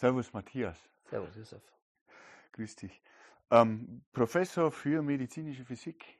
[0.00, 0.78] Servus Matthias.
[1.10, 1.62] Servus Josef.
[2.52, 3.02] Grüß dich.
[3.50, 6.18] Ähm, Professor für medizinische Physik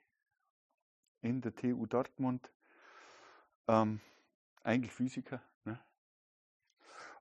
[1.22, 2.52] in der TU Dortmund.
[3.68, 4.00] Ähm,
[4.64, 5.40] eigentlich Physiker.
[5.64, 5.80] Ne?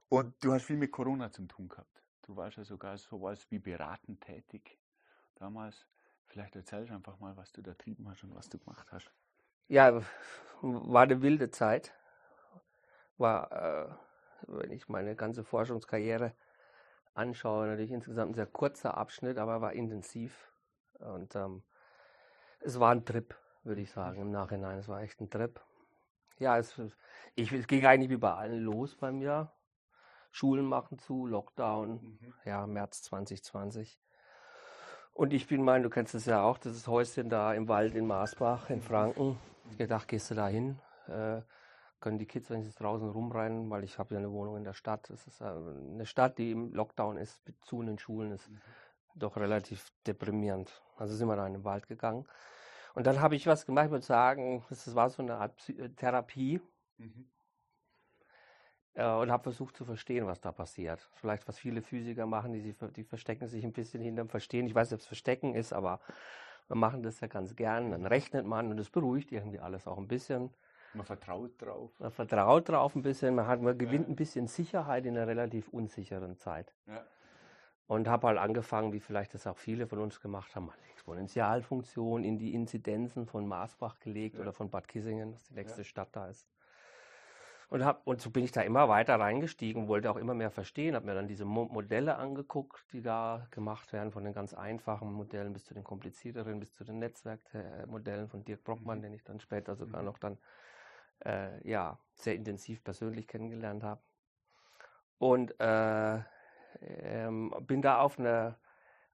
[0.09, 2.03] Und du hast viel mit Corona zu tun gehabt.
[2.23, 4.77] Du warst ja sogar sowas wie beratend tätig
[5.35, 5.87] damals.
[6.27, 9.09] Vielleicht erzählst du einfach mal, was du da trieben hast und was du gemacht hast.
[9.69, 10.01] Ja,
[10.61, 11.93] war eine wilde Zeit.
[13.17, 13.89] War, äh,
[14.47, 16.33] wenn ich meine ganze Forschungskarriere
[17.19, 20.51] anschaue, natürlich insgesamt ein sehr kurzer Abschnitt, aber war intensiv.
[20.99, 21.63] Und ähm,
[22.61, 24.79] es war ein Trip, würde ich sagen, im Nachhinein.
[24.79, 25.59] Es war echt ein Trip.
[26.39, 26.79] Ja, es,
[27.35, 29.51] ich, es ging eigentlich wie bei allen los bei mir.
[30.31, 32.33] Schulen machen zu, Lockdown, mhm.
[32.45, 33.99] ja, März 2020.
[35.13, 37.95] Und ich bin mein, du kennst es ja auch, das ist Häuschen da im Wald
[37.95, 39.37] in Maasbach in Franken.
[39.71, 40.79] Ich gedacht, gehst du da hin?
[41.07, 41.41] Äh,
[41.99, 45.09] können die Kids wenigstens draußen rumrennen, weil ich habe ja eine Wohnung in der Stadt.
[45.09, 48.59] Es ist eine Stadt, die im Lockdown ist, zu in den Schulen ist mhm.
[49.15, 50.81] doch relativ deprimierend.
[50.97, 52.25] Also sind wir da in den Wald gegangen.
[52.95, 55.89] Und dann habe ich was gemacht, ich würde sagen, das war so eine Art äh,
[55.89, 56.61] Therapie.
[56.97, 57.29] Mhm.
[58.93, 61.09] Äh, und habe versucht zu verstehen, was da passiert.
[61.13, 64.67] Vielleicht, was viele Physiker machen, die, die verstecken sich ein bisschen hinterm Verstehen.
[64.67, 65.99] Ich weiß nicht, ob es Verstecken ist, aber
[66.67, 67.91] wir machen das ja ganz gern.
[67.91, 70.53] Dann rechnet man und es beruhigt irgendwie alles auch ein bisschen.
[70.93, 71.91] Man vertraut drauf.
[71.99, 73.35] Man vertraut drauf ein bisschen.
[73.35, 74.13] Man, hat, man gewinnt ja.
[74.13, 76.73] ein bisschen Sicherheit in einer relativ unsicheren Zeit.
[76.87, 77.03] Ja.
[77.87, 82.23] Und habe halt angefangen, wie vielleicht das auch viele von uns gemacht haben, eine Exponentialfunktion
[82.23, 84.41] in die Inzidenzen von Maasbach gelegt ja.
[84.41, 86.47] oder von Bad Kissingen, was die nächste Stadt da ist.
[87.69, 90.95] Und, hab, und so bin ich da immer weiter reingestiegen, wollte auch immer mehr verstehen,
[90.95, 95.13] habe mir dann diese Mo Modelle angeguckt, die da gemacht werden, von den ganz einfachen
[95.13, 99.03] Modellen bis zu den komplizierteren, bis zu den Netzwerkmodellen von Dirk Brockmann, mhm.
[99.03, 100.07] den ich dann später sogar mhm.
[100.07, 100.39] noch dann
[101.25, 104.01] äh, ja, sehr intensiv persönlich kennengelernt habe.
[105.17, 106.19] Und äh,
[106.81, 108.57] ähm, bin da auf eine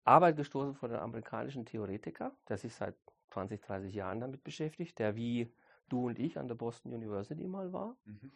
[0.04, 2.96] Arbeit gestoßen von einem amerikanischen Theoretiker, der sich seit
[3.30, 5.52] 20, 30 Jahren damit beschäftigt, der wie
[5.90, 7.96] du und ich an der Boston University mal war.
[8.06, 8.32] Mhm.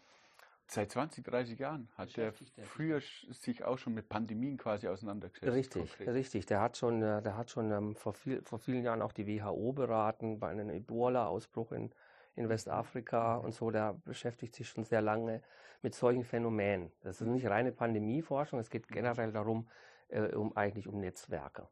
[0.68, 5.52] Seit 20, 30 Jahren hat er früher sich auch schon mit Pandemien quasi auseinandergesetzt.
[5.52, 6.14] Richtig, konkret.
[6.14, 6.46] richtig.
[6.46, 9.26] Der hat schon, äh, der hat schon ähm, vor, viel, vor vielen Jahren auch die
[9.26, 11.92] WHO beraten bei einem Ebola-Ausbruch in,
[12.40, 12.50] in.
[12.50, 13.70] Westafrika und so.
[13.72, 15.42] Der beschäftigt sich schon sehr lange
[15.82, 16.92] mit solchen Phänomenen.
[17.02, 19.68] Das ist nicht reine Pandemieforschung, es geht generell darum,
[20.10, 21.68] äh, um eigentlich um Netzwerke.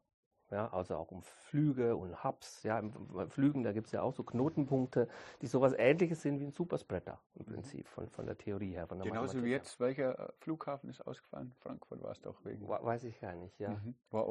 [0.50, 2.62] Ja, also auch um Flüge und Hubs.
[2.62, 2.92] Ja, im
[3.28, 5.08] Flügen, da gibt es ja auch so Knotenpunkte,
[5.42, 7.52] die sowas ähnliches sind wie ein Superspreader im mhm.
[7.52, 8.86] Prinzip von, von der Theorie her.
[8.86, 11.54] Von der Genauso wie jetzt, welcher äh, Flughafen ist ausgefallen?
[11.60, 12.66] Frankfurt war es doch wegen.
[12.66, 13.70] Weiß ich gar nicht, ja.
[13.70, 13.94] Mhm.
[14.10, 14.26] War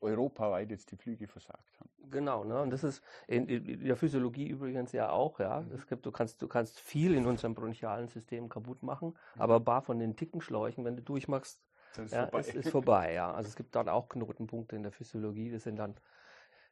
[0.00, 1.90] europaweit jetzt die Flüge versagt haben.
[2.10, 2.60] Genau, ne?
[2.62, 5.62] Und das ist in, in der Physiologie übrigens ja auch, ja.
[5.62, 5.72] Mhm.
[5.72, 9.40] Es gibt, du kannst, du kannst viel in unserem bronchialen System kaputt machen, mhm.
[9.40, 11.60] aber bar von den Tickenschläuchen, wenn du durchmachst,
[11.98, 12.40] ist ja, vorbei.
[12.40, 13.32] Es ist vorbei, ja.
[13.32, 15.50] Also es gibt dort auch Knotenpunkte in der Physiologie.
[15.50, 15.94] Das sind dann,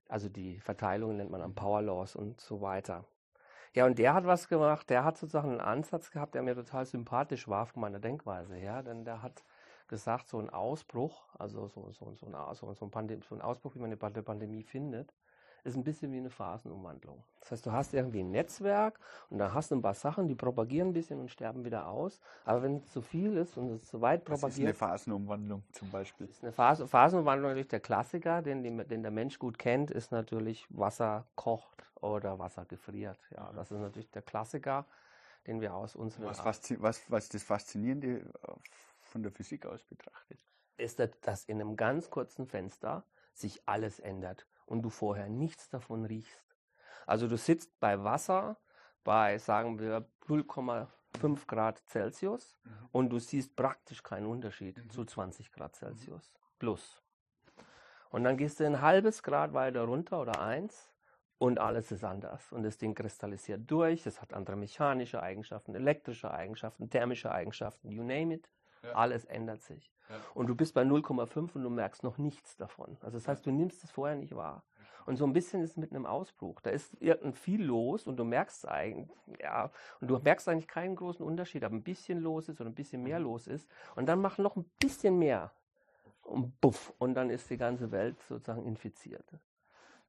[0.09, 3.05] also die Verteilungen nennt man dann Power Laws und so weiter.
[3.75, 6.87] Ja, und der hat was gemacht, der hat sozusagen einen Ansatz gehabt, der mir total
[6.87, 9.43] sympathisch war von meiner Denkweise her, denn der hat
[9.89, 13.43] gesagt, so ein Ausbruch, also so, so, so, ein, so, so, ein, Pandem so ein
[13.43, 15.13] Ausbruch, wie man eine Pandemie findet,
[15.65, 17.25] ist ein bisschen wie eine Phasenumwandlung.
[17.41, 20.35] Das heißt, du hast irgendwie ein Netzwerk und da hast du ein paar Sachen, die
[20.35, 22.21] propagieren ein bisschen und sterben wieder aus.
[22.45, 24.51] Aber wenn es zu viel ist und es zu weit propagiert.
[24.51, 26.27] Das ist eine Phasenumwandlung zum Beispiel.
[26.27, 30.67] Ist eine Phase, Phasenumwandlung natürlich der Klassiker, den, den der Mensch gut kennt, ist natürlich
[30.69, 33.19] Wasser kocht oder Wasser gefriert.
[33.35, 34.85] Ja, das ist natürlich der Klassiker,
[35.47, 36.27] den wir aus unseren.
[36.27, 38.53] Was, was, was das Faszinierende äh,
[39.01, 40.39] von der Physik aus betrachtet?
[40.77, 46.05] Ist, dass in einem ganz kurzen Fenster sich alles ändert und du vorher nichts davon
[46.05, 46.57] riechst.
[47.07, 48.57] Also du sitzt bei Wasser
[49.05, 52.71] bei, sagen wir, 0,5 Grad Celsius mhm.
[52.93, 54.91] und du siehst praktisch keinen Unterschied mhm.
[54.91, 57.03] zu 20 Grad Celsius plus.
[58.11, 60.91] Und dann gehst du ein halbes Grad weiter runter oder eins
[61.39, 62.53] und alles ist anders.
[62.53, 68.03] Und das Ding kristallisiert durch, es hat andere mechanische Eigenschaften, elektrische Eigenschaften, thermische Eigenschaften, you
[68.03, 68.49] name it.
[68.85, 68.93] Ja.
[68.93, 69.93] Alles ändert sich.
[70.09, 70.17] Ja.
[70.35, 72.97] Und du bist bei 0,5 und du merkst noch nichts davon.
[73.01, 74.63] Also das heißt, du nimmst es vorher nicht wahr.
[75.07, 76.61] Und so ein bisschen ist es mit einem Ausbruch.
[76.61, 76.97] Da ist
[77.35, 79.09] viel los und du merkst eigentlich,
[79.41, 79.71] ja,
[80.01, 83.03] und du merkst eigentlich keinen großen Unterschied, ob ein bisschen los ist oder ein bisschen
[83.03, 83.25] mehr mhm.
[83.25, 83.69] los ist.
[83.97, 85.53] Und dann mach noch ein bisschen mehr.
[86.23, 86.95] Und buff.
[86.99, 89.27] Und dann ist die ganze Welt sozusagen infiziert.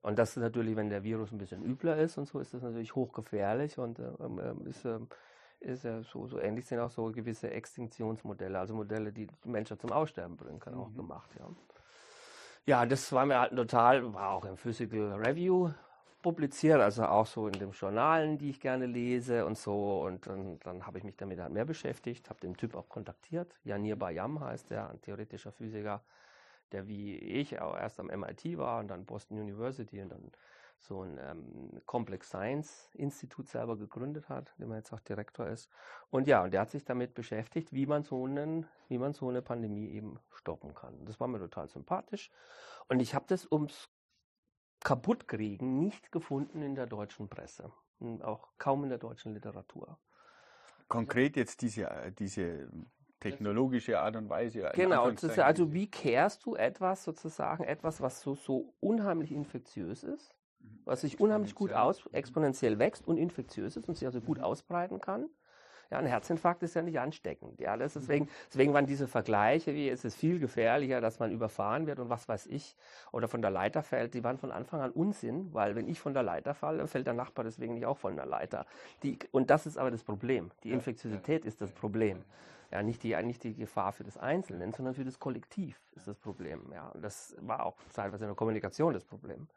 [0.02, 2.62] Und das ist natürlich, wenn der Virus ein bisschen übler ist und so, ist das
[2.62, 5.00] natürlich hochgefährlich und äh, ist, äh,
[5.60, 9.92] ist ja so, so ähnlich sind auch so gewisse Extinktionsmodelle, also Modelle, die Menschen zum
[9.92, 10.84] Aussterben bringen können, mhm.
[10.84, 11.48] auch gemacht, ja.
[12.68, 15.70] Ja, das war mir halt total, war auch im Physical Review
[16.26, 20.02] publiziert, also auch so in den Journalen, die ich gerne lese und so.
[20.02, 23.60] Und dann, dann habe ich mich damit halt mehr beschäftigt, habe den Typ auch kontaktiert.
[23.64, 26.02] Janir Bayam heißt der, ein theoretischer Physiker,
[26.72, 30.32] der wie ich auch erst am MIT war und dann Boston University und dann
[30.80, 35.70] so ein ähm, Complex Science Institut selber gegründet hat, dem er jetzt auch Direktor ist.
[36.10, 39.30] Und ja, und der hat sich damit beschäftigt, wie man so einen, wie man so
[39.30, 41.06] eine Pandemie eben stoppen kann.
[41.06, 42.32] Das war mir total sympathisch.
[42.88, 43.90] Und ich habe das ums
[44.84, 47.72] Kaputtkriegen nicht gefunden in der deutschen Presse.
[48.00, 49.98] Und auch kaum in der deutschen Literatur.
[50.88, 52.70] Konkret jetzt diese, äh, diese
[53.20, 54.70] technologische Art und Weise.
[54.76, 60.36] Genau, also wie kehrst du etwas sozusagen, etwas, was so, so unheimlich infektiös ist,
[60.86, 64.44] was sich unheimlich gut aus, exponentiell wächst und infektiös ist und sich also gut mhm.
[64.44, 65.30] ausbreiten kann.
[65.92, 67.60] Ja, ein Herzinfarkt ist ja nicht ansteckend.
[67.60, 71.86] Ja, das deswegen, deswegen waren diese Vergleiche, wie es ist viel gefährlicher, dass man überfahren
[71.86, 72.76] wird und was weiß ich,
[73.12, 76.14] oder von der Leiter fällt, die waren von Anfang an Unsinn, weil wenn ich von
[76.14, 78.66] der Leiter falle, fällt der Nachbar deswegen nicht auch von der Leiter.
[79.04, 80.52] Die, und das ist aber das Problem.
[80.64, 82.24] Die Infektiosität ist das Problem.
[82.72, 86.18] Ja, nicht die, nicht die Gefahr für das Einzelne, sondern für das Kollektiv ist das
[86.18, 86.72] Problem.
[86.74, 89.48] Ja, und das war auch teilweise in der Kommunikation das Problem.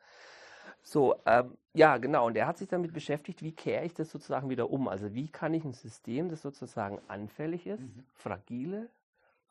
[0.82, 2.26] So, ähm, ja, genau.
[2.26, 4.88] Und er hat sich damit beschäftigt, wie kehre ich das sozusagen wieder um?
[4.88, 8.04] Also wie kann ich ein System, das sozusagen anfällig ist, mhm.
[8.14, 8.88] fragile,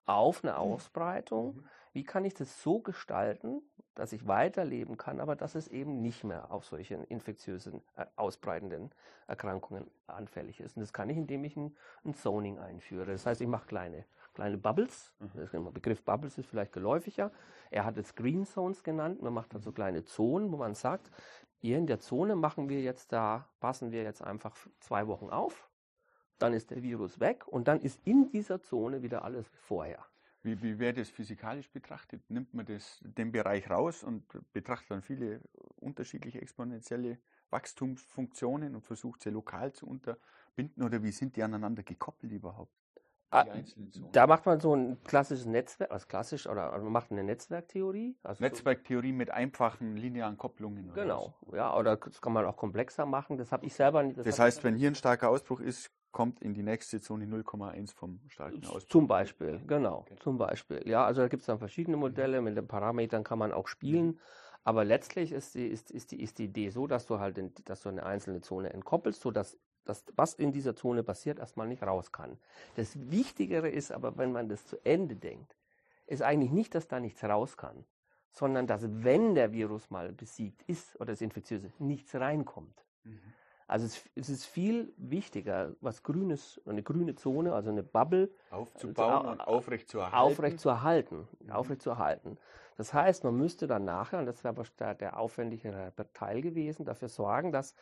[0.06, 0.60] auf eine mhm.
[0.60, 1.64] Ausbreitung, mhm.
[1.94, 3.62] wie kann ich das so gestalten,
[3.96, 8.92] dass ich weiterleben kann, aber dass es eben nicht mehr auf solche infektiösen, äh, ausbreitenden
[9.28, 10.78] Erkrankungen anfällig ist.
[10.78, 11.76] Und das kann ich, indem ich ein,
[12.06, 13.12] ein Zoning einführe.
[13.12, 14.06] Das heißt, ich mache kleine,
[14.38, 15.12] kleine Bubbles.
[15.20, 15.50] Mhm.
[15.52, 17.32] Der Begriff Bubbles ist vielleicht geläufiger.
[17.72, 19.22] Er hat es Green Zones genannt.
[19.22, 21.10] Man macht dann so kleine Zonen, wo man sagt,
[21.58, 25.68] hier in der Zone machen wir jetzt da, passen wir jetzt einfach zwei Wochen auf.
[26.38, 30.06] Dann ist der Virus weg und dann ist in dieser Zone wieder alles wie vorher.
[30.44, 32.22] Wie, wie wäre das physikalisch betrachtet?
[32.30, 34.24] Nimmt man das, den Bereich raus und
[34.54, 35.42] betrachtet dann viele
[35.78, 37.18] unterschiedliche exponentielle
[37.50, 42.87] Wachstumsfunktionen und versucht sie lokal zu unterbinden oder wie sind die aneinander gekoppelt überhaupt?
[43.30, 43.46] Ah,
[44.14, 48.16] da macht man so ein klassisches Netzwerk, also klassisch, oder also man macht eine Netzwerktheorie.
[48.24, 50.94] Also Netzwerktheorie mit einfachen linearen Kopplungen.
[50.94, 51.58] Genau, was?
[51.58, 53.38] ja, oder das kann man auch komplexer machen.
[53.38, 54.18] Das habe ich selber nicht.
[54.18, 57.94] Das, das heißt, wenn hier ein starker Ausbruch ist, kommt in die nächste Zone 0,1
[57.94, 58.90] vom starken Ausbruch.
[58.90, 60.16] Zum Beispiel, genau, okay.
[60.20, 60.88] zum Beispiel.
[60.88, 64.08] Ja, also da gibt es dann verschiedene Modelle, mit den Parametern kann man auch spielen.
[64.08, 64.20] Mhm.
[64.64, 67.54] Aber letztlich ist die, ist, ist, die, ist die Idee so, dass du halt in,
[67.66, 71.84] dass du eine einzelne Zone entkoppelst, sodass das, was in dieser Zone passiert, erstmal nicht
[71.84, 72.38] raus kann.
[72.76, 75.56] Das Wichtigere ist aber, wenn man das zu Ende denkt,
[76.06, 77.86] ist eigentlich nicht, dass da nichts raus kann,
[78.32, 82.86] sondern dass, wenn der Virus mal besiegt ist oder das Infektiöse, nichts reinkommt.
[83.04, 83.20] Mhm.
[83.68, 89.26] Also es, es, ist viel wichtiger, was Grünes, eine grüne Zone, also eine Bubble aufzubauen
[89.26, 90.16] äh, und aufrecht zu erhalten.
[90.16, 91.52] Aufrecht zu erhalten, mhm.
[91.52, 92.38] aufrecht zu erhalten.
[92.78, 96.86] Das heißt, man müsste dann nachher, und das wäre aber der, der aufwendigere Teil gewesen,
[96.86, 97.76] dafür sorgen, dass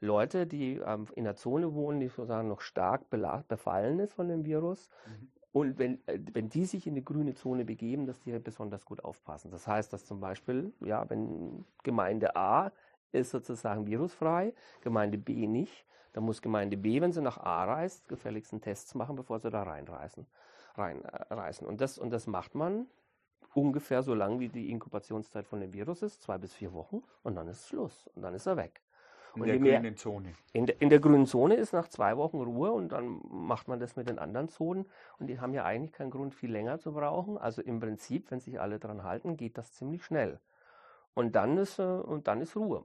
[0.00, 4.44] Leute, die ähm, in der Zone wohnen, die sozusagen noch stark befallen ist von dem
[4.44, 4.88] Virus.
[5.06, 5.28] Mhm.
[5.52, 9.04] Und wenn, äh, wenn die sich in die grüne Zone begeben, dass die besonders gut
[9.04, 9.50] aufpassen.
[9.50, 12.72] Das heißt, dass zum Beispiel, ja, wenn Gemeinde A
[13.12, 18.08] ist sozusagen virusfrei, Gemeinde B nicht, dann muss Gemeinde B, wenn sie nach A reist,
[18.08, 20.26] gefälligsten Tests machen, bevor sie da reinreisen.
[20.74, 21.66] reinreisen.
[21.66, 22.86] Und, das, und das macht man
[23.54, 27.34] ungefähr so lang, wie die Inkubationszeit von dem Virus ist, zwei bis vier Wochen, und
[27.34, 28.08] dann ist Schluss.
[28.14, 28.80] Und dann ist er weg.
[29.34, 30.34] In der grünen mehr, Zone.
[30.52, 33.78] In der, in der grünen Zone ist nach zwei Wochen Ruhe und dann macht man
[33.78, 34.86] das mit den anderen Zonen
[35.18, 37.38] und die haben ja eigentlich keinen Grund, viel länger zu brauchen.
[37.38, 40.40] Also im Prinzip, wenn sich alle dran halten, geht das ziemlich schnell.
[41.14, 42.84] Und dann ist, äh, und dann ist Ruhe.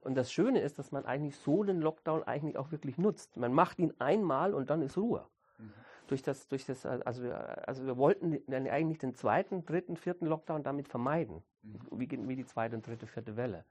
[0.00, 3.36] Und das Schöne ist, dass man eigentlich so den Lockdown eigentlich auch wirklich nutzt.
[3.36, 5.26] Man macht ihn einmal und dann ist Ruhe.
[5.58, 5.72] Mhm.
[6.06, 10.62] Durch das, durch das, also wir, also wir wollten eigentlich den zweiten, dritten, vierten Lockdown
[10.62, 11.42] damit vermeiden.
[11.62, 11.78] Mhm.
[11.92, 13.64] Wie, wie die zweite und dritte, vierte Welle.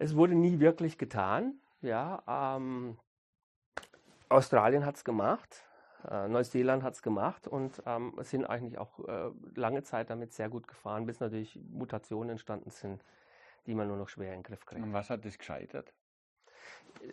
[0.00, 1.60] Es wurde nie wirklich getan.
[1.82, 2.96] Ja, ähm,
[4.30, 5.62] Australien hat es gemacht,
[6.10, 10.48] äh, Neuseeland hat es gemacht und ähm, sind eigentlich auch äh, lange Zeit damit sehr
[10.48, 13.04] gut gefahren, bis natürlich Mutationen entstanden sind,
[13.66, 14.82] die man nur noch schwer in den Griff kriegt.
[14.82, 15.92] Und was hat das gescheitert?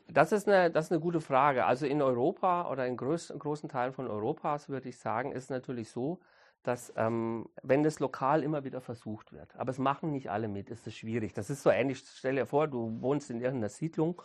[0.07, 1.65] Das ist, eine, das ist eine gute Frage.
[1.65, 5.49] Also in Europa oder in groß, großen Teilen von Europas würde ich sagen, ist es
[5.49, 6.21] natürlich so,
[6.63, 10.69] dass ähm, wenn das lokal immer wieder versucht wird, aber es machen nicht alle mit,
[10.69, 11.33] ist es schwierig.
[11.33, 14.21] Das ist so ähnlich, stell dir vor, du wohnst in irgendeiner Siedlung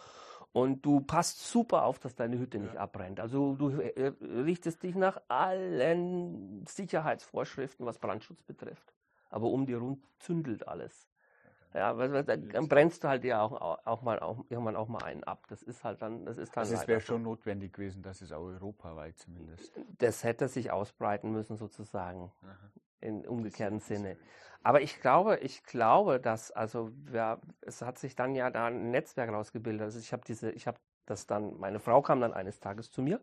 [0.52, 3.20] und du passt super auf, dass deine Hütte nicht abbrennt.
[3.20, 8.92] Also du äh, richtest dich nach allen Sicherheitsvorschriften, was Brandschutz betrifft.
[9.30, 11.08] Aber um dir rund zündelt alles.
[11.74, 15.24] Ja, weil, dann brennst du halt ja auch, auch mal auch, irgendwann auch mal einen
[15.24, 15.46] ab.
[15.48, 16.62] Das ist halt dann, das ist dann.
[16.62, 19.72] Also es wäre schon notwendig gewesen, dass es auch europaweit zumindest.
[19.98, 22.70] Das hätte sich ausbreiten müssen sozusagen Aha.
[23.00, 24.16] in umgekehrten Sinne.
[24.62, 28.90] Aber ich glaube, ich glaube, dass, also ja, es hat sich dann ja da ein
[28.90, 29.82] Netzwerk rausgebildet.
[29.82, 33.02] Also ich habe diese, ich habe das dann, meine Frau kam dann eines Tages zu
[33.02, 33.16] mir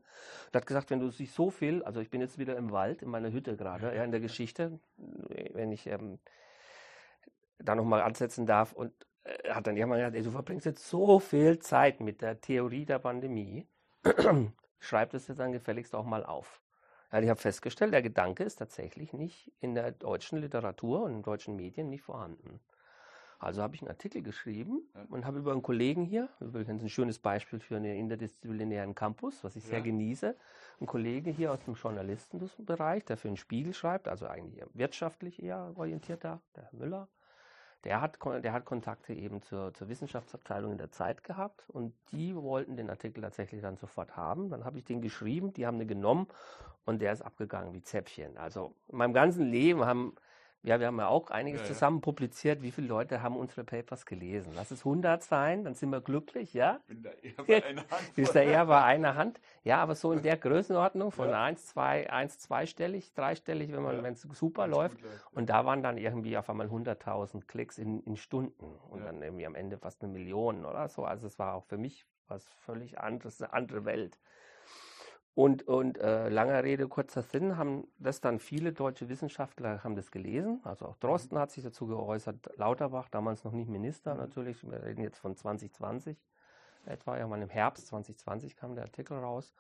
[0.47, 3.01] und hat gesagt, wenn du sich so viel, also ich bin jetzt wieder im Wald,
[3.01, 6.19] in meiner Hütte gerade, ja, in der Geschichte, wenn ich ähm,
[7.59, 11.19] da nochmal ansetzen darf und äh, hat dann irgendwann gesagt, ey, du verbringst jetzt so
[11.19, 13.67] viel Zeit mit der Theorie der Pandemie,
[14.79, 16.61] schreib das jetzt dann gefälligst auch mal auf.
[17.11, 21.23] Ja, ich habe festgestellt, der Gedanke ist tatsächlich nicht in der deutschen Literatur und in
[21.23, 22.59] deutschen Medien nicht vorhanden.
[23.39, 27.19] Also habe ich einen Artikel geschrieben und habe über einen Kollegen hier, übrigens ein schönes
[27.19, 29.83] Beispiel für einen interdisziplinären Campus, was ich sehr ja.
[29.85, 30.35] genieße,
[30.79, 35.71] einen Kollege hier aus dem Journalistenbereich, der für den Spiegel schreibt, also eigentlich wirtschaftlich eher
[35.77, 37.07] orientierter, der Herr Müller,
[37.83, 42.35] der hat, der hat Kontakte eben zur, zur Wissenschaftsabteilung in der Zeit gehabt und die
[42.35, 44.49] wollten den Artikel tatsächlich dann sofort haben.
[44.49, 46.27] Dann habe ich den geschrieben, die haben den genommen
[46.85, 48.37] und der ist abgegangen wie Zäpfchen.
[48.37, 50.15] Also in meinem ganzen Leben haben
[50.61, 51.73] ja, wir haben ja auch einiges ja, ja.
[51.73, 52.61] zusammen publiziert.
[52.61, 54.51] Wie viele Leute haben unsere Papers gelesen?
[54.55, 56.79] Lass es 100 sein, dann sind wir glücklich, ja?
[56.81, 58.17] Ich bin da eher bei einer Hand.
[58.17, 59.39] Ist da eher bei einer Hand.
[59.63, 61.43] Ja, aber so in der Größenordnung von ja.
[61.43, 65.01] 1, 2, 1, zweistellig, dreistellig, wenn man, wenn es super läuft.
[65.01, 65.27] läuft.
[65.31, 69.45] Und da waren dann irgendwie auf einmal 100.000 Klicks in, in Stunden und dann irgendwie
[69.45, 71.05] am Ende fast eine Million oder so.
[71.05, 74.19] Also es war auch für mich was völlig anderes, eine andere Welt.
[75.39, 80.11] Und, und äh, langer Rede, kurzer Sinn, haben das dann viele deutsche Wissenschaftler haben das
[80.11, 80.59] gelesen.
[80.65, 81.41] Also auch Drosten mhm.
[81.41, 84.19] hat sich dazu geäußert, Lauterbach, damals noch nicht Minister mhm.
[84.19, 84.69] natürlich.
[84.69, 86.17] Wir reden jetzt von 2020
[86.83, 89.53] etwa, ja mal im Herbst 2020 kam der Artikel raus.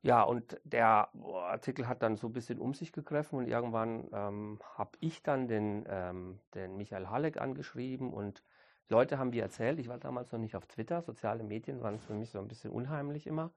[0.00, 4.60] Ja, und der Artikel hat dann so ein bisschen um sich gegriffen und irgendwann ähm,
[4.78, 8.42] habe ich dann den, ähm, den Michael Halleck angeschrieben und
[8.88, 12.14] Leute haben mir erzählt, ich war damals noch nicht auf Twitter, soziale Medien waren für
[12.14, 13.50] mich so ein bisschen unheimlich immer.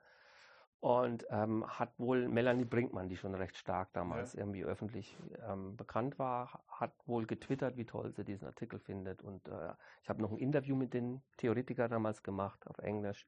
[0.82, 4.42] Und ähm, hat wohl Melanie Brinkmann, die schon recht stark damals ja.
[4.42, 5.18] irgendwie öffentlich
[5.50, 9.24] ähm, bekannt war, hat wohl getwittert, wie toll sie diesen Artikel findet.
[9.24, 13.26] Und äh, ich habe noch ein Interview mit den Theoretikern damals gemacht auf Englisch.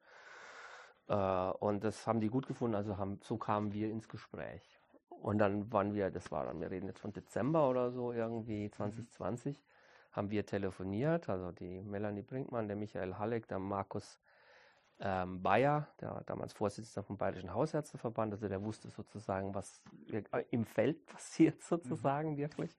[1.08, 4.78] Äh, und das haben die gut gefunden, also haben, so kamen wir ins Gespräch.
[5.10, 8.70] Und dann waren wir, das war dann, wir reden jetzt von Dezember oder so irgendwie
[8.70, 9.62] 2020, mhm.
[10.12, 14.20] haben wir telefoniert, also die Melanie Brinkmann, der Michael Halleck, der Markus
[15.00, 19.84] ähm, Bayer, der damals Vorsitzender vom Bayerischen Hausärzteverband, also der wusste sozusagen, was
[20.50, 22.38] im Feld passiert sozusagen mhm.
[22.38, 22.78] wirklich.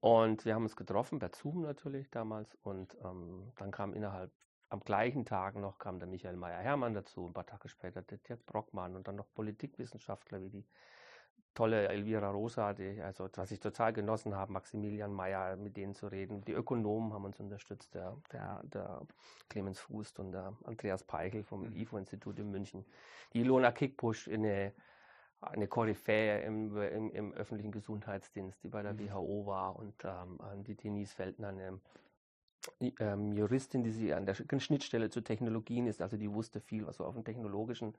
[0.00, 2.54] Und wir haben uns getroffen, per Zoom natürlich damals.
[2.62, 4.30] Und ähm, dann kam innerhalb,
[4.70, 8.44] am gleichen Tag noch, kam der Michael Meyer-Hermann dazu, ein paar Tage später der Dirk
[8.46, 10.66] Brockmann und dann noch Politikwissenschaftler wie die
[11.54, 16.06] tolle Elvira Rosa, die, also was ich total genossen habe, Maximilian Mayer, mit denen zu
[16.06, 16.44] reden.
[16.44, 19.00] Die Ökonomen haben uns unterstützt, der, der, der
[19.48, 21.76] Clemens Fußt und der Andreas Peichel vom mhm.
[21.76, 22.84] IFO-Institut in München.
[23.32, 24.72] Die Ilona Kickbusch, eine,
[25.40, 29.10] eine Koryphäe im, im, im, öffentlichen Gesundheitsdienst, die bei der mhm.
[29.10, 31.80] WHO war und ähm, die Denise Feldner, eine
[33.00, 36.96] ähm, Juristin, die sie an der Schnittstelle zu Technologien ist, also die wusste viel, was
[36.96, 37.94] so auf dem technologischen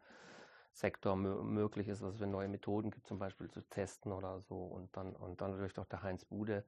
[0.79, 4.55] Sektor möglich ist, was für neue Methoden gibt, zum Beispiel zu testen oder so.
[4.55, 6.63] Und dann, und dann natürlich auch der Heinz Bude,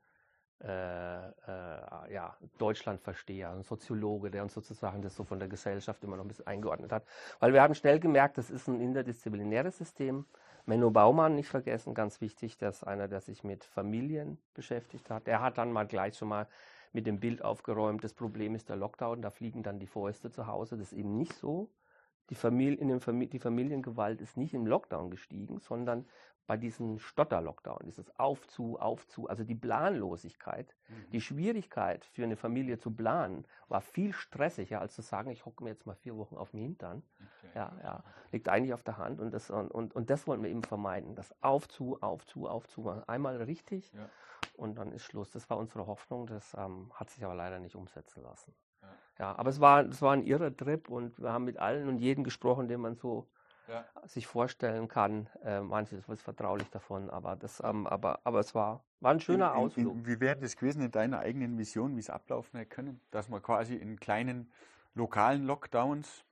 [0.63, 6.17] äh, äh, ja, Deutschlandversteher, ein Soziologe, der uns sozusagen das so von der Gesellschaft immer
[6.17, 7.03] noch ein bisschen eingeordnet hat.
[7.39, 10.25] Weil wir haben schnell gemerkt, das ist ein interdisziplinäres System.
[10.65, 15.25] Menno Baumann, nicht vergessen, ganz wichtig, ist einer, der sich mit Familien beschäftigt hat.
[15.25, 16.47] Der hat dann mal gleich schon mal
[16.93, 20.45] mit dem Bild aufgeräumt, das Problem ist der Lockdown, da fliegen dann die Fäuste zu
[20.45, 20.77] Hause.
[20.77, 21.69] Das ist eben nicht so.
[22.29, 26.05] Die, Familie, Famili die Familiengewalt ist nicht im Lockdown gestiegen, sondern
[26.47, 31.09] bei diesem Stotter-Lockdown, dieses Aufzu, Aufzu, also die Planlosigkeit, mhm.
[31.11, 35.63] die Schwierigkeit für eine Familie zu planen, war viel stressiger, als zu sagen, ich hocke
[35.63, 37.03] mir jetzt mal vier Wochen auf den Hintern.
[37.15, 37.51] Okay.
[37.55, 40.49] Ja, ja, liegt eigentlich auf der Hand und das, und, und, und das wollten wir
[40.49, 44.09] eben vermeiden, das Aufzu, Aufzu, Aufzu, einmal richtig ja.
[44.57, 45.31] und dann ist Schluss.
[45.31, 48.53] Das war unsere Hoffnung, das ähm, hat sich aber leider nicht umsetzen lassen.
[49.19, 51.99] Ja, aber es war, es war ein irrer Trip und wir haben mit allen und
[51.99, 53.27] jedem gesprochen, den man so
[53.67, 53.85] ja.
[54.05, 55.29] sich vorstellen kann.
[55.43, 59.51] Äh, manches ist vertraulich davon, aber, das, ähm, aber, aber es war, war ein schöner
[59.51, 59.93] in, Ausflug.
[59.93, 63.01] In, wie wäre das gewesen in deiner eigenen Vision, wie es ablaufen hätte können?
[63.11, 64.51] Dass man quasi in kleinen
[64.95, 66.25] lokalen Lockdowns,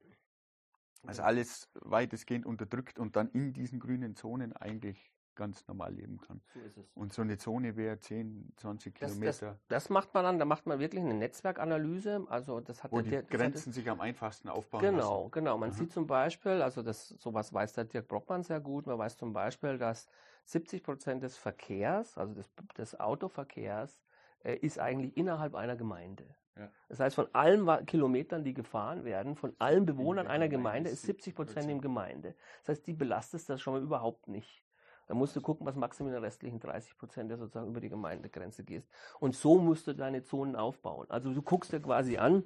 [1.05, 6.41] also alles weitestgehend unterdrückt und dann in diesen grünen Zonen eigentlich ganz normal leben kann.
[6.53, 6.91] So ist es.
[6.95, 9.47] Und so eine Zone wäre 10, 20 das, Kilometer.
[9.47, 12.27] Das, das, macht man dann, da macht man wirklich eine Netzwerkanalyse.
[12.29, 15.31] Also das hat Wo die Dirk, Grenzen sich am einfachsten aufbauen Genau, lassen.
[15.31, 15.57] genau.
[15.57, 15.77] Man Aha.
[15.77, 19.31] sieht zum Beispiel, also das, sowas weiß der Dirk Brockmann sehr gut, man weiß zum
[19.31, 20.09] Beispiel, dass
[20.43, 24.03] 70 Prozent des Verkehrs, also des, des Autoverkehrs,
[24.43, 26.35] äh, ist eigentlich innerhalb einer Gemeinde.
[26.57, 26.69] Ja.
[26.89, 31.33] Das heißt, von allen Kilometern, die gefahren werden, von allen Bewohnern einer Gemeinde, ist 70
[31.33, 32.35] Prozent in Gemeinde.
[32.59, 34.63] Das heißt, die belastet das schon mal überhaupt nicht.
[35.09, 37.89] Dann musst du gucken, was du mit den restlichen 30 Prozent, der sozusagen über die
[37.89, 38.87] Gemeindegrenze gehst.
[39.19, 41.07] Und so musst du deine Zonen aufbauen.
[41.09, 42.43] Also du guckst dir quasi an,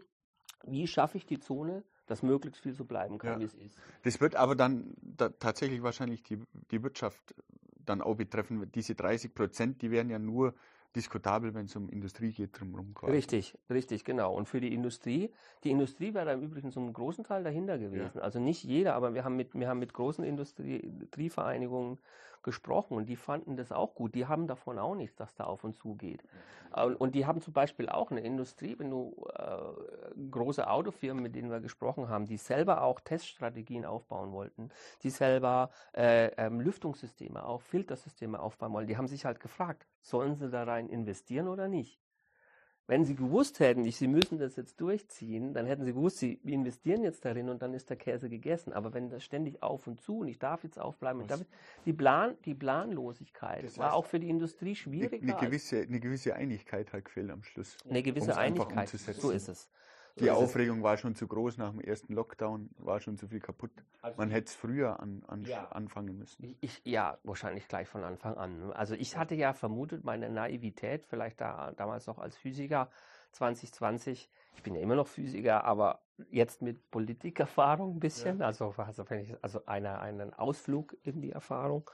[0.65, 3.39] wie schaffe ich die Zone, dass möglichst viel so bleiben kann, Ja.
[3.39, 3.77] wie es ist.
[4.03, 6.39] Das wird aber dann da, tatsächlich wahrscheinlich die,
[6.71, 7.35] die Wirtschaft
[7.85, 8.71] dann auch betreffen.
[8.71, 10.53] Diese 30 Prozent, die wären ja nur
[10.95, 12.93] diskutabel, wenn es um Industrie geht drumherum.
[12.93, 13.13] quasi.
[13.13, 14.33] Richtig, richtig, genau.
[14.35, 15.31] Und für die Industrie,
[15.63, 18.19] die Industrie wäre da im Übrigen zum großen Teil dahinter gewesen.
[18.19, 21.99] Also nicht jeder, aber wir haben mit, wir haben mit großen Industrie, Industrievereinigungen
[22.43, 24.15] gesprochen und die fanden das auch gut.
[24.15, 26.21] Die haben davon auch nichts, dass da auf und zu geht.
[26.75, 31.35] Und, und die haben zum Beispiel auch eine Industrie, wenn du äh, große Autofirmen, mit
[31.35, 34.69] denen wir gesprochen haben, die selber auch Teststrategien aufbauen wollten,
[35.03, 40.35] die selber äh, ähm, Lüftungssysteme, auch Filtersysteme aufbauen wollen, die haben sich halt gefragt, sollen
[40.35, 41.99] sie da rein investieren oder nicht?
[42.85, 47.01] Wenn sie gewusst hätten, sie müssen das jetzt durchziehen, dann hätten sie gewusst, sie investieren
[47.01, 48.73] jetzt darin und dann ist der Käse gegessen.
[48.73, 51.41] Aber wenn das ständig auf und zu und ich darf jetzt aufbleiben, Was- darf,
[51.85, 55.23] die, Plan, die Planlosigkeit Das war heißt, auch für die Industrie Eine, schwieriger.
[55.23, 57.77] eine, als- gewisse, eine gewisse Einigkeit hat gefehlt am Schluss.
[57.89, 58.89] eine gewisse Einigkeit.
[58.89, 59.69] So ist es.
[60.15, 60.37] So Die es.
[60.37, 63.71] Aufregung war schon zu groß nach dem ersten Lockdown, war schon zu viel kaputt.
[64.03, 65.67] Also Man hätte es früher an, an, Ja.
[65.69, 66.55] anfangen müssen.
[66.61, 68.71] Ich, ja, wahrscheinlich gleich von Anfang an.
[68.73, 72.89] Also ich hatte ja vermutet, meine Naivität, vielleicht da, damals noch als Physiker
[73.31, 79.03] 2020, ich bin ja immer noch Physiker, aber jetzt mit Politikerfahrung ein bisschen, also, also,
[79.09, 81.89] ich, also einer, einen Ausflug in die Erfahrung.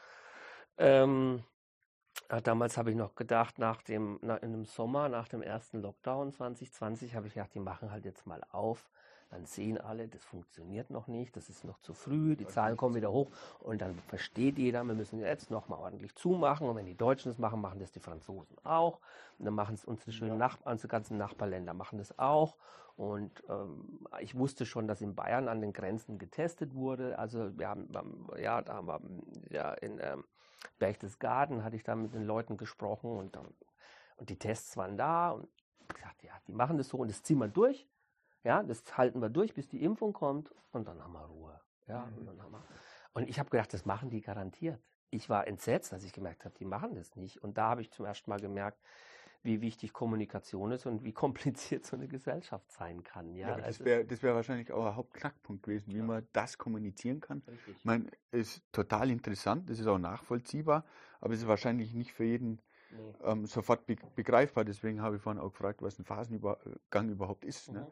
[0.77, 1.43] Ähm,
[2.31, 5.81] ja, damals habe ich noch gedacht, nach dem, na, in dem Sommer, nach dem ersten
[5.81, 8.89] Lockdown 2020, habe ich gedacht, die machen halt jetzt mal auf.
[9.31, 12.95] Dann sehen alle, das funktioniert noch nicht, das ist noch zu früh, die Zahlen kommen
[12.95, 13.29] wieder hoch.
[13.59, 16.67] Und dann versteht jeder, wir müssen jetzt noch mal ordentlich zumachen.
[16.67, 18.99] Und wenn die Deutschen das machen, machen das die Franzosen auch.
[19.37, 22.55] Und dann machen es unsere schönen Nach unsere ganzen Nachbarländer machen das auch.
[22.95, 27.69] Und ähm, ich wusste schon, dass in Bayern an den Grenzen getestet wurde, also wir
[27.69, 28.99] haben, ähm, ja, da haben wir
[29.51, 30.25] ja in ähm,
[30.77, 33.53] Berchtesgaden hatte ich da mit den Leuten gesprochen und, dann-
[34.17, 35.47] und die Tests waren da und
[35.81, 37.87] ich gesagt, ja, die machen das so und das ziehen wir durch.
[38.43, 41.59] Ja, das halten wir durch, bis die Impfung kommt und dann haben wir Ruhe.
[41.87, 42.63] Ja, und, dann haben wir.
[43.13, 44.79] und ich habe gedacht, das machen die garantiert.
[45.09, 47.41] Ich war entsetzt, als ich gemerkt habe, die machen das nicht.
[47.43, 48.79] Und da habe ich zum ersten Mal gemerkt,
[49.43, 51.13] wie wichtig Kommunikation ist und wie
[51.73, 53.33] kompliziert so eine Gesellschaft sein kann.
[53.35, 56.03] Ja, Ja, das also- wäre wär wahrscheinlich auch ein Hauptknackpunkt gewesen, wie Ja.
[56.03, 57.41] man das kommunizieren kann.
[57.47, 57.75] Richtig.
[57.77, 60.83] Ich meine, es ist total interessant, das ist auch nachvollziehbar,
[61.21, 62.59] aber es ist wahrscheinlich nicht für jeden
[62.91, 63.13] Nee.
[63.23, 64.65] ähm, sofort be begreifbar.
[64.65, 67.71] Deswegen habe ich vorhin auch gefragt, was ein Phasenübergang überhaupt ist.
[67.71, 67.85] Ne?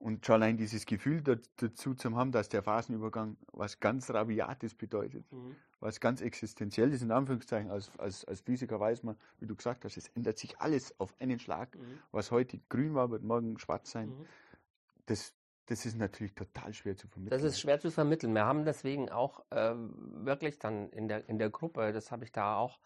[0.00, 4.74] Und schon allein dieses Gefühl da, dazu zu haben, dass der Phasenübergang was ganz Rabiates
[4.74, 5.54] bedeutet, Mhm.
[5.78, 9.98] was ganz Existenzielles, in Anführungszeichen, als, als, als Physiker weiß man, wie du gesagt hast,
[9.98, 11.76] es ändert sich alles auf einen Schlag.
[11.76, 11.98] Mhm.
[12.12, 14.08] Was heute grün war, wird morgen schwarz sein.
[14.08, 14.26] Mhm.
[15.04, 15.34] Das,
[15.66, 17.38] das ist natürlich total schwer zu vermitteln.
[17.38, 18.32] Das ist schwer zu vermitteln.
[18.34, 19.92] Wir haben deswegen auch ähm,
[20.24, 22.78] wirklich dann in der, in der Gruppe, das habe ich da auch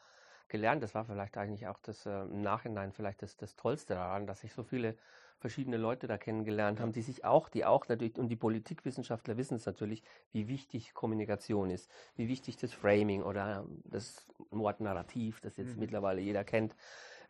[0.48, 4.26] gelernt, das war vielleicht eigentlich auch das äh, im Nachhinein vielleicht das, das Tollste daran,
[4.26, 4.96] dass sich so viele
[5.44, 9.56] verschiedene Leute da kennengelernt haben, die sich auch, die auch natürlich, und die Politikwissenschaftler wissen
[9.56, 10.02] es natürlich,
[10.32, 15.80] wie wichtig Kommunikation ist, wie wichtig das Framing oder das Wort Narrativ, das jetzt Mhm.
[15.80, 16.74] mittlerweile jeder kennt,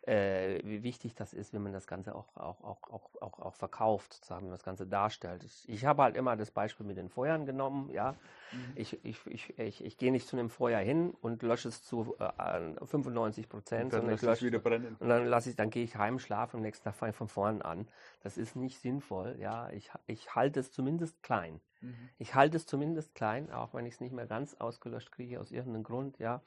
[0.07, 3.55] äh, wie wichtig das ist, wenn man das Ganze auch, auch, auch, auch, auch, auch
[3.55, 5.43] verkauft, sozusagen, wenn man das Ganze darstellt.
[5.43, 8.11] Ich, ich habe halt immer das Beispiel mit den Feuern genommen, ja.
[8.51, 8.73] Mhm.
[8.75, 12.15] Ich, ich, ich, ich, ich gehe nicht zu einem Feuer hin und lösche es zu
[12.19, 14.95] äh, 95 Prozent, sondern ich lösche wieder brennen.
[14.99, 17.15] und dann lasse ich, dann gehe ich heim, schlafe und am nächsten Tag fange ich
[17.15, 17.87] von vorne an.
[18.21, 19.69] Das ist nicht sinnvoll, ja.
[19.71, 21.59] Ich, ich halte es zumindest klein.
[21.81, 22.09] Mhm.
[22.17, 25.51] Ich halte es zumindest klein, auch wenn ich es nicht mehr ganz ausgelöscht kriege aus
[25.51, 26.41] irgendeinem Grund, ja.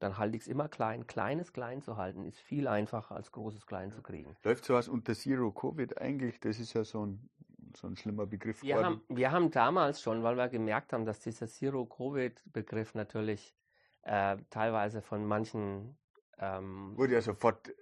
[0.00, 1.06] Dann halte ich es immer klein.
[1.06, 4.34] Kleines klein zu halten ist viel einfacher als großes klein zu kriegen.
[4.42, 6.40] Läuft sowas unter Zero Covid eigentlich?
[6.40, 7.28] Das ist ja so ein,
[7.76, 11.20] so ein schlimmer Begriff Wir haben, wir haben damals schon, weil wir gemerkt haben, dass
[11.20, 13.54] dieser Zero-Covid-Begriff natürlich
[14.02, 15.96] äh, teilweise von manchen
[16.38, 17.72] ähm, Wurde ja sofort äh,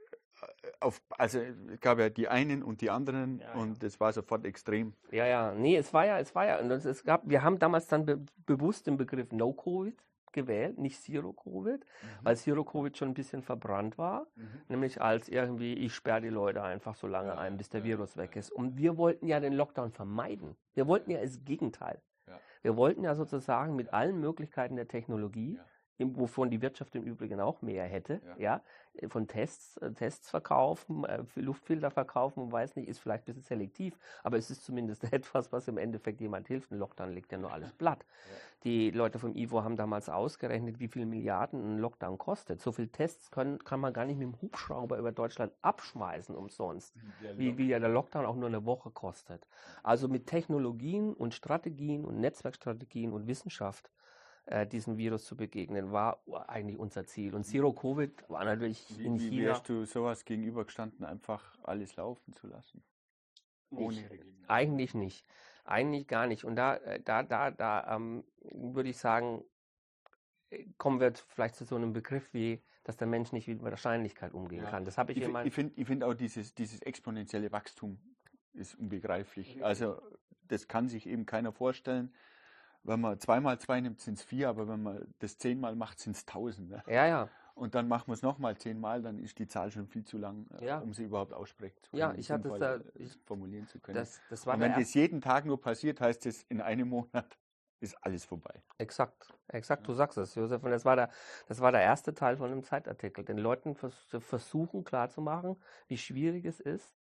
[0.80, 4.44] auf, also es gab ja die einen und die anderen Ja, und das war sofort
[4.44, 4.94] extrem.
[5.12, 7.60] Ja, ja, nee, es war ja, es war ja, und es, es gab, wir haben
[7.60, 9.96] damals dann be bewusst den Begriff No-Covid
[10.32, 11.84] gewählt, nicht Zero-Covid,
[12.22, 14.48] weil Zero-Covid schon ein bisschen verbrannt war, Mhm.
[14.68, 17.86] nämlich als irgendwie, ich sperre die Leute einfach so lange Ja, ein, bis der ja,
[17.86, 18.50] Virus weg ist.
[18.52, 20.56] Und wir wollten ja den Lockdown vermeiden.
[20.74, 22.00] Wir wollten ja das Gegenteil.
[22.26, 22.38] Ja.
[22.62, 25.58] Wir wollten ja sozusagen mit allen Möglichkeiten der Technologie,
[25.98, 28.60] wovon die Wirtschaft im Übrigen auch mehr hätte, Ja.
[28.98, 33.26] ja, von Tests, äh, Tests verkaufen, äh, Luftfilter verkaufen und weiß nicht, ist vielleicht ein
[33.26, 36.70] bisschen selektiv, aber es ist zumindest etwas, was im Endeffekt jemand hilft.
[36.72, 38.04] Ein Lockdown legt ja nur alles platt.
[38.64, 42.60] Die Leute vom IWO haben damals ausgerechnet, wie viele Milliarden ein Lockdown kostet.
[42.60, 46.94] So viele Tests können, kann man gar nicht mit dem Hubschrauber über Deutschland abschmeißen umsonst
[47.36, 49.46] wie, wie ja der Lockdown auch nur eine Woche kostet.
[49.82, 53.90] Also mit Technologien und Strategien und Netzwerkstrategien und Wissenschaft
[54.50, 57.34] äh, diesem Virus zu begegnen, war eigentlich unser Ziel.
[57.34, 59.48] Und Zero Covid war natürlich Wie, in wie China.
[59.48, 62.82] wärst du sowas gegenübergestanden, einfach alles laufen zu lassen?
[63.70, 64.10] Ohne Nicht.
[64.48, 65.26] Eigentlich nicht.
[65.64, 66.44] Eigentlich gar nicht.
[66.44, 69.44] Und da, äh, da, da, da ähm, würde ich sagen,
[70.48, 74.32] äh, kommen wir vielleicht zu so einem Begriff wie, dass der Mensch nicht mit Wahrscheinlichkeit
[74.32, 74.70] umgehen Ja.
[74.70, 74.86] kann.
[74.86, 78.00] Das habe ich, meinem ich finde ich find auch dieses, dieses exponentielle Wachstum
[78.54, 79.62] ist unbegreiflich.
[79.62, 80.00] Also
[80.44, 82.14] das kann sich eben keiner vorstellen.
[82.84, 86.16] Wenn man zweimal zwei nimmt, sind es vier, aber wenn man das zehnmal macht, sind
[86.16, 86.70] es tausend.
[86.70, 86.82] Ne?
[86.86, 87.28] Ja, ja.
[87.54, 90.46] Und dann machen wir es nochmal zehnmal, dann ist die Zahl schon viel zu lang,
[90.60, 90.78] äh, Ja.
[90.78, 92.00] um sie überhaupt aussprechen zu können.
[92.00, 93.96] Ja, ich es sinnvoll, da- äh, ich- formulieren zu können.
[93.96, 97.36] Das, das war Und wenn das jeden Tag nur passiert, heißt es, in einem Monat
[97.80, 98.62] ist alles vorbei.
[98.78, 100.62] Exakt, exakt, du sagst es, Josef.
[100.62, 101.10] Und das war der,
[101.48, 105.56] das war der erste Teil von einem Zeitartikel, den Leuten vers versuchen klarzumachen,
[105.88, 106.96] wie schwierig es ist,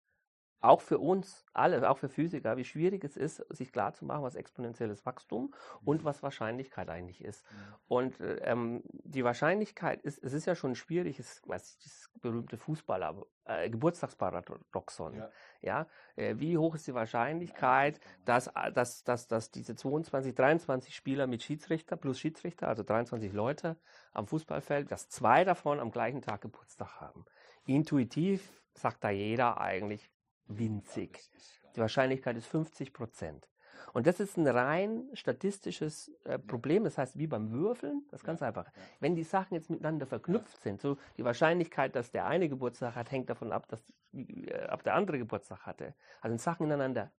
[0.62, 5.04] auch für uns alle, auch für Physiker, wie schwierig es ist, sich klarzumachen, was exponentielles
[5.04, 5.52] Wachstum
[5.84, 7.44] und was Wahrscheinlichkeit eigentlich ist.
[7.88, 12.10] Und äh, ähm, die Wahrscheinlichkeit ist, es ist ja schon schwierig, es weiß ich, das
[12.20, 15.16] berühmte Fußballer, äh, Geburtstagsparadoxon.
[15.16, 15.30] Ja.
[15.60, 20.94] Ja, äh, wie hoch ist die Wahrscheinlichkeit, dass, äh, dass, dass, dass diese 22, 23
[20.94, 23.76] Spieler mit Schiedsrichter plus Schiedsrichter, also 23 Leute
[24.12, 27.24] am Fußballfeld, dass zwei davon am gleichen Tag Geburtstag haben.
[27.66, 30.10] Intuitiv sagt da jeder eigentlich
[30.46, 31.20] winzig.
[31.76, 33.48] Die Wahrscheinlichkeit ist 50 Prozent.
[33.92, 36.84] Und das ist ein rein statistisches äh, Problem.
[36.84, 38.66] Das heißt, wie beim Würfeln, das ist ganz einfach.
[39.00, 43.10] Wenn die Sachen jetzt miteinander verknüpft sind, so die Wahrscheinlichkeit, dass der eine Geburtstag hat,
[43.10, 43.82] hängt davon ab, dass
[44.14, 45.94] äh, ob der andere Geburtstag hatte.
[46.20, 47.10] Also wenn Sachen ineinander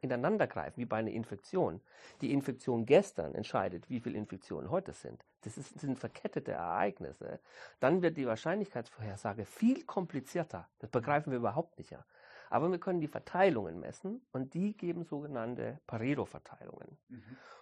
[0.00, 1.80] ineinander greifen, wie bei einer Infektion.
[2.20, 5.24] Die Infektion gestern entscheidet, wie viele Infektionen heute sind.
[5.42, 7.40] Das ist, sind verkettete Ereignisse.
[7.80, 10.68] Dann wird die Wahrscheinlichkeitsvorhersage viel komplizierter.
[10.78, 11.90] Das begreifen wir überhaupt nicht.
[11.90, 12.04] Ja.
[12.50, 16.98] Aber wir können die Verteilungen messen und die geben sogenannte Pareto-Verteilungen.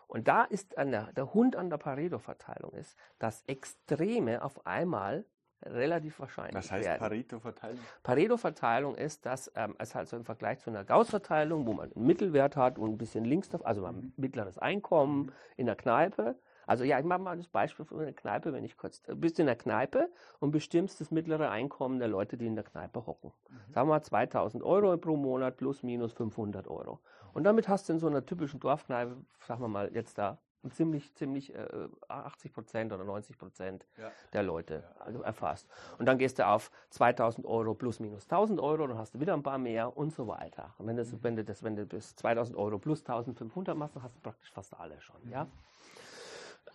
[0.09, 5.25] Und da ist an der, der Hund an der Pareto-Verteilung ist, dass Extreme auf einmal
[5.65, 6.99] relativ wahrscheinlich Was heißt.
[6.99, 7.79] Pareto-Verteilung?
[8.03, 12.07] Pareto-Verteilung ist, dass ähm, es halt so im Vergleich zu einer Gauss-Verteilung, wo man einen
[12.07, 16.37] Mittelwert hat und ein bisschen links, davon, also ein mittleres Einkommen in der Kneipe.
[16.69, 19.39] Also ja, ich mache mal das Beispiel von einer Kneipe, wenn ich kurz, du bist
[19.41, 23.33] in der Kneipe und bestimmst das mittlere Einkommen der Leute, die in der Kneipe hocken.
[23.71, 27.01] Sagen wir mal 2000 Euro pro Monat plus minus 500 Euro.
[27.33, 30.37] Und damit hast du in so einer typischen Dorfkneipe, sagen wir mal jetzt da,
[30.71, 34.11] ziemlich, ziemlich äh, 80 Prozent oder 90 Prozent Ja.
[34.35, 35.67] der Leute also erfasst.
[35.99, 39.33] Und dann gehst du auf 2000 Euro plus minus 1000 Euro, dann hast du wieder
[39.33, 40.75] ein paar mehr und so weiter.
[40.77, 44.03] Und wenn, das, wenn, du, das, wenn du bis 2000 Euro plus 1500 machst, dann
[44.03, 45.17] hast du praktisch fast alle schon.
[45.31, 45.47] Ja?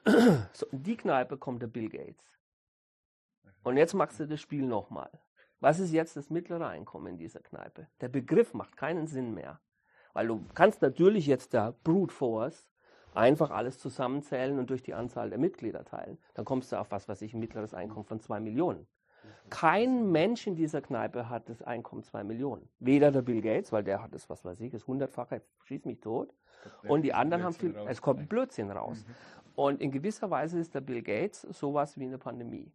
[0.54, 2.24] So, in die Kneipe kommt der Bill Gates.
[3.64, 5.10] Und jetzt machst du das Spiel nochmal.
[5.60, 7.88] Was ist jetzt das mittlere Einkommen in dieser Kneipe?
[8.02, 9.62] Der Begriff macht keinen Sinn mehr.
[10.14, 12.68] Weil du kannst natürlich jetzt der Brute Force
[13.16, 16.18] einfach alles zusammenzählen und durch die Anzahl der Mitglieder teilen.
[16.34, 18.88] Dann kommst du auf was weiß ich, ein mittleres Einkommen von zwei Millionen.
[19.50, 22.68] Kein Mensch in dieser Kneipe hat das Einkommen zwei Millionen.
[22.80, 26.00] Weder der Bill Gates, weil der hat das, was weiß ich, das hundertfache, schieß mich
[26.02, 26.34] tot.
[26.88, 29.06] Und die anderen haben viel, es kommt ein Blödsinn raus.
[29.56, 32.72] Und in gewisser Weise ist der Bill Gates sowas wie eine Pandemie.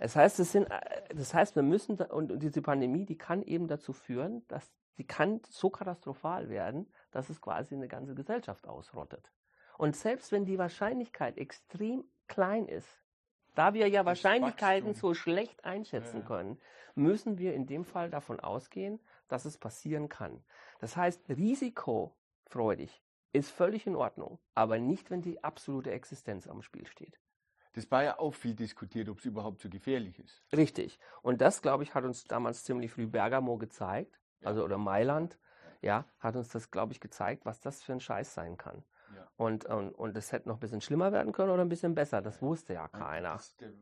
[0.00, 3.66] Es heißt, es sind, äh, das heißt, wir müssen, und, diese Pandemie, die kann eben
[3.66, 9.32] dazu führen, dass sie kann so katastrophal werden, dass es quasi eine ganze Gesellschaft ausrottet.
[9.76, 12.88] Und selbst wenn die Wahrscheinlichkeit extrem klein ist,
[13.54, 15.10] da wir ja Wahrscheinlichkeiten Wachstum.
[15.10, 16.26] so schlecht einschätzen Ja, ja.
[16.26, 16.60] können,
[16.94, 20.44] müssen wir in dem Fall davon ausgehen, dass es passieren kann.
[20.80, 23.02] Das heißt, risikofreudig
[23.32, 27.20] ist völlig in Ordnung, aber nicht, wenn die absolute Existenz am Spiel steht.
[27.74, 30.42] Das war ja auch viel diskutiert, ob es überhaupt so gefährlich ist.
[30.52, 30.98] Richtig.
[31.22, 35.38] Und das, glaube ich, hat uns damals ziemlich früh Bergamo gezeigt, also oder Mailand,
[35.80, 38.82] ja, hat uns das, glaube ich, gezeigt, was das für ein Scheiß sein kann.
[39.14, 39.28] Ja.
[39.36, 42.20] Und, und, und es hätte noch ein bisschen schlimmer werden können oder ein bisschen besser.
[42.20, 43.34] Das wusste ja keiner.
[43.34, 43.72] Das, der,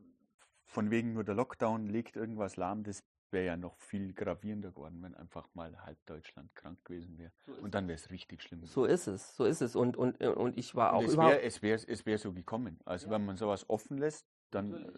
[0.65, 5.01] von wegen nur der Lockdown legt irgendwas lahm, das wäre ja noch viel gravierender geworden,
[5.01, 7.31] wenn einfach mal halb Deutschland krank gewesen wäre.
[7.61, 8.65] Und dann wäre es richtig schlimm.
[8.65, 9.75] So ist es, so ist es.
[9.75, 11.33] Und, und, und ich war auch Und es überhaupt.
[11.33, 12.79] wäre es wär, es wär so gekommen.
[12.85, 14.97] Also wenn man sowas offen lässt, dann,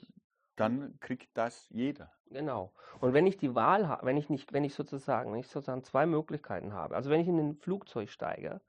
[0.56, 2.12] dann kriegt das jeder.
[2.30, 2.72] Genau.
[3.00, 5.84] Und wenn ich die Wahl habe, wenn ich nicht, wenn ich sozusagen, wenn ich sozusagen
[5.84, 8.62] zwei Möglichkeiten habe, also wenn ich in ein Flugzeug steige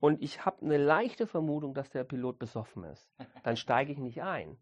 [0.00, 3.10] und ich habe eine leichte Vermutung, dass der Pilot besoffen ist,
[3.42, 4.56] dann steige ich nicht ein.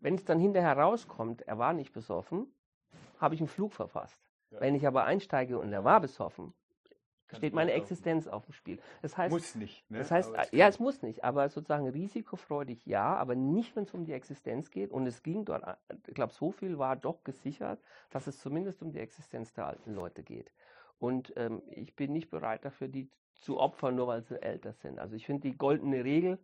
[0.00, 2.52] Wenn es dann hinterher rauskommt, er war nicht besoffen,
[3.18, 4.20] habe ich einen Flug verfasst.
[4.50, 4.60] Ja.
[4.60, 6.54] Wenn ich aber einsteige und er war besoffen,
[7.26, 8.78] Kann steht meine Existenz auf dem Spiel.
[9.02, 9.90] Das heißt, Muss nicht.
[9.90, 9.98] Ne?
[9.98, 13.82] das heißt, Aber ja, kann- es muss nicht, aber sozusagen risikofreudig ja, aber nicht, wenn
[13.84, 14.92] es um die Existenz geht.
[14.92, 15.74] Und es ging dort, äh,
[16.06, 19.92] ich glaube, so viel war doch gesichert, dass es zumindest um die Existenz der alten
[19.94, 20.52] Leute geht.
[20.98, 24.98] Und ähm, ich bin nicht bereit dafür, die zu opfern, nur weil sie älter sind.
[24.98, 26.38] Also ich finde die goldene Regel,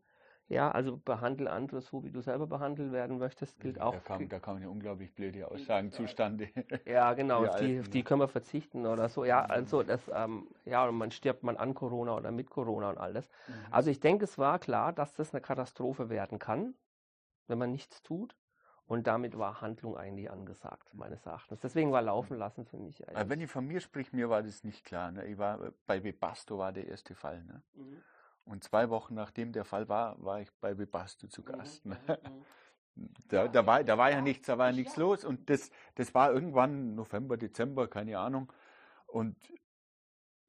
[0.48, 4.04] Ja, also behandle andere so, wie du selber behandelt werden möchtest, gilt Da auch.
[4.04, 6.48] kamen, da kamen ja unglaublich blöde Aussagen zustande.
[6.84, 9.24] Ja, genau, Die auf die, auf die können wir verzichten oder so.
[9.24, 12.98] Ja, also das, ähm, ja, und man stirbt man an Corona oder mit Corona und
[12.98, 13.28] alles.
[13.46, 13.54] Mhm.
[13.70, 16.74] Also ich denke, es war klar, dass das eine Katastrophe werden kann,
[17.46, 18.36] wenn man nichts tut.
[18.86, 21.60] Und damit war Handlung eigentlich angesagt, meines Erachtens.
[21.60, 24.64] Deswegen war Laufen lassen für mich Aber wenn ich von mir spreche, mir war das
[24.64, 25.12] nicht klar.
[25.12, 25.24] Ne?
[25.26, 27.42] Ich war, bei Webasto war der erste Fall.
[27.44, 27.62] Ne?
[27.74, 28.02] Mhm.
[28.44, 31.84] Und zwei Wochen nachdem der Fall war, war ich bei Webasto zu Gast.
[31.86, 31.98] Ne?
[32.06, 32.44] Mhm.
[33.28, 34.76] Da, da, war, da war ja nichts, da war ja Ja.
[34.76, 35.24] nichts los.
[35.24, 38.52] Und das, das war irgendwann November, Dezember, keine Ahnung.
[39.06, 39.34] Und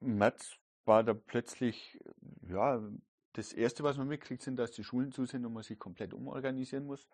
[0.01, 1.97] im März war da plötzlich,
[2.41, 2.81] ja,
[3.31, 6.13] das Erste, was man mitkriegt, sind, dass die Schulen zu sind und man sich komplett
[6.13, 7.07] umorganisieren muss.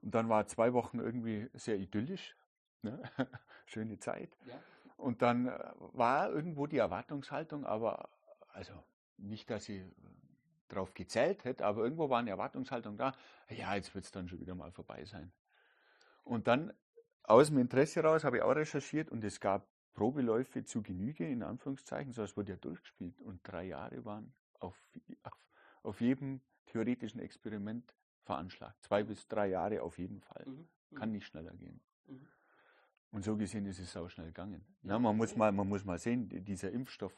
[0.00, 2.36] Und dann war zwei Wochen irgendwie sehr idyllisch.
[2.82, 3.02] Ne?
[3.66, 4.36] Schöne Zeit.
[4.46, 4.62] Ja.
[4.96, 5.58] Und dann äh,
[5.92, 8.10] war irgendwo die Erwartungshaltung, aber
[8.52, 8.72] also
[9.16, 9.82] nicht, dass ich
[10.68, 13.14] drauf gezählt hätte, aber irgendwo war eine Erwartungshaltung da,
[13.48, 15.32] ja, jetzt wird es dann schon wieder mal vorbei sein.
[16.24, 16.72] Und dann
[17.24, 21.42] aus dem Interesse raus habe ich auch recherchiert und es gab Probeläufe zu Genüge, in
[21.42, 24.76] Anführungszeichen, so es wurde ja durchgespielt und drei Jahre waren auf,
[25.22, 25.32] auf,
[25.82, 28.82] auf jedem theoretischen Experiment veranschlagt.
[28.82, 30.46] Zwei bis drei Jahre auf jeden Fall.
[30.94, 31.80] Kann nicht schneller gehen.
[32.06, 32.28] Mhm.
[33.10, 34.62] Und so gesehen ist es auch schnell gegangen.
[34.82, 37.12] Ja, Ja, man, muss mal, man muss mal sehen, die- dieser Impfstoff,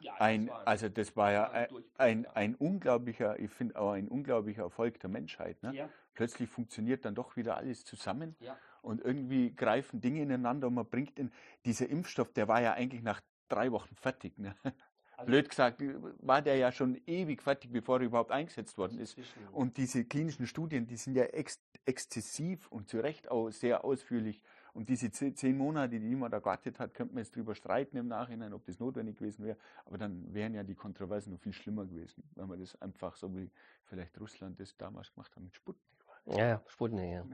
[0.00, 1.50] Ja, das ein, war- also das war ja
[1.98, 5.62] ein ein, unglaublicher, ich finde auch ein unglaublicher Erfolg der Menschheit.
[5.62, 5.72] Ne?
[5.74, 8.56] Ja, Plötzlich funktioniert dann doch wieder alles zusammen ja.
[8.82, 11.30] und irgendwie greifen Dinge ineinander und man bringt in,
[11.64, 14.36] dieser Impfstoff, der war ja eigentlich nach drei Wochen fertig.
[14.38, 14.54] Ne?
[15.18, 15.82] Also- Blöd gesagt,
[16.20, 19.16] war der ja schon ewig fertig, bevor er überhaupt eingesetzt worden ist.
[19.50, 24.42] Und diese klinischen Studien, die sind ja ex exzessiv und zu Recht auch sehr ausführlich.
[24.76, 27.96] Und diese ze- zehn Monate, die man da gewartet hat, könnte man jetzt drüber streiten
[27.96, 29.56] im Nachhinein, ob das notwendig gewesen wäre.
[29.86, 33.34] Aber dann wären ja die Kontroversen noch viel schlimmer gewesen, wenn man das einfach so
[33.34, 33.50] wie
[33.86, 35.82] vielleicht Russland das damals gemacht hat mit Sputnik.
[36.26, 37.24] Ja, ja, Sputnik, ja.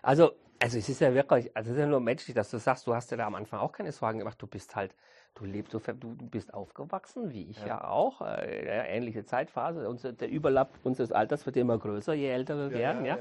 [0.00, 2.86] Also, also es ist ja wirklich, also es ist ja nur menschlich, dass du sagst,
[2.86, 4.94] du hast ja da am Anfang auch keine Sorgen gemacht, du bist halt,
[5.34, 7.84] du lebst, du, du, bist aufgewachsen, wie ich ja, Ja.
[7.88, 12.56] auch, äh, ja, ähnliche Zeitphase, Unser, der Überlapp unseres Alters wird immer größer, je älter
[12.56, 13.18] wir werden, ja.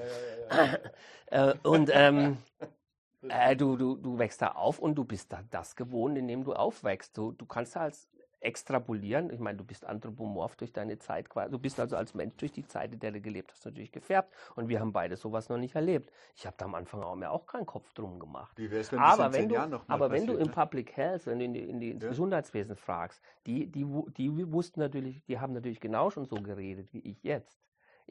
[1.28, 2.38] Äh, und ähm,
[3.30, 6.44] äh, du, du, du wächst da auf und du bist da das gewohnt, in dem
[6.44, 7.18] du aufwächst.
[7.18, 8.10] Du, du kannst da als
[8.42, 11.52] extrapolieren, ich meine, du bist anthropomorph durch deine Zeit, quasi.
[11.52, 14.34] du bist also als Mensch durch die Zeit, in der du gelebt hast, natürlich gefärbt.
[14.56, 16.12] Und wir haben beide sowas noch nicht erlebt.
[16.36, 18.58] Ich habe da am Anfang auch mir auch keinen Kopf drum gemacht.
[18.58, 20.48] Wie wär's, wenn Aber in wenn du, Jahren noch mal aber wenn du passiert, im
[20.48, 20.54] ne?
[20.54, 22.10] Public Health, wenn du in die, in die, ins Ja.
[22.10, 23.86] Gesundheitswesen fragst, die, die,
[24.18, 27.60] die wussten natürlich, die haben natürlich genau schon so geredet wie ich jetzt.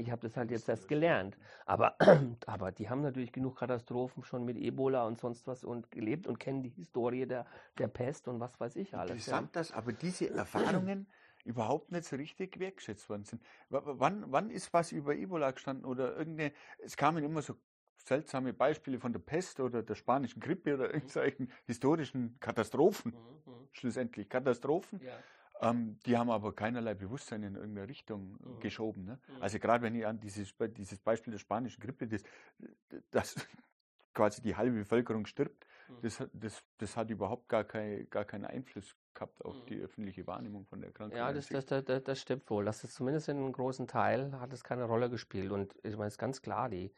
[0.00, 1.38] Ich habe das halt jetzt erst gelernt.
[1.66, 1.96] Aber,
[2.46, 6.38] aber die haben natürlich genug Katastrophen schon mit Ebola und sonst was und gelebt und
[6.40, 7.46] kennen die Historie der,
[7.78, 9.26] der Pest und was weiß ich alles.
[9.26, 9.32] Ja.
[9.38, 11.10] Interessant, dass aber diese Erfahrungen
[11.44, 13.42] überhaupt nicht so richtig wertgeschätzt worden sind.
[13.68, 17.54] W- Wann, wann ist was über Ebola gestanden oder irgendeine, es kamen immer so
[17.96, 23.68] seltsame Beispiele von der Pest oder der spanischen Grippe oder irgendwelchen historischen Katastrophen, Mhm, mhm.
[23.72, 25.02] schlussendlich Katastrophen.
[25.02, 25.24] Ja.
[25.62, 28.60] Ähm, die haben aber keinerlei Bewusstsein in irgendeine Richtung Mhm.
[28.60, 29.04] geschoben.
[29.04, 29.18] Ne?
[29.28, 29.42] Mhm.
[29.42, 32.22] Also gerade wenn ich an dieses, dieses Beispiel der spanischen Grippe, das,
[33.10, 33.34] das
[34.14, 35.94] quasi die halbe Bevölkerung stirbt, Mhm.
[36.02, 39.66] das, hat- das, das hat überhaupt gar, kein, gar keinen Einfluss gehabt auf Mhm.
[39.66, 41.18] die öffentliche Wahrnehmung von der Krankheit.
[41.18, 42.64] Ja, das, das, das, das stimmt wohl.
[42.64, 45.50] Das ist zumindest in einem großen Teil hat es keine Rolle gespielt.
[45.52, 46.92] Und ich meine, es ist ganz klar, die,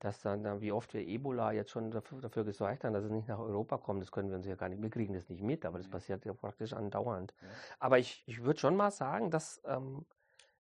[0.00, 3.28] dass dann, wie oft wir Ebola jetzt schon dafür, dafür gesorgt haben, dass es nicht
[3.28, 5.64] nach Europa kommt, das können wir uns ja gar nicht, wir kriegen das nicht mit,
[5.64, 5.92] aber das Nee.
[5.92, 7.32] passiert ja praktisch andauernd.
[7.40, 7.48] Ja.
[7.78, 10.04] Aber ich, ich würde schon mal sagen, dass ähm,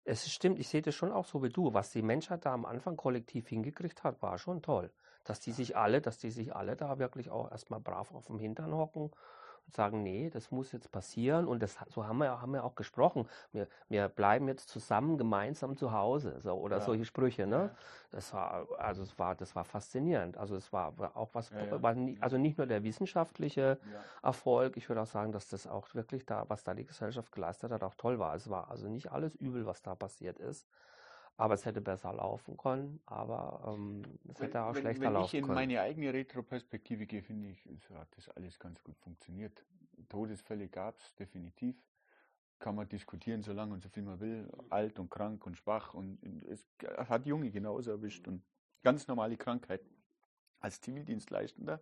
[0.03, 1.73] es stimmt, ich sehe das schon auch so wie du.
[1.73, 4.91] Was die Menschheit da am Anfang kollektiv hingekriegt hat, war schon toll.
[5.23, 8.39] Dass die sich alle, dass die sich alle da wirklich auch erstmal brav auf dem
[8.39, 9.11] Hintern hocken
[9.65, 11.47] und sagen, nee, das muss jetzt passieren.
[11.47, 13.27] Und das, so haben wir, haben wir auch gesprochen.
[13.51, 16.39] Wir, wir bleiben jetzt zusammen gemeinsam zu Hause.
[16.41, 16.81] So, oder Ja.
[16.81, 17.71] solche Sprüche, ne?
[17.71, 17.77] Ja.
[18.11, 20.37] Das war, also es war, das war faszinierend.
[20.37, 23.79] Also es war, auch was, Ja, war nie, also nicht nur der wissenschaftliche.
[24.21, 27.71] Erfolg, ich würde auch sagen, dass das auch wirklich da, was da die Gesellschaft geleistet
[27.71, 28.35] hat, auch toll war.
[28.35, 30.67] Es war also nicht alles übel, was da passiert ist.
[31.41, 35.09] Aber es hätte besser laufen können, aber ähm, es Wenn, hätte auch wenn, schlechter wenn
[35.09, 35.55] ich laufen in können.
[35.55, 39.65] meine eigene Retroperspektive gehe, finde ich, hat das alles ganz gut funktioniert.
[40.07, 41.75] Todesfälle gab es definitiv.
[42.59, 44.51] Kann man diskutieren, so lange und so viel man will.
[44.69, 45.95] Alt und krank und schwach.
[45.95, 46.63] Und es
[47.09, 48.27] hat Junge genauso erwischt.
[48.27, 48.43] Und
[48.83, 49.81] ganz normale Krankheit.
[50.59, 51.81] Als Zivildienstleistender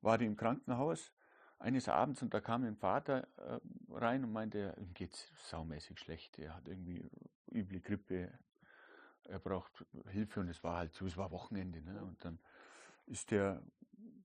[0.00, 1.12] war ich im Krankenhaus
[1.58, 3.60] eines Abends und da kam ein Vater äh,
[3.92, 6.38] rein und meinte, ihm geht's saumäßig schlecht.
[6.38, 7.10] Er hat irgendwie
[7.52, 8.32] üble Grippe.
[9.24, 11.82] Er braucht Hilfe und es war halt so, es war Wochenende.
[11.82, 12.02] Ne?
[12.02, 12.38] Und dann
[13.06, 13.62] ist der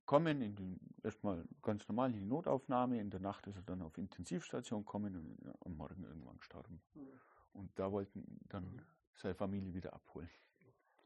[0.06, 3.82] kommen, in die, erstmal ganz normal in die Notaufnahme, in der Nacht ist er dann
[3.82, 6.82] auf Intensivstation kommen und am Morgen irgendwann gestorben.
[7.54, 8.82] Und da wollten dann
[9.16, 10.30] seine Familie wieder abholen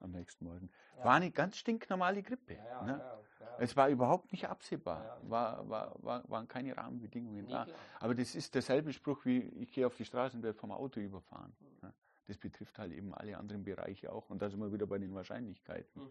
[0.02, 0.69] am nächsten Morgen.
[0.97, 1.06] Ja.
[1.06, 2.54] War eine ganz stinknormale Grippe.
[2.54, 3.19] Ja, ne?
[3.58, 7.67] Es war überhaupt nicht absehbar, war, war, war, waren keine Rahmenbedingungen da.
[7.99, 10.99] Aber das ist derselbe Spruch wie, ich gehe auf die Straße und werde vom Auto
[10.99, 11.54] überfahren.
[11.60, 11.88] Mhm.
[11.88, 11.93] Ne?
[12.30, 14.30] Das betrifft halt eben alle anderen Bereiche auch.
[14.30, 16.04] Und da sind wir wieder bei den Wahrscheinlichkeiten.
[16.04, 16.10] Mhm.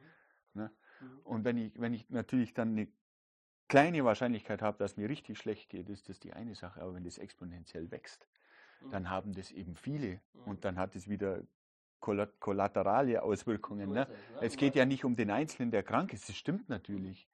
[0.54, 0.70] Ne?
[1.00, 1.18] Mhm.
[1.24, 2.88] Und wenn ich, wenn ich natürlich dann eine
[3.68, 6.83] kleine Wahrscheinlichkeit habe, dass mir richtig schlecht geht, ist das die eine Sache.
[6.83, 8.26] Aber wenn das exponentiell wächst,
[8.81, 8.90] mhm.
[8.90, 10.20] dann haben das eben viele.
[10.33, 10.42] Mhm.
[10.46, 11.42] Und dann hat es wieder
[12.00, 13.90] kollaterale Auswirkungen.
[13.90, 14.09] Ne?
[14.40, 16.28] Es geht ja nicht um den Einzelnen, der krank ist.
[16.28, 17.28] Das stimmt natürlich.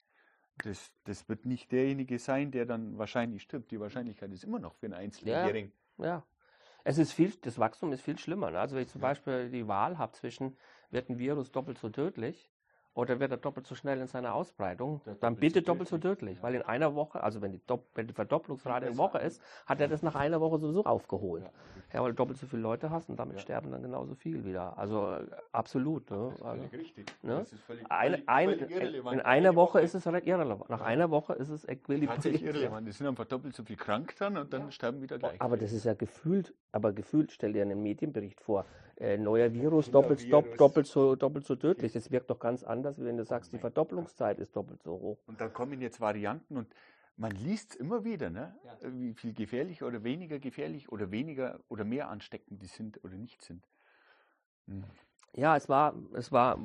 [0.58, 3.70] Das, das wird nicht derjenige sein, der dann wahrscheinlich stirbt.
[3.70, 5.72] Die Wahrscheinlichkeit ist immer noch für einen Einzelnen ja, gering.
[5.98, 6.24] Ja.
[6.84, 8.50] Es ist viel, das Wachstum ist viel schlimmer.
[8.50, 8.60] Ne?
[8.60, 10.56] Also wenn ich zum Beispiel die Wahl habe zwischen,
[10.90, 12.50] wird ein Virus doppelt so tödlich
[12.94, 16.42] oder wird er doppelt so schnell in seiner Ausbreitung, dann bitte doppelt so tödlich.
[16.42, 17.60] Weil in einer Woche, also wenn die,
[17.94, 21.44] wenn die Verdopplungsrate in Woche ist, hat er das nach einer Woche sowieso aufgeholt.
[21.92, 23.42] Ja, weil du doppelt so viele Leute hast und damit ja.
[23.42, 24.76] sterben dann genauso viel wieder.
[24.78, 26.10] Also äh, absolut.
[26.10, 26.28] Ne?
[26.30, 27.06] Das ist also, richtig.
[27.22, 27.36] Ne?
[27.38, 29.14] Das ist völlig, eine, völlig, völlig irrelevant.
[29.14, 30.70] In einer Woche ist es irrelevant.
[30.70, 32.42] Nach einer Woche ist es äquilibriert.
[32.42, 32.86] irrelevant.
[32.88, 34.70] Die sind einfach doppelt so viel krank dann und dann ja.
[34.70, 35.40] sterben wieder gleich.
[35.40, 39.90] Aber das ist ja gefühlt, aber gefühlt, stell dir einen Medienbericht vor, äh, neuer Virus,
[39.90, 40.56] doppelt, Virus.
[40.56, 41.92] doppelt, so, doppelt so tödlich.
[41.92, 45.18] Das wirkt doch ganz anders, wie wenn du sagst, die Verdopplungszeit ist doppelt so hoch.
[45.26, 46.68] Und da kommen jetzt Varianten und
[47.16, 48.54] man liest es immer wieder, ne?
[48.64, 48.76] Ja.
[48.92, 53.42] wie viel gefährlicher oder weniger gefährlich oder weniger oder mehr ansteckend die sind oder nicht
[53.42, 53.64] sind.
[54.66, 54.84] Hm.
[55.36, 56.56] Ja, es war, es war,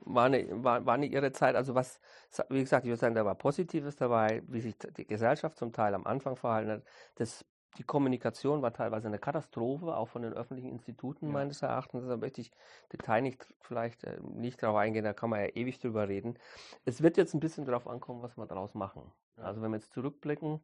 [0.00, 1.54] war, eine, war, war eine irre Zeit.
[1.54, 2.00] Also was,
[2.48, 5.94] wie gesagt, ich würde sagen, da war Positives dabei, wie sich die Gesellschaft zum Teil
[5.94, 6.82] am Anfang verhalten hat.
[7.14, 7.44] Das
[7.78, 11.32] die Kommunikation war teilweise eine Katastrophe, auch von den öffentlichen Instituten ja.
[11.32, 12.06] meines Erachtens.
[12.06, 12.50] Da möchte ich
[12.92, 16.38] Detail nicht, vielleicht äh, nicht darauf eingehen, da kann man ja ewig drüber reden.
[16.84, 19.12] Es wird jetzt ein bisschen darauf ankommen, was wir daraus machen.
[19.36, 19.44] Ja.
[19.44, 20.60] Also wenn wir jetzt zurückblicken,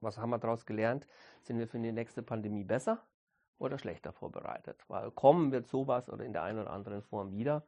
[0.00, 1.06] was haben wir daraus gelernt?
[1.42, 3.02] Sind wir für die nächste Pandemie besser
[3.58, 4.82] oder schlechter vorbereitet?
[4.88, 7.64] Weil kommen wird sowas oder in der einen oder anderen Form wieder.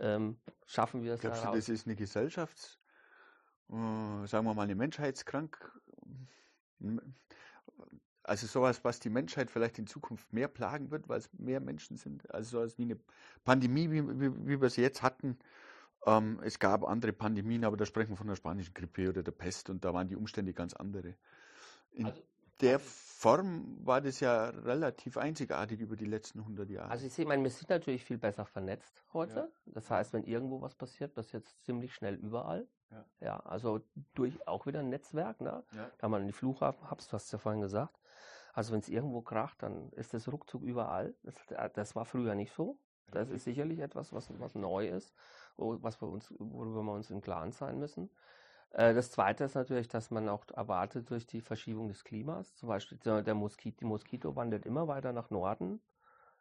[0.00, 2.78] Ähm, schaffen wir es Glaubst du, das ist eine Gesellschafts-,
[3.70, 5.72] äh, sagen wir mal, eine Menschheitskrank
[8.24, 11.96] also sowas, was die Menschheit vielleicht in Zukunft mehr plagen wird, weil es mehr Menschen
[11.96, 12.32] sind.
[12.32, 12.98] Also sowas wie eine
[13.44, 15.38] Pandemie, wie, wie, wie wir sie jetzt hatten.
[16.06, 19.32] Ähm, es gab andere Pandemien, aber da sprechen wir von der spanischen Grippe oder der
[19.32, 21.14] Pest und da waren die Umstände ganz andere.
[21.92, 22.22] In also,
[22.60, 26.90] der also, Form war das ja relativ einzigartig über die letzten 100 Jahre.
[26.90, 29.34] Also ich sehe, wir sind natürlich viel besser vernetzt heute.
[29.34, 29.48] Ja.
[29.66, 32.66] Das heißt, wenn irgendwo was passiert, passiert es ziemlich schnell überall.
[32.92, 33.04] Ja.
[33.20, 33.40] ja.
[33.40, 33.80] also
[34.14, 35.64] durch auch wieder ein Netzwerk, ne?
[35.72, 35.90] Ja.
[35.98, 37.98] Da man die Flughafen, hab's, du hast ja vorhin gesagt.
[38.52, 41.14] Also wenn es irgendwo kracht, dann ist das ruckzuck überall.
[41.22, 42.78] Das, äh, das war früher nicht so.
[43.10, 45.14] Das ist sicherlich etwas, was, was neu ist,
[45.56, 48.10] was wir uns, worüber wir uns im Klaren sein müssen.
[48.70, 52.68] Äh, das Zweite ist natürlich, dass man auch erwartet durch die Verschiebung des Klimas, zum
[52.68, 55.80] Beispiel der Moskito, die Moskito wandert immer weiter nach Norden.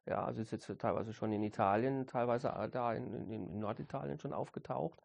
[0.06, 4.20] Ja, also ist jetzt teilweise schon in Italien, teilweise äh, da in, in, in Norditalien
[4.20, 5.00] schon aufgetaucht.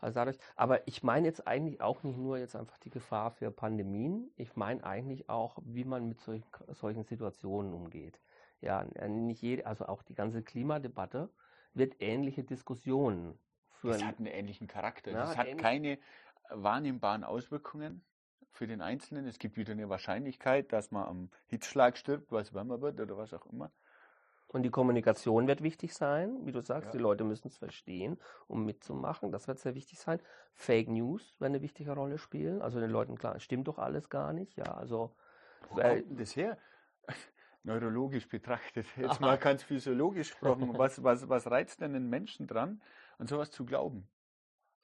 [0.00, 3.50] Also dadurch, aber ich meine jetzt eigentlich auch nicht nur jetzt einfach die Gefahr für
[3.50, 8.18] Pandemien, ich meine eigentlich auch, wie man mit solchen, solchen Situationen umgeht.
[8.60, 11.30] Ja, nicht jede, also auch die ganze Klimadebatte
[11.74, 13.38] wird ähnliche Diskussionen
[13.70, 13.96] führen.
[13.96, 15.10] Es hat einen ähnlichen Charakter.
[15.12, 15.98] Ja, es hat keine
[16.50, 18.02] wahrnehmbaren Auswirkungen
[18.50, 19.26] für den Einzelnen.
[19.26, 23.32] Es gibt wieder eine Wahrscheinlichkeit, dass man am Hitzschlag stirbt, was wärmer wird oder was
[23.32, 23.70] auch immer.
[24.52, 26.92] Und die Kommunikation wird wichtig sein, wie du sagst, ja.
[26.92, 29.30] die Leute müssen es verstehen, um mitzumachen.
[29.30, 30.20] Das wird sehr wichtig sein.
[30.54, 32.60] Fake News werden eine wichtige Rolle spielen.
[32.60, 34.56] Also den Leuten klar, stimmt doch alles gar nicht.
[34.56, 35.14] Ja, also.
[35.68, 36.58] Wo kommt das her?
[37.62, 39.20] Neurologisch betrachtet, jetzt Aha.
[39.20, 42.80] mal ganz physiologisch gesprochen, was, was, was reizt denn den Menschen dran,
[43.18, 44.08] an sowas zu glauben?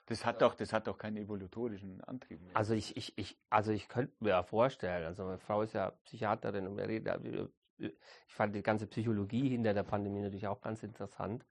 [0.05, 2.55] Das hat doch, das hat doch keinen evolutorischen Antrieb mehr.
[2.55, 5.91] Also ich, ich, ich, also ich könnte mir ja vorstellen, also meine Frau ist ja
[6.05, 7.09] Psychiaterin und wir reden
[7.79, 11.45] ich fand die ganze Psychologie hinter der Pandemie natürlich auch ganz interessant.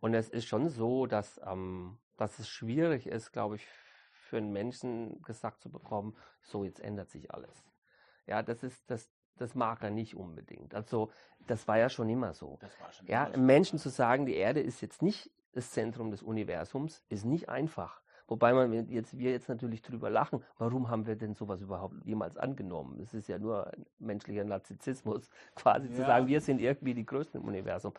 [0.00, 3.66] Und es ist schon so, dass, ähm, dass es schwierig ist, glaube ich,
[4.12, 7.64] für einen Menschen gesagt zu bekommen, so jetzt ändert sich alles.
[8.26, 10.74] Ja, das ist, das, das mag er nicht unbedingt.
[10.74, 11.10] Also,
[11.46, 12.58] das war ja schon immer so.
[12.92, 13.40] Schon ja, immer so.
[13.40, 18.00] Menschen zu sagen, die Erde ist jetzt nicht das Zentrum des Universums, ist nicht einfach.
[18.30, 22.36] Wobei man jetzt, wir jetzt natürlich drüber lachen, warum haben wir denn sowas überhaupt jemals
[22.36, 23.00] angenommen?
[23.02, 25.94] Es ist ja nur ein menschlicher Narzissmus, quasi ja.
[25.96, 27.92] zu sagen, wir sind irgendwie die Größten im Universum.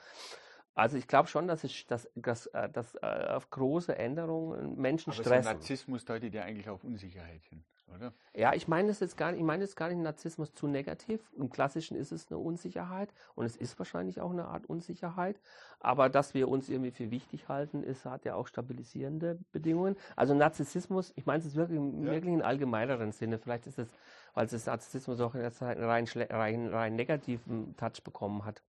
[0.74, 5.12] Also ich glaube schon, dass, es, dass, dass, äh, dass äh, auf große Änderungen Menschen
[5.12, 5.48] Aber stressen.
[5.50, 7.62] Aber Narzissmus deutet ja eigentlich auf Unsicherheit hin
[7.96, 8.14] oder?
[8.34, 11.22] Ja, ich meine es jetzt gar nicht, ich meine es gar nicht Narzissmus zu negativ.
[11.38, 15.40] Im Klassischen ist es eine Unsicherheit und es ist wahrscheinlich auch eine Art Unsicherheit.
[15.80, 19.98] Aber dass wir uns irgendwie für wichtig halten, ist, hat ja auch stabilisierende Bedingungen.
[20.16, 22.12] Also Narzissmus, ich meine es wirklich, ja.
[22.12, 23.40] wirklich in allgemeineren Sinne.
[23.40, 23.90] Vielleicht ist es,
[24.34, 28.62] weil es Narzissmus auch in der Zeit einen rein, rein, rein negativen Touch bekommen hat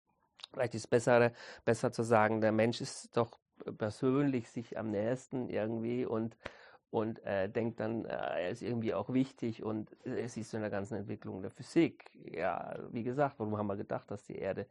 [0.52, 1.32] Vielleicht ist es bessere,
[1.64, 3.38] besser zu sagen, der Mensch ist doch
[3.78, 6.36] persönlich sich am nächsten irgendwie und,
[6.92, 10.60] und äh, denkt dann, äh, er ist irgendwie auch wichtig und es ist so in
[10.60, 12.10] der ganzen Entwicklung der Physik.
[12.30, 14.66] Ja, wie gesagt, warum haben wir gedacht, dass die Erde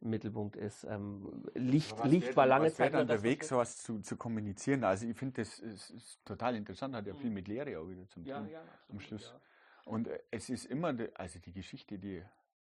[0.00, 0.82] im Mittelpunkt ist.
[0.82, 2.92] Ähm, Licht, Licht war lange Zeit.
[2.92, 4.82] dann der Weg, sowas zu, zu kommunizieren.
[4.82, 7.34] Also ich finde, das ist, ist, total interessant, hat ja viel mhm.
[7.34, 9.32] mit Lehre auch wieder zum tun ja, ja, am Schluss.
[9.32, 9.40] Ja.
[9.92, 12.24] Und äh, es ist immer, also die Geschichte, die,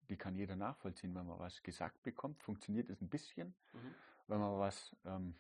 [0.07, 1.13] die kann jeder nachvollziehen.
[1.13, 3.53] Wenn man was gesagt bekommt, funktioniert es ein bisschen.
[3.73, 3.95] Mhm.
[4.27, 5.35] Wenn man was ähm,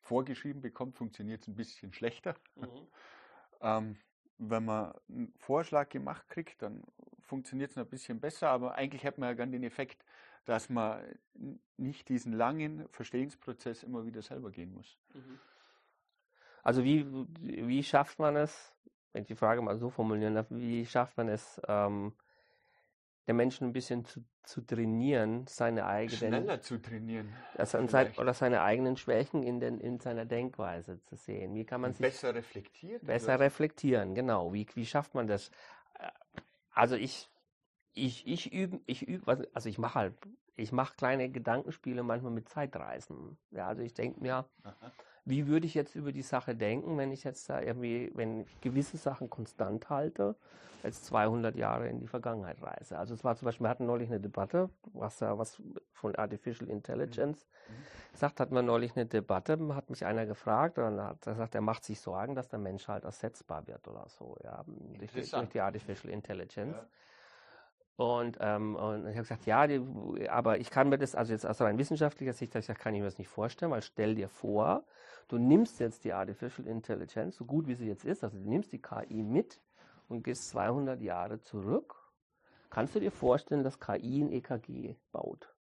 [0.00, 2.34] vorgeschrieben bekommt, funktioniert es ein bisschen schlechter.
[2.56, 2.86] Mhm.
[3.60, 3.96] ähm,
[4.38, 6.82] wenn man einen Vorschlag gemacht kriegt, dann
[7.20, 10.04] funktioniert es ein bisschen besser, aber eigentlich hat man ja gern den Effekt,
[10.46, 11.04] dass man
[11.76, 14.98] nicht diesen langen Verstehensprozess immer wieder selber gehen muss.
[15.12, 15.38] Mhm.
[16.62, 17.06] Also wie,
[17.40, 18.74] wie schafft man es,
[19.12, 22.14] wenn ich die Frage mal so formulieren darf, wie schafft man es, ähm,
[23.26, 28.34] der Menschen ein bisschen zu, zu trainieren, seine eigenen schneller zu trainieren, also sein, oder
[28.34, 31.54] seine eigenen Schwächen in, den, in seiner Denkweise zu sehen.
[31.54, 33.06] Wie kann man sich besser reflektieren?
[33.06, 33.44] Besser oder?
[33.44, 34.52] reflektieren, genau.
[34.52, 35.50] Wie, wie schafft man das?
[36.72, 37.30] Also ich
[37.94, 40.14] ich, ich übe, ich übe, also ich mache halt,
[40.56, 43.38] ich mache kleine Gedankenspiele manchmal mit Zeitreisen.
[43.50, 44.92] Ja, also ich denke mir, Aha.
[45.30, 48.60] Wie würde ich jetzt über die Sache denken, wenn ich jetzt da irgendwie, wenn ich
[48.60, 50.34] gewisse Sachen konstant halte,
[50.82, 52.98] als 200 Jahre in die Vergangenheit reise.
[52.98, 55.62] Also es war zum Beispiel, wir hatten neulich eine Debatte, was was
[55.92, 58.16] von Artificial Intelligence mhm.
[58.16, 61.84] sagt, hatten wir neulich eine Debatte, hat mich einer gefragt und hat gesagt, er macht
[61.84, 64.64] sich Sorgen, dass der Mensch halt ersetzbar wird oder so, ja,
[64.98, 66.76] durch, durch die Artificial Intelligence.
[66.76, 66.86] Ja.
[67.96, 69.80] Und, ähm, und ich habe gesagt, ja, die,
[70.30, 73.06] aber ich kann mir das, also jetzt aus rein wissenschaftlicher Sicht, ich kann ich mir
[73.06, 74.84] das nicht vorstellen, weil stell dir vor,
[75.28, 78.72] du nimmst jetzt die Artificial Intelligence, so gut wie sie jetzt ist, also du nimmst
[78.72, 79.60] die KI mit
[80.08, 81.94] und gehst 200 Jahre zurück.
[82.70, 85.54] Kannst du dir vorstellen, dass KI ein EKG baut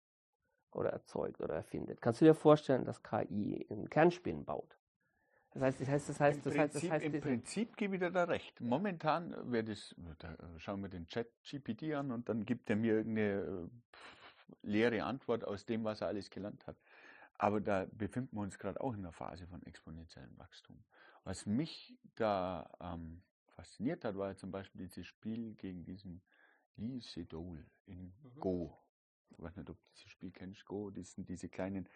[0.70, 2.00] oder erzeugt oder erfindet?
[2.00, 4.77] Kannst du dir vorstellen, dass KI einen Kernspin baut?
[5.52, 8.10] Das heißt, das heißt, das heißt, das heißt, das heißt, Im Prinzip gebe ich dir
[8.10, 8.60] da recht.
[8.60, 12.94] Momentan wäre das, da schauen wir den Chat GPT an und dann gibt er mir
[12.94, 13.70] irgendeine
[14.62, 16.76] leere Antwort aus dem, was er alles gelernt hat.
[17.34, 20.84] Aber da befinden wir uns gerade auch in einer Phase von exponentiellem Wachstum.
[21.24, 23.22] Was mich da ähm,
[23.54, 26.20] fasziniert hat, war zum Beispiel dieses Spiel gegen diesen
[26.76, 28.40] Lee Sedol in mhm.
[28.40, 28.78] Go.
[29.30, 30.90] Ich weiß nicht, ob du dieses Spiel kennst, Go.
[30.90, 31.88] Das sind diese kleinen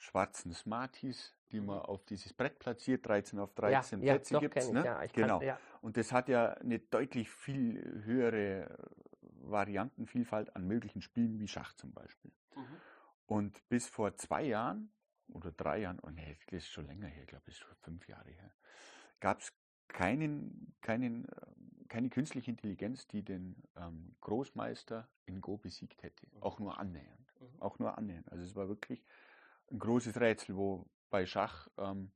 [0.00, 4.56] schwarzen Smarties, die man auf dieses Brett platziert, 13 auf 13 ja, Plätze ja, gibt
[4.56, 4.70] es.
[4.70, 4.84] Ne?
[4.84, 5.38] Ja, genau.
[5.38, 5.60] Kann, ja.
[5.82, 8.78] Und das hat ja eine deutlich viel höhere
[9.42, 12.32] Variantenvielfalt an möglichen Spielen wie Schach zum Beispiel.
[12.56, 12.62] Mhm.
[13.26, 14.90] Und bis vor zwei Jahren
[15.28, 17.76] oder drei Jahren, oh nee, das ist schon länger her, ich glaube, das ist schon
[17.76, 18.50] fünf Jahre her,
[19.20, 19.52] gab es
[19.88, 21.26] keinen, keinen,
[21.88, 26.26] keine künstliche Intelligenz, die den ähm, Großmeister in Go besiegt hätte.
[26.26, 26.42] Mhm.
[26.42, 27.34] Auch nur annähernd.
[27.40, 27.62] Mhm.
[27.62, 28.30] Auch nur annähernd.
[28.32, 29.04] Also es war wirklich
[29.70, 32.10] ein großes Rätsel, wo bei Schach, ähm,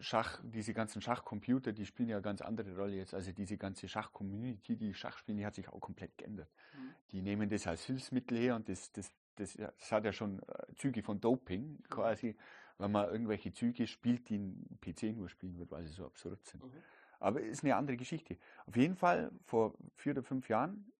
[0.00, 3.14] Schach, diese ganzen Schachcomputer, die spielen ja eine ganz andere Rolle jetzt.
[3.14, 6.50] Also diese ganze Schachcommunity, die Schach spielen, die hat sich auch komplett geändert.
[6.74, 6.94] Mhm.
[7.12, 10.74] Die nehmen das als Hilfsmittel her und das, das, das, das hat ja schon äh,
[10.74, 11.82] Züge von Doping mhm.
[11.88, 12.36] quasi,
[12.78, 16.44] wenn man irgendwelche Züge spielt, die ein PC nur spielen wird, weil sie so absurd
[16.44, 16.62] sind.
[16.62, 16.82] Mhm.
[17.18, 18.36] Aber ist eine andere Geschichte.
[18.66, 20.92] Auf jeden Fall, vor vier oder fünf Jahren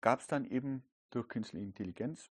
[0.00, 2.30] gab es dann eben durch künstliche Intelligenz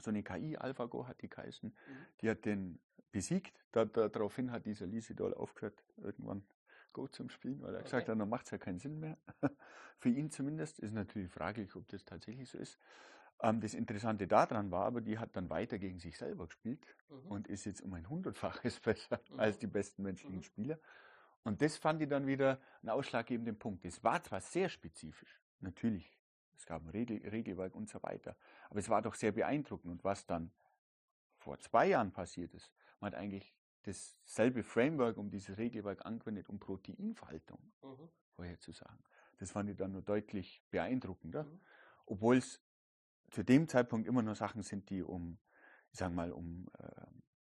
[0.00, 2.06] so eine KI, AlphaGo hat die geheißen, mhm.
[2.20, 2.78] die hat den
[3.12, 3.56] besiegt.
[3.72, 6.44] Da, da, daraufhin hat dieser Lisidol aufgehört, irgendwann
[6.92, 7.84] Go zum Spielen, weil er okay.
[7.84, 9.18] gesagt hat, dann macht es ja keinen Sinn mehr.
[9.98, 12.78] Für ihn zumindest ist natürlich fraglich, ob das tatsächlich so ist.
[13.42, 17.30] Ähm, das Interessante daran war aber, die hat dann weiter gegen sich selber gespielt mhm.
[17.30, 19.40] und ist jetzt um ein hundertfaches besser mhm.
[19.40, 20.42] als die besten menschlichen mhm.
[20.42, 20.78] Spieler.
[21.42, 23.84] Und das fand ich dann wieder einen ausschlaggebenden Punkt.
[23.84, 26.10] Es war zwar sehr spezifisch, natürlich
[26.56, 28.36] es gab ein Regel, Regelwerk und so weiter.
[28.70, 29.90] Aber es war doch sehr beeindruckend.
[29.90, 30.50] Und was dann
[31.38, 36.58] vor zwei Jahren passiert ist, man hat eigentlich dasselbe Framework um dieses Regelwerk angewendet, um
[36.58, 38.08] Proteinfaltung mhm.
[38.36, 39.04] vorherzusagen.
[39.38, 41.44] Das fand ich dann nur deutlich beeindruckender.
[41.44, 41.60] Mhm.
[42.06, 42.60] Obwohl es
[43.30, 45.38] zu dem Zeitpunkt immer nur Sachen sind, die um,
[45.90, 46.88] ich sag mal, um äh,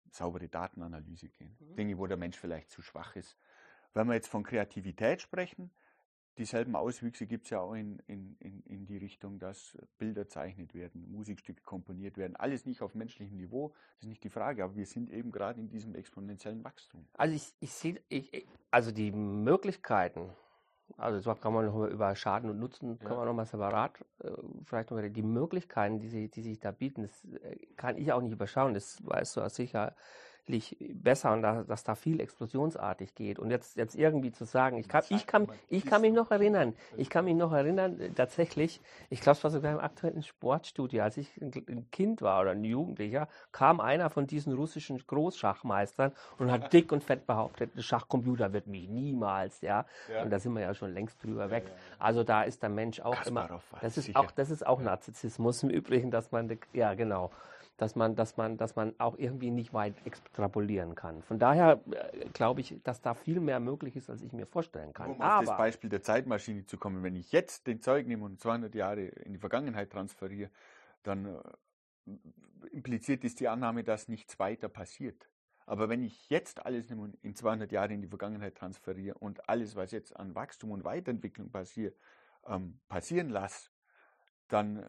[0.09, 1.55] saubere Datenanalyse gehen.
[1.59, 1.75] Mhm.
[1.75, 3.37] Dinge, wo der Mensch vielleicht zu schwach ist.
[3.93, 5.71] Wenn wir jetzt von Kreativität sprechen,
[6.37, 10.73] dieselben Auswüchse gibt es ja auch in, in, in, in die Richtung, dass Bilder zeichnet
[10.73, 12.35] werden, Musikstücke komponiert werden.
[12.35, 15.59] Alles nicht auf menschlichem Niveau, das ist nicht die Frage, aber wir sind eben gerade
[15.59, 17.07] in diesem exponentiellen Wachstum.
[17.13, 20.29] Also ich, ich sehe, ich, also die Möglichkeiten,
[20.97, 23.07] also so kann man noch mal über Schaden und Nutzen, ja.
[23.07, 24.31] kann man noch mal separat, äh,
[24.65, 28.21] vielleicht noch die Möglichkeiten, die, sie, die sich da bieten, das äh, kann ich auch
[28.21, 29.95] nicht überschauen, das weißt du auch sicher
[30.93, 33.39] besser und da, dass da viel explosionsartig geht.
[33.39, 36.73] Und jetzt, jetzt irgendwie zu sagen, ich kann, ich kann, ich kann mich noch erinnern,
[36.97, 41.03] ich kann mich noch erinnern, äh, tatsächlich, ich glaube, es war sogar im aktuellen Sportstudio,
[41.03, 46.51] als ich ein Kind war oder ein Jugendlicher, kam einer von diesen russischen Großschachmeistern und
[46.51, 49.85] hat dick und fett behauptet, der Schachcomputer wird mich niemals, ja.
[50.11, 50.23] ja.
[50.23, 51.71] Und da sind wir ja schon längst drüber weg.
[51.99, 55.63] Also da ist der Mensch auch Kasparov immer, das ist auch, das ist auch Narzissmus
[55.63, 57.31] im Übrigen, dass man, ja genau
[57.77, 61.23] dass man, dass man, dass man auch irgendwie nicht weit extrapolieren kann.
[61.23, 64.93] Von daher äh, glaube ich, dass da viel mehr möglich ist, als ich mir vorstellen
[64.93, 65.11] kann.
[65.11, 68.25] Um Aber, auf das Beispiel der Zeitmaschine zu kommen, wenn ich jetzt den Zeug nehme
[68.25, 70.51] und 200 Jahre in die Vergangenheit transferiere,
[71.01, 72.11] dann äh,
[72.71, 75.29] impliziert ist die Annahme, dass nichts weiter passiert.
[75.65, 79.47] Aber wenn ich jetzt alles nehme und in 200 Jahre in die Vergangenheit transferiere und
[79.49, 81.97] alles, was jetzt an Wachstum und Weiterentwicklung passiert,
[82.45, 83.69] ähm, passieren lasse,
[84.49, 84.87] dann äh,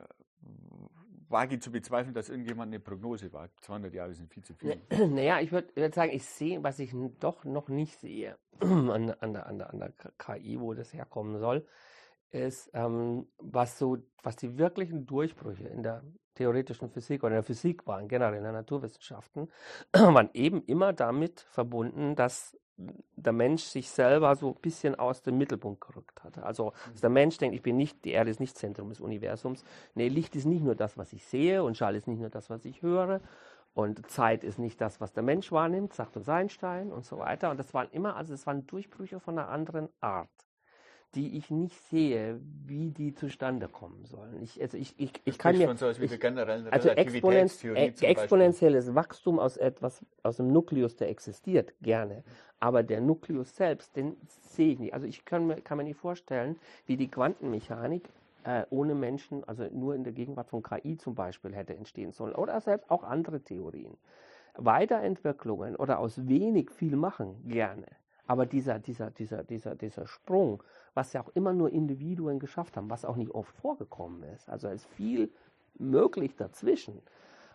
[1.29, 3.61] wage zu bezweifeln, dass irgendjemand eine Prognose wagt.
[3.65, 4.81] 200 Jahre sind viel zu viel.
[5.09, 9.33] Naja, ich würde würd sagen, ich sehe, was ich doch noch nicht sehe an, an,
[9.33, 11.67] der, an, der, an der KI, wo das herkommen soll,
[12.31, 16.03] ist, ähm, was, so, was die wirklichen Durchbrüche in der
[16.35, 19.49] theoretischen Physik oder in der Physik waren, generell in der Naturwissenschaften,
[19.93, 25.39] waren eben immer damit verbunden, dass der Mensch sich selber so ein bisschen aus dem
[25.39, 26.45] Mittelpunkt gerückt hatte.
[26.45, 29.65] Also dass der Mensch denkt, ich bin nicht, die Erde ist nicht Zentrum des Universums.
[29.95, 32.51] Nee, Licht ist nicht nur das, was ich sehe und Schall ist nicht nur das,
[32.51, 33.21] was ich höre
[33.75, 37.51] und Zeit ist nicht das, was der Mensch wahrnimmt, sagt uns Einstein und so weiter.
[37.51, 40.29] Und das waren immer, also es waren Durchbrüche von einer anderen Art
[41.15, 44.43] die ich nicht sehe, wie die zustande kommen sollen.
[44.43, 46.21] Ich, also ich, ich, ich kann mir, so ich,
[46.73, 52.25] also äh, exponentielles Wachstum aus etwas, aus einem Nukleus, der existiert, gerne.
[52.61, 54.95] Aber der Nukleus selbst, den sehe ich nicht.
[54.95, 56.57] Also ich kann mir, kann mir nicht vorstellen,
[56.87, 58.09] wie die Quantenmechanik
[58.45, 62.35] äh, ohne Menschen, also nur in der Gegenwart von KI zum Beispiel hätte entstehen sollen.
[62.35, 63.97] Oder selbst auch andere Theorien.
[64.57, 67.87] Weiterentwicklungen oder aus wenig viel machen, gerne.
[68.27, 70.63] Aber dieser, dieser, dieser, dieser, dieser Sprung,
[70.95, 74.49] was ja auch immer nur Individuen geschafft haben, was auch nicht oft vorgekommen ist.
[74.49, 75.31] Also es ist viel
[75.79, 77.03] möglich dazwischen.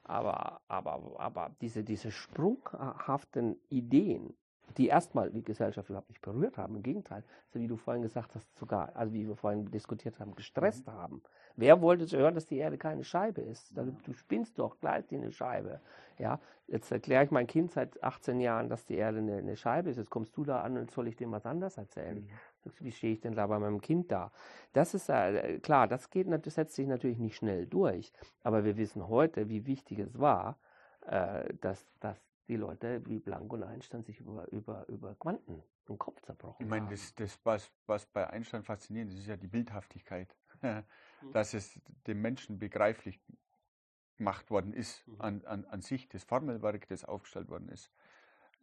[0.03, 4.33] Aber, aber, aber diese, diese sprunghaften Ideen,
[4.77, 8.35] die erstmal die Gesellschaft überhaupt nicht berührt haben, im Gegenteil, so wie du vorhin gesagt
[8.35, 10.91] hast, sogar, also wie wir vorhin diskutiert haben, gestresst mhm.
[10.91, 11.21] haben.
[11.59, 13.77] Wer wollte hören, dass die Erde keine Scheibe ist?
[13.77, 15.81] Also, du spinnst doch gleich die eine Scheibe.
[16.17, 19.89] Ja, jetzt erkläre ich mein Kind seit 18 Jahren, dass die Erde eine, eine, Scheibe
[19.89, 19.97] ist.
[19.97, 22.19] Jetzt kommst du da an und soll ich dem was anderes erzählen?
[22.63, 22.71] Mhm.
[22.79, 24.31] Wie stehe ich denn da bei meinem Kind da?
[24.71, 28.13] Das ist äh, klar, das geht, das setzt sich natürlich nicht schnell durch.
[28.43, 30.57] Aber wir wissen heute, wie wichtig es war,
[31.07, 35.97] äh, dass, dass die Leute wie Planck und Einstein sich über, über, über Quanten den
[35.97, 36.91] Kopf zerbrochen ich meine, haben.
[36.91, 40.33] Das, das was, was bei Einstein faszinierend ist, ist ja die Bildhaftigkeit.
[41.21, 41.31] Mhm.
[41.31, 43.19] dass es dem Menschen begreiflich
[44.17, 45.21] gemacht worden ist mhm.
[45.21, 47.91] an, an, an sich, das Formelwerk, das aufgestellt worden ist.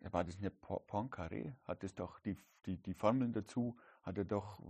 [0.00, 1.54] War das nicht Poincaré?
[1.64, 2.36] Hat es doch die,
[2.66, 4.60] die, die Formeln dazu, hat er doch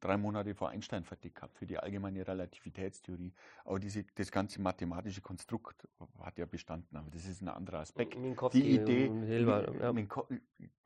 [0.00, 3.32] drei Monate vor Einstein fertig gehabt für die allgemeine Relativitätstheorie.
[3.64, 5.86] Aber diese, das ganze mathematische Konstrukt
[6.20, 8.18] hat ja bestanden, aber das ist ein anderer Aspekt.
[8.18, 9.92] Minkowski die Idee, Hilbert, ja.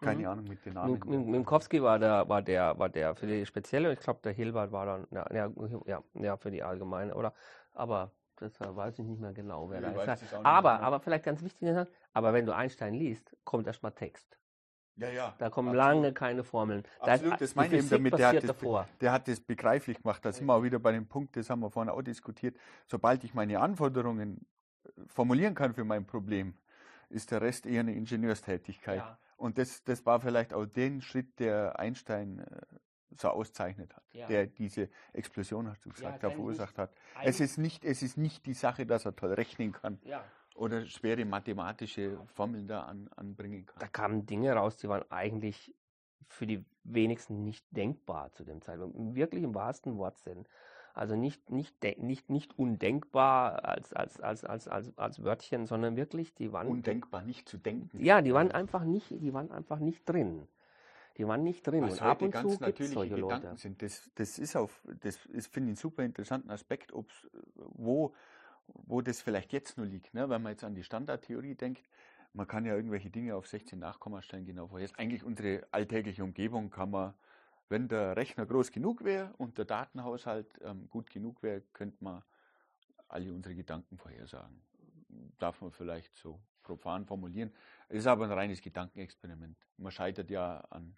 [0.00, 0.26] Keine mhm.
[0.26, 1.00] Ahnung mit den Namen.
[1.06, 4.72] Min, Minkowski war der, war der, war der für die spezielle, ich glaube der Hilbert
[4.72, 5.50] war dann, ja,
[5.86, 7.34] ja, ja, für die allgemeine, oder?
[7.74, 10.34] Aber das weiß ich nicht mehr genau, wer ja, da ist.
[10.42, 11.68] Aber, aber vielleicht ganz wichtig,
[12.12, 14.38] aber wenn du Einstein liest, kommt erstmal Text.
[14.96, 15.34] Ja, ja.
[15.38, 15.94] Da kommen absolut.
[15.94, 16.84] lange keine Formeln.
[17.00, 18.18] Absolut, das meine ich damit.
[18.18, 20.24] Der hat das, der hat das, begreiflich gemacht.
[20.24, 22.56] Da sind wir auch wieder bei dem Punkt, das haben wir vorhin auch diskutiert.
[22.86, 24.46] Sobald ich meine Anforderungen
[24.84, 26.54] äh, formulieren kann für mein Problem,
[27.08, 28.98] ist der Rest eher eine Ingenieurstätigkeit.
[28.98, 29.18] Ja.
[29.36, 32.60] Und das, das war vielleicht auch den Schritt, der Einstein äh,
[33.18, 34.26] so auszeichnet hat, ja.
[34.26, 36.92] der diese Explosion, hast du gesagt, ja, da verursacht hat.
[37.22, 39.98] Es ist, nicht, es ist nicht die Sache, dass er toll rechnen kann.
[40.04, 40.24] Ja
[40.56, 43.78] oder schwere mathematische Formeln da an, anbringen kann.
[43.78, 45.74] Da kamen Dinge raus, die waren eigentlich
[46.28, 49.14] für die wenigsten nicht denkbar zu dem Zeitpunkt.
[49.14, 50.46] Wirklich im wahrsten Wortsinn.
[50.94, 56.34] Also nicht, nicht, nicht, nicht undenkbar als, als, als, als, als, als Wörtchen, sondern wirklich,
[56.34, 56.68] die waren.
[56.68, 58.04] Undenkbar, nicht zu denken.
[58.04, 60.46] Ja, die waren einfach nicht, die waren einfach nicht drin.
[61.16, 61.82] Die waren nicht drin.
[61.82, 63.56] Was und ab und ganz zu natürliche solche Leute.
[63.56, 63.80] sind.
[63.82, 68.14] Das, das ist auf, das ist, finde ich, einen super interessanten Aspekt, ob's, wo
[68.74, 70.28] wo das vielleicht jetzt nur liegt, ne?
[70.28, 71.88] wenn man jetzt an die Standardtheorie denkt.
[72.34, 74.98] Man kann ja irgendwelche Dinge auf 16 Nachkommastellen genau vorhersehen.
[74.98, 77.14] Eigentlich unsere alltägliche Umgebung kann man,
[77.68, 82.22] wenn der Rechner groß genug wäre und der Datenhaushalt ähm, gut genug wäre, könnte man
[83.08, 84.62] alle unsere Gedanken vorhersagen.
[85.38, 87.52] Darf man vielleicht so profan formulieren.
[87.88, 89.58] Es ist aber ein reines Gedankenexperiment.
[89.76, 90.96] Man scheitert ja an,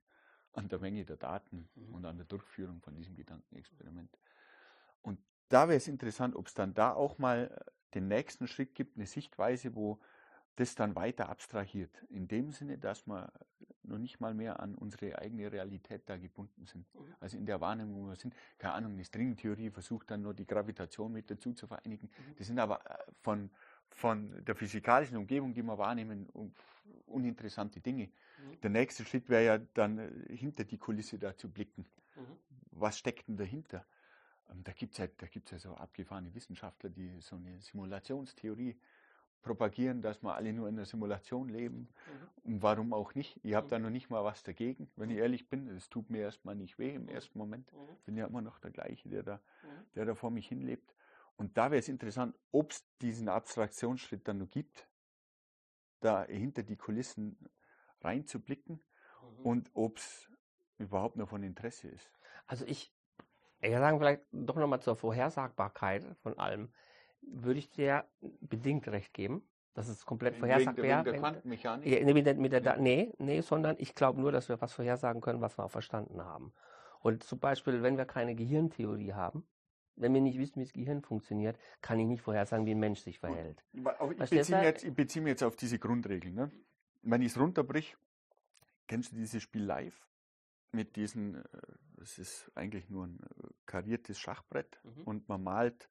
[0.52, 1.94] an der Menge der Daten mhm.
[1.94, 4.16] und an der Durchführung von diesem Gedankenexperiment.
[5.02, 5.18] Und
[5.48, 8.96] da wäre es interessant, ob es dann da auch mal äh, den nächsten Schritt gibt,
[8.96, 10.00] eine Sichtweise, wo
[10.56, 11.90] das dann weiter abstrahiert.
[12.08, 13.32] In dem Sinne, dass wir
[13.82, 16.86] noch nicht mal mehr an unsere eigene Realität da gebunden sind.
[16.94, 17.14] Mhm.
[17.20, 18.34] Also in der Wahrnehmung, wo wir sind.
[18.58, 22.08] Keine Ahnung, eine Stringtheorie versucht dann nur die Gravitation mit dazu zu vereinigen.
[22.08, 22.36] Mhm.
[22.36, 23.50] Das sind aber äh, von,
[23.90, 26.28] von der physikalischen Umgebung, die wir wahrnehmen,
[27.06, 28.06] uninteressante Dinge.
[28.06, 28.60] Mhm.
[28.62, 31.84] Der nächste Schritt wäre ja dann äh, hinter die Kulisse da zu blicken.
[32.16, 32.38] Mhm.
[32.72, 33.84] Was steckt denn dahinter?
[34.54, 35.06] Ähm, da gibt es ja,
[35.50, 38.76] ja so abgefahrene Wissenschaftler, die so eine Simulationstheorie
[39.42, 41.80] propagieren, dass wir alle nur in der Simulation leben.
[42.44, 42.52] Mhm.
[42.54, 43.38] Und warum auch nicht?
[43.44, 43.70] Ich habe mhm.
[43.70, 45.68] da noch nicht mal was dagegen, wenn ich ehrlich bin.
[45.68, 47.10] Es tut mir erstmal nicht weh im mhm.
[47.10, 47.70] ersten Moment.
[47.72, 47.78] Mhm.
[48.06, 49.68] Bin ja immer noch der gleiche, der da, mhm.
[49.94, 50.94] der da vor mich hinlebt.
[51.36, 54.88] Und da wäre es interessant, ob es diesen Abstraktionsschritt dann noch gibt,
[56.00, 57.36] da hinter die Kulissen
[58.00, 59.44] reinzublicken mhm.
[59.44, 60.28] und ob es
[60.78, 62.10] überhaupt noch von Interesse ist.
[62.46, 62.92] Also ich,
[63.64, 66.68] ich sagen vielleicht doch nochmal zur Vorhersagbarkeit von allem
[67.22, 68.04] würde ich dir
[68.40, 69.42] bedingt recht geben.
[69.74, 70.84] Das ist komplett vorhersagbar.
[70.84, 71.86] Wegen der Quantenmechanik?
[71.86, 75.20] Ja, mit der, mit der, nee, nee, sondern ich glaube nur, dass wir was vorhersagen
[75.20, 76.52] können, was wir auch verstanden haben.
[77.00, 79.44] Und zum Beispiel, wenn wir keine Gehirntheorie haben,
[79.96, 83.00] wenn wir nicht wissen, wie das Gehirn funktioniert, kann ich nicht vorhersagen, wie ein Mensch
[83.00, 83.64] sich verhält.
[83.72, 83.82] Ich
[84.30, 86.34] beziehe, mich jetzt, ich beziehe mich jetzt auf diese Grundregeln.
[86.34, 86.50] Ne?
[87.02, 87.96] Wenn ich es runterbrich,
[88.86, 90.06] kennst du dieses Spiel live?
[90.72, 91.42] Mit diesen, äh,
[92.04, 95.02] es ist eigentlich nur ein äh, kariertes Schachbrett mhm.
[95.02, 95.88] und man malt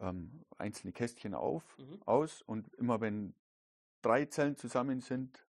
[0.00, 2.02] ähm, einzelne Kästchen auf, mhm.
[2.04, 3.34] aus und immer wenn
[4.02, 5.44] drei Zellen zusammen sind,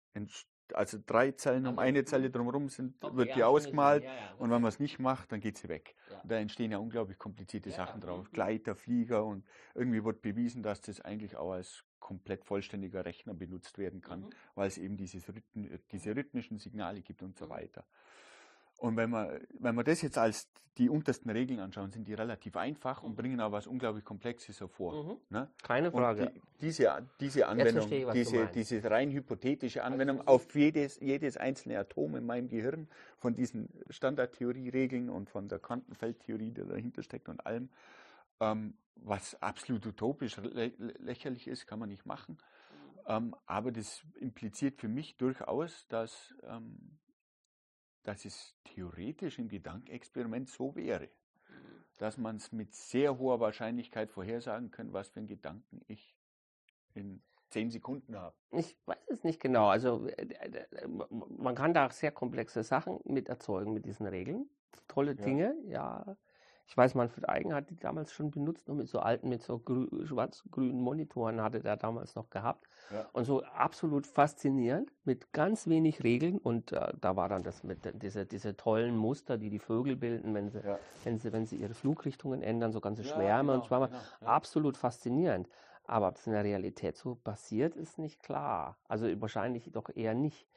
[0.74, 4.34] also drei Zellen um eine Zelle drumherum sind, okay, wird die ja, ausgemalt ja, ja,
[4.38, 5.96] und wenn man es nicht macht, dann geht sie weg.
[6.26, 8.28] Da entstehen ja unglaublich komplizierte Sachen drauf.
[8.28, 8.34] Mhm.
[8.34, 13.78] Gleiter, Flieger und irgendwie wird bewiesen, dass das eigentlich auch als komplett vollständiger Rechner benutzt
[13.78, 14.30] werden kann, mhm.
[14.56, 17.50] weil es eben dieses Rhythm, diese rhythmischen Signale gibt und so mhm.
[17.50, 17.86] weiter.
[18.78, 20.48] Und wenn wir, wenn wir das jetzt als
[20.78, 23.16] die untersten Regeln anschauen, sind die relativ einfach und mhm.
[23.16, 25.04] bringen aber was unglaublich Komplexes hervor.
[25.04, 25.18] Mhm.
[25.30, 25.50] Ne?
[25.64, 26.32] Keine Frage.
[26.32, 31.80] Die, diese, diese Anwendung, ich, diese, diese rein hypothetische Anwendung also, auf jedes, jedes einzelne
[31.80, 37.46] Atom in meinem Gehirn von diesen Standardtheorie-Regeln und von der Quantenfeldtheorie, die dahinter steckt und
[37.46, 37.70] allem,
[38.40, 42.38] ähm, was absolut utopisch lä lächerlich ist, kann man nicht machen.
[42.38, 43.04] Mhm.
[43.08, 46.78] Ähm, aber das impliziert für mich durchaus, dass ähm,
[48.08, 51.10] dass es theoretisch im Gedankenexperiment so wäre,
[51.98, 56.16] dass man es mit sehr hoher Wahrscheinlichkeit vorhersagen kann, was für einen Gedanken ich
[56.94, 58.34] in zehn Sekunden habe.
[58.52, 59.68] Ich weiß es nicht genau.
[59.68, 60.26] Also äh,
[60.88, 64.50] man kann da sehr komplexe Sachen mit erzeugen mit diesen Regeln.
[64.88, 66.06] Tolle Dinge, ja.
[66.08, 66.18] ja.
[66.70, 69.62] Ich weiß, Manfred Eigen hat die damals schon benutzt, nur mit so alten, mit so
[70.04, 72.68] schwarz-grünen Monitoren hatte der damals noch gehabt.
[72.92, 73.06] Ja.
[73.14, 76.38] Und so absolut faszinierend, mit ganz wenig Regeln.
[76.38, 80.34] Und äh, da war dann das mit diese, diese tollen Muster, die die Vögel bilden,
[80.34, 80.78] wenn sie, ja.
[81.06, 83.88] wenn sie, wenn sie ihre Flugrichtungen ändern, so ganze Schwärme ja, genau, und Schwärme.
[83.88, 85.48] Genau, absolut faszinierend.
[85.86, 88.78] Aber ob es in der Realität so passiert, ist nicht klar.
[88.90, 90.50] Also wahrscheinlich doch eher nicht.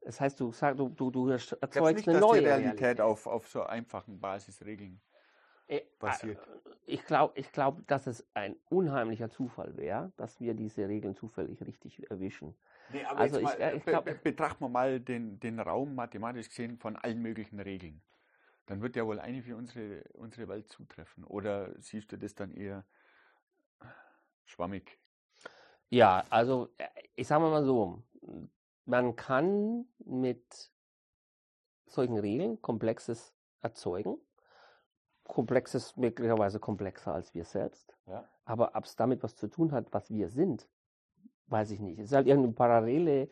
[0.00, 3.00] Das heißt, du, sag, du, du, du erzeugst nicht, eine neue Realität, Realität.
[3.02, 4.98] Auf, auf so einfachen Basisregeln
[5.98, 6.38] passiert.
[6.38, 11.14] Äh, ich glaube, ich glaub, dass es ein unheimlicher Zufall wäre, dass wir diese Regeln
[11.14, 12.54] zufällig richtig erwischen.
[12.92, 16.78] Nee, also ich, äh, ich glaub, be betrachten wir mal den, den Raum mathematisch gesehen
[16.78, 18.00] von allen möglichen Regeln.
[18.66, 21.24] Dann wird ja wohl eine für unsere, unsere Welt zutreffen.
[21.24, 22.84] Oder siehst du das dann eher
[24.44, 24.98] schwammig?
[25.90, 26.70] Ja, also
[27.14, 28.02] ich sage mal so,
[28.84, 30.70] man kann mit
[31.86, 34.18] solchen Regeln Komplexes erzeugen
[35.28, 37.94] komplexes, möglicherweise komplexer als wir selbst.
[38.06, 38.24] Ja.
[38.44, 40.66] Aber ob es damit was zu tun hat, was wir sind,
[41.46, 41.98] weiß ich nicht.
[41.98, 43.28] Es ist halt irgendeine parallele,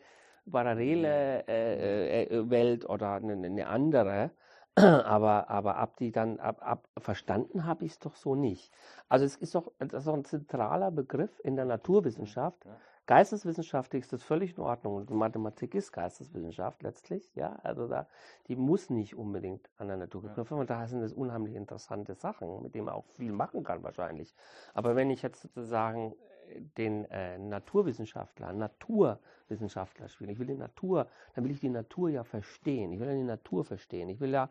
[0.49, 4.31] parallele äh, äh, Welt oder eine, eine, andere.
[4.77, 8.71] Aber, aber ab die dann, ab, ab verstanden habe ich es doch so nicht.
[9.09, 12.63] Also es ist doch, das ist doch ein zentraler Begriff in der Naturwissenschaft.
[12.63, 12.77] Ja.
[13.07, 14.97] Geisteswissenschaftlich ist das völlig in Ordnung.
[14.97, 17.33] Und Mathematik ist Geisteswissenschaft letztlich.
[17.35, 18.05] Ja, also da,
[18.49, 20.59] die muss nicht unbedingt an der Natur geknüpft werden.
[20.61, 24.35] Und da sind es unheimlich interessante Sachen, mit denen man auch viel machen kann wahrscheinlich.
[24.73, 26.15] Aber wenn ich jetzt sozusagen
[26.49, 32.09] äh, den äh, Naturwissenschaftler, Naturwissenschaftler spiele, ich will die Natur, dann will ich die Natur
[32.09, 32.91] ja verstehen.
[32.91, 34.09] Ich will ja die Natur verstehen.
[34.09, 34.49] Ich will ja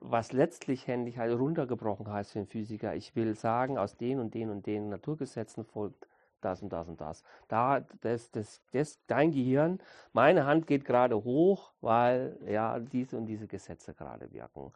[0.00, 4.32] was letztlich händisch halt runtergebrochen heißt für einen Physiker, ich will sagen, aus den und
[4.32, 6.08] den und den Naturgesetzen folgt
[6.44, 7.22] das und das und das.
[7.48, 9.80] Da, das, das, das, dein Gehirn,
[10.12, 14.72] meine Hand geht gerade hoch, weil ja diese und diese Gesetze gerade wirken.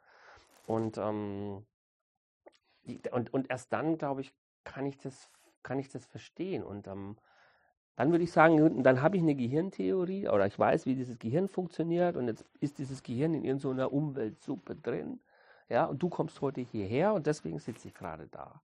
[0.66, 1.64] Und, ähm,
[3.10, 4.32] und, und erst dann, glaube ich,
[4.64, 5.30] kann ich das,
[5.62, 6.62] kann ich das verstehen.
[6.62, 7.16] Und ähm,
[7.96, 11.48] dann würde ich sagen, dann habe ich eine Gehirntheorie oder ich weiß, wie dieses Gehirn
[11.48, 15.20] funktioniert und jetzt ist dieses Gehirn in irgendeiner Umweltsuppe drin.
[15.68, 18.60] Ja, und du kommst heute hierher und deswegen sitze ich gerade da.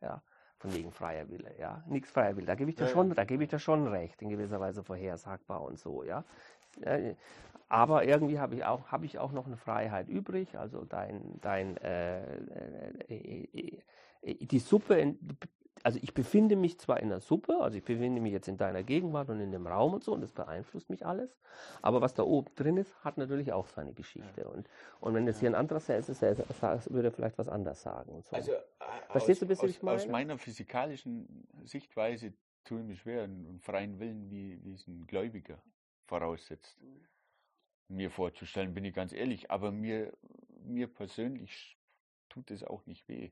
[0.00, 0.22] Ja,
[0.58, 1.82] von wegen freier Wille, ja.
[1.88, 2.46] Nichts freier Wille.
[2.46, 2.92] Da gebe ich dir Ja, ja.
[2.92, 6.24] schon, da gebe ich dir schon recht, in gewisser Weise vorhersagbar und so, ja.
[6.80, 7.14] Äh,
[7.68, 10.56] Aber irgendwie habe ich auch, habe ich auch noch eine Freiheit übrig.
[10.56, 12.36] Also dein, dein, äh,
[13.08, 13.78] äh, äh,
[14.22, 15.16] äh, die Suppe,
[15.86, 18.82] also ich befinde mich zwar in der Suppe, also ich befinde mich jetzt in deiner
[18.82, 21.38] Gegenwart und in dem Raum und so, und das beeinflusst mich alles.
[21.80, 24.48] Aber was da oben drin ist, hat natürlich auch seine Geschichte.
[24.48, 24.68] Und,
[24.98, 28.10] und wenn es hier ein anderer ist, ist, würde er vielleicht was anderes sagen.
[28.16, 28.34] Und so.
[28.34, 28.64] Also, äh,
[29.10, 30.12] Verstehst du aus, bisschen, wie ich aus, aus meine?
[30.12, 32.32] meiner physikalischen Sichtweise
[32.64, 35.62] tue ich mir schwer, einen freien Willen, wie, wie es ein Gläubiger
[36.06, 36.76] voraussetzt,
[37.86, 39.52] mir vorzustellen, bin ich ganz ehrlich.
[39.52, 40.12] Aber mir,
[40.64, 41.78] mir persönlich
[42.28, 43.30] tut es auch nicht weh.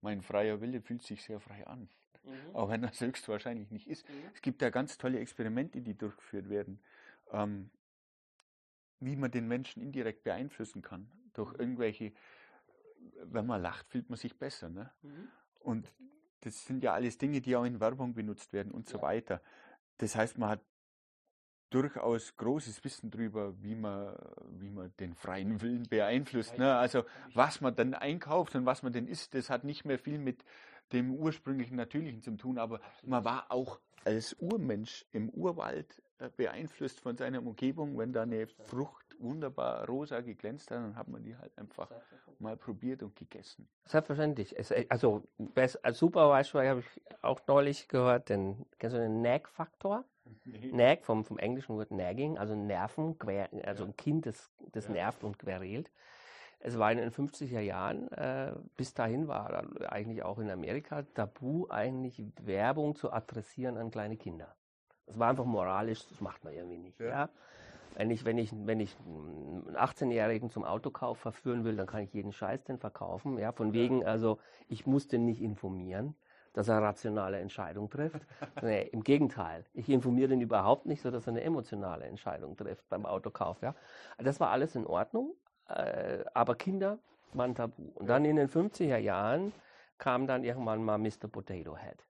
[0.00, 1.88] Mein freier Wille fühlt sich sehr frei an,
[2.24, 2.54] Mhm.
[2.54, 4.08] auch wenn das höchstwahrscheinlich nicht ist.
[4.08, 4.14] Mhm.
[4.34, 6.80] Es gibt ja ganz tolle Experimente, die durchgeführt werden,
[7.32, 7.70] ähm,
[9.00, 11.10] wie man den Menschen indirekt beeinflussen kann.
[11.32, 12.12] Durch irgendwelche,
[13.22, 14.68] wenn man lacht, fühlt man sich besser.
[14.68, 14.90] Ne?
[15.02, 15.28] Mhm.
[15.60, 15.92] Und
[16.40, 19.02] das sind ja alles Dinge, die auch in Werbung benutzt werden und so Ja.
[19.02, 19.42] weiter.
[19.98, 20.64] Das heißt, man hat
[21.70, 24.14] durchaus großes Wissen darüber, wie man,
[24.58, 26.58] wie man den freien Willen beeinflusst.
[26.58, 26.76] Ne?
[26.76, 27.04] Also
[27.34, 30.44] was man dann einkauft und was man denn isst, das hat nicht mehr viel mit
[30.92, 36.02] dem ursprünglichen Natürlichen zu tun, aber man war auch als Urmensch im Urwald
[36.36, 37.96] beeinflusst von seiner Umgebung.
[37.98, 41.90] Wenn da eine Frucht wunderbar rosa geglänzt hat, dann hat man die halt einfach
[42.38, 43.68] mal probiert und gegessen.
[43.86, 44.58] Selbstverständlich.
[44.58, 45.22] Es, äh, also,
[45.82, 50.04] als super Beispiel habe ich auch neulich gehört, den, kennst du den Nag-Faktor?
[50.44, 53.16] Nag vom, vom englischen Wort nagging, also Nerven,
[53.64, 54.92] also ein Kind, das, das Ja.
[54.92, 55.90] nervt und querelt.
[56.60, 61.66] Es war in den 50er Jahren, äh, bis dahin war eigentlich auch in Amerika tabu,
[61.70, 64.54] eigentlich Werbung zu adressieren an kleine Kinder.
[65.06, 67.00] Das war einfach moralisch, das macht man irgendwie nicht.
[67.00, 67.08] Ja.
[67.08, 67.28] Ja.
[67.96, 72.12] Wenn ich, wenn ich, wenn ich einen 18-Jährigen zum Autokauf verführen will, dann kann ich
[72.14, 73.38] jeden Scheiß den verkaufen.
[73.38, 74.38] Ja, von wegen, also
[74.68, 76.14] ich muss den nicht informieren,
[76.52, 78.22] dass er rationale Entscheidung trifft.
[78.62, 79.64] nee, im Gegenteil.
[79.74, 83.60] Ich informiere den überhaupt nicht, sodass er eine emotionale Entscheidung trifft beim Autokauf.
[83.60, 83.74] Ja.
[84.18, 85.34] Das war alles in Ordnung,
[85.68, 86.98] äh, aber Kinder
[87.32, 87.90] waren tabu.
[87.94, 89.52] Und dann in den 50er Jahren
[89.98, 91.28] kam dann irgendwann mal Mr.
[91.30, 92.04] Potato Head.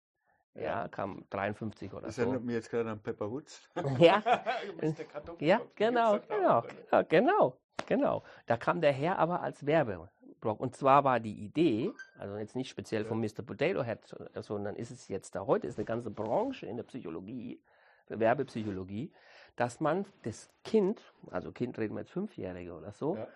[0.54, 0.88] Ja, Ja.
[0.88, 2.22] kam 53 oder Das so.
[2.22, 3.68] erinnert mich jetzt gerade an Pepper Woods.
[3.98, 4.22] Ja,
[5.40, 8.22] ja, genau, genau, genau, genau, genau.
[8.46, 10.58] Da kam der Herr aber als Werbeblock.
[10.60, 13.42] Und zwar war die Idee, also jetzt nicht speziell von Mr.
[13.46, 14.00] Potato Head,
[14.40, 17.60] sondern ist es jetzt da heute, ist eine ganze Branche in der Psychologie,
[18.08, 19.12] Werbepsychologie,
[19.56, 23.28] dass man das Kind, also Kind reden wir jetzt Fünfjährige oder so, Ja.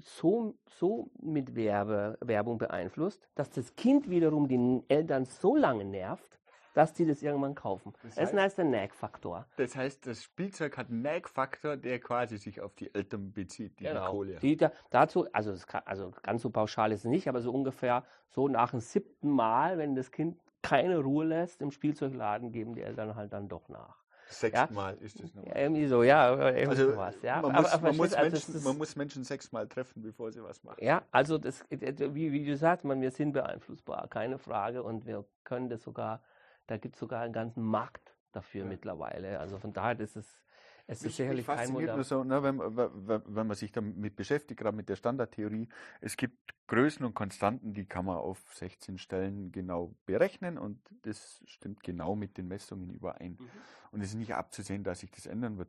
[0.00, 6.38] so, so mit Werbe, Werbung beeinflusst, dass das Kind wiederum die Eltern so lange nervt,
[6.74, 7.92] dass die das irgendwann kaufen.
[8.02, 9.46] Das Das, heißt- heißt der Nag-Faktor.
[9.56, 13.84] Das heißt, das Spielzeug hat einen Nag-Faktor, der quasi sich auf die Eltern bezieht, die,
[13.84, 14.36] die Kohle.
[14.36, 17.52] Die, da, dazu, also, es kann, also ganz so pauschal ist es nicht, aber so
[17.52, 22.74] ungefähr so nach dem siebten Mal, wenn das Kind keine Ruhe lässt im Spielzeugladen, geben
[22.74, 23.96] die Eltern halt dann doch nach.
[24.28, 25.56] Sechsmal ist das Ja, normal.
[25.58, 27.16] irgendwie so, ja, irgendwie Also sowas.
[27.22, 27.42] Ja.
[27.42, 30.42] man, muss, aber man, muss also Menschen, ist- man muss Menschen sechsmal treffen, bevor sie
[30.42, 30.82] was machen.
[30.82, 34.82] Ja, also das, wie, wie du sagst, man, wir sind beeinflussbar, keine Frage.
[34.82, 36.22] Und wir können das sogar,
[36.66, 38.68] da gibt es sogar einen ganzen Markt dafür Ja.
[38.68, 39.40] mittlerweile.
[39.40, 40.42] Also von daher ist es,
[40.86, 43.72] es ist Mich, mich sicherlich kein nur so, ne, wenn, man- wenn, wenn man sich
[43.72, 45.68] damit beschäftigt, gerade mit der Standardtheorie,
[46.00, 51.42] es gibt Größen und Konstanten, die kann man auf 16 Stellen genau berechnen und das
[51.46, 53.32] stimmt genau mit den Messungen überein.
[53.32, 53.50] Mhm.
[53.92, 55.68] Und es ist nicht abzusehen, dass sich das ändern wird.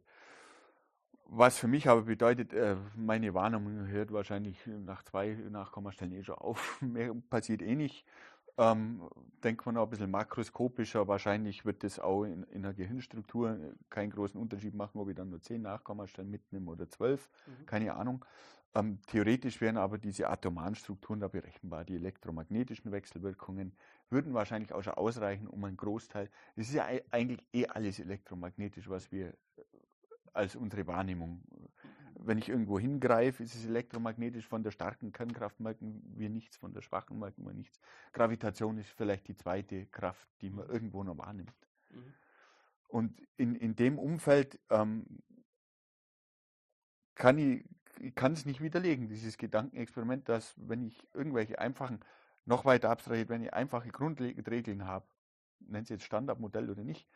[1.26, 6.36] Was für mich aber bedeutet, äh, meine Warnung hört wahrscheinlich nach zwei Nachkommastellen eh schon
[6.36, 6.80] auf.
[6.82, 8.06] Mehr passiert eh nicht.
[8.56, 9.10] Ähm,
[9.44, 13.74] denkt man noch ein bisschen makroskopischer, wahrscheinlich wird das auch in, in der Gehirnstruktur äh,
[13.90, 17.66] keinen großen Unterschied machen, ob ich dann nur zehn Nachkommastellen mitnehme oder zwölf, Mhm.
[17.66, 18.24] keine Ahnung.
[18.76, 21.84] Ähm, theoretisch wären aber diese atomaren Strukturen da berechenbar.
[21.84, 23.76] Die elektromagnetischen Wechselwirkungen
[24.10, 26.30] würden wahrscheinlich auch schon ausreichen, um einen Großteil.
[26.56, 29.34] Es ist ja ei- eigentlich eh alles elektromagnetisch, was wir äh,
[30.34, 31.42] als unsere Wahrnehmung.
[32.26, 34.48] Wenn ich irgendwo hingreife, ist es elektromagnetisch.
[34.48, 37.80] Von der starken Kernkraft merken wir nichts, von der schwachen merken wir nichts.
[38.14, 41.54] Gravitation ist vielleicht die zweite Kraft, die man irgendwo noch wahrnimmt.
[41.90, 42.14] Mhm.
[42.88, 45.06] Und in, in dem Umfeld ähm,
[47.16, 47.66] kann ich,
[48.00, 52.00] ich kann es nicht widerlegen, dieses Gedankenexperiment, dass wenn ich irgendwelche einfachen,
[52.46, 55.06] noch weiter abstrahiert, wenn ich einfache Grundregeln habe,
[55.60, 57.08] nennt es jetzt Standardmodell oder nicht,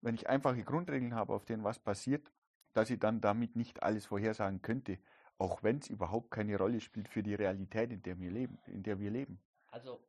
[0.00, 2.30] wenn ich einfache Grundregeln habe, auf denen was passiert,
[2.76, 4.98] dass ich dann damit nicht alles vorhersagen könnte,
[5.38, 8.58] auch wenn es überhaupt keine Rolle spielt für die Realität, in der wir leben.
[8.66, 9.40] In der wir leben.
[9.68, 10.00] Also,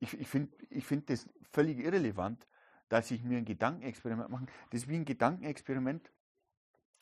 [0.00, 2.46] Ich, ich finde ich find das völlig irrelevant,
[2.88, 4.46] dass ich mir ein Gedankenexperiment mache.
[4.70, 6.12] Das ist wie ein Gedankenexperiment,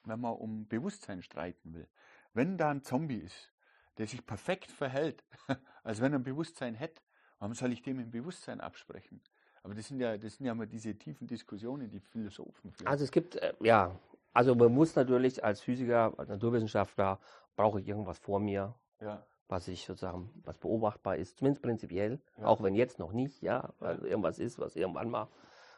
[0.05, 1.89] wenn man um Bewusstsein streiten will.
[2.35, 3.53] Wenn da ein Zombie ist,
[3.97, 5.25] der sich perfekt verhält,
[5.83, 7.03] als wenn er ein Bewusstsein hätte,
[7.39, 9.23] warum soll ich dem im Bewusstsein absprechen?
[9.63, 12.87] Aber das sind ja, das sind ja immer diese tiefen Diskussionen, die Philosophen führen.
[12.87, 13.99] Also es gibt, äh, ja,
[14.35, 17.19] also man muss natürlich als Physiker, als Naturwissenschaftler,
[17.57, 19.23] brauche ich irgendwas vor mir, ja.
[19.49, 22.47] was ich sozusagen, was beobachtbar ist, zumindest prinzipiell, Ja.
[22.47, 25.29] auch wenn jetzt noch nicht, ja, also irgendwas ist, was irgendwann mal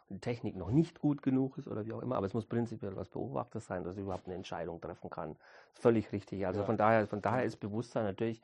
[0.08, 2.94] die Technik noch nicht gut genug ist oder wie auch immer, aber es muss prinzipiell
[2.96, 5.36] was Beobachtes sein, dass ich überhaupt eine Entscheidung treffen kann.
[5.72, 6.46] Ist völlig richtig.
[6.46, 6.66] Also Ja.
[6.66, 8.40] von daher, von daher ist Bewusstsein natürlich,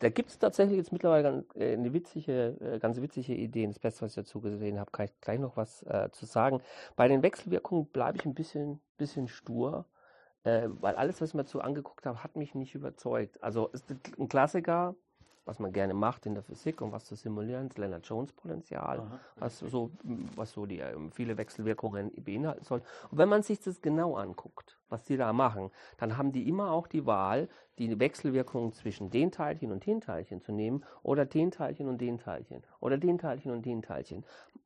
[0.00, 3.66] da gibt es tatsächlich jetzt mittlerweile ganz, äh, eine witzige, äh, ganz witzige Idee.
[3.66, 6.60] Das Beste, was ich dazu gesehen habe, kann ich gleich noch was äh, zu sagen.
[6.96, 9.86] Bei den Wechselwirkungen bleibe ich ein bisschen, bisschen stur,
[10.42, 13.42] äh, weil alles, was ich mir dazu angeguckt habe, hat mich nicht überzeugt.
[13.42, 13.84] Also ist
[14.18, 14.94] ein Klassiker,
[15.44, 19.20] was man gerne macht in der Physik, um was zu simulieren, das Leonard-Jones-Potential Aha.
[19.36, 19.90] was so,
[20.36, 22.82] was so die ähm, viele Wechselwirkungen beinhalten soll.
[23.10, 26.70] Und wenn man sich das genau anguckt, was die da machen, dann haben die immer
[26.70, 31.50] auch die Wahl, die Wechselwirkungen zwischen den Teilchen und den Teilchen zu nehmen oder den
[31.50, 34.24] Teilchen und den Teilchen oder den Teilchen und den Teilchen.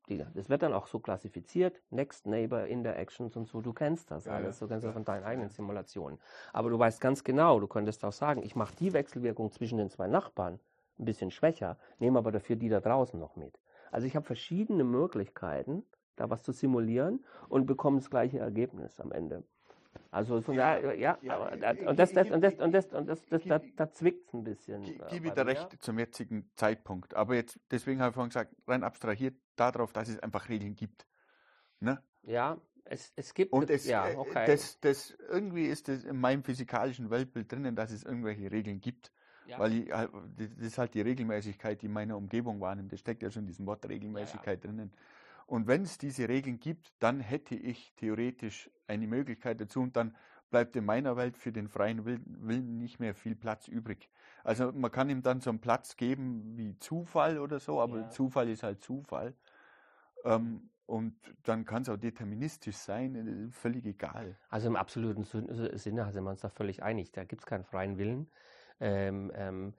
[0.08, 3.60] Die, das wird dann auch so klassifiziert, Next Neighbor Interactions und so.
[3.60, 6.18] Du kennst das Ja, alles, du kennst das von deinen eigenen Simulationen.
[6.52, 9.90] Aber du weißt ganz genau, du könntest auch sagen, ich mache die Wechselwirkung zwischen den
[9.90, 10.60] zwei Nachbarn
[10.98, 13.58] ein bisschen schwächer, nehme aber dafür die da draußen noch mit.
[13.90, 15.84] Also ich habe verschiedene Möglichkeiten,
[16.16, 19.44] da was zu simulieren und bekomme das gleiche Ergebnis am Ende.
[20.10, 22.54] Also von Ja, daher, ja, ja, ich- da- ich- und das, das, ich- und das,
[22.54, 24.82] ich- und das, und das, das, ich- da, da zwickt es ein bisschen.
[24.82, 27.14] Ge- äh, Gebe ich dir recht zum jetzigen Zeitpunkt.
[27.14, 31.06] Aber jetzt, deswegen habe ich vorhin gesagt, rein abstrahiert darauf, dass es einfach Regeln gibt.
[31.80, 32.02] Ne?
[32.22, 34.46] Ja, es, es gibt, Und es, ja, äh, okay.
[34.46, 39.12] das, das, irgendwie ist es in meinem physikalischen Weltbild drinnen, dass es irgendwelche Regeln gibt.
[39.46, 39.58] ja.
[39.58, 42.92] Weil ich, das ist halt die Regelmäßigkeit, die in meiner Umgebung wahrnimmt.
[42.92, 44.92] Das steckt ja schon in diesem Wort Regelmäßigkeit drinnen.
[45.48, 50.14] Und wenn es diese Regeln gibt, dann hätte ich theoretisch eine Möglichkeit dazu und dann
[50.50, 54.10] bleibt in meiner Welt für den freien Willen, nicht mehr viel Platz übrig.
[54.44, 58.10] Also man kann ihm dann so einen Platz geben wie Zufall oder so, aber Ja.
[58.10, 59.34] Zufall ist halt Zufall.
[60.24, 64.36] Ähm, und dann kann es auch deterministisch sein, äh, völlig egal.
[64.50, 67.10] Also im absoluten Sin- Sinne sind wir uns da völlig einig.
[67.12, 68.30] Da gibt es keinen freien Willen.
[68.80, 69.74] Ähm, ähm,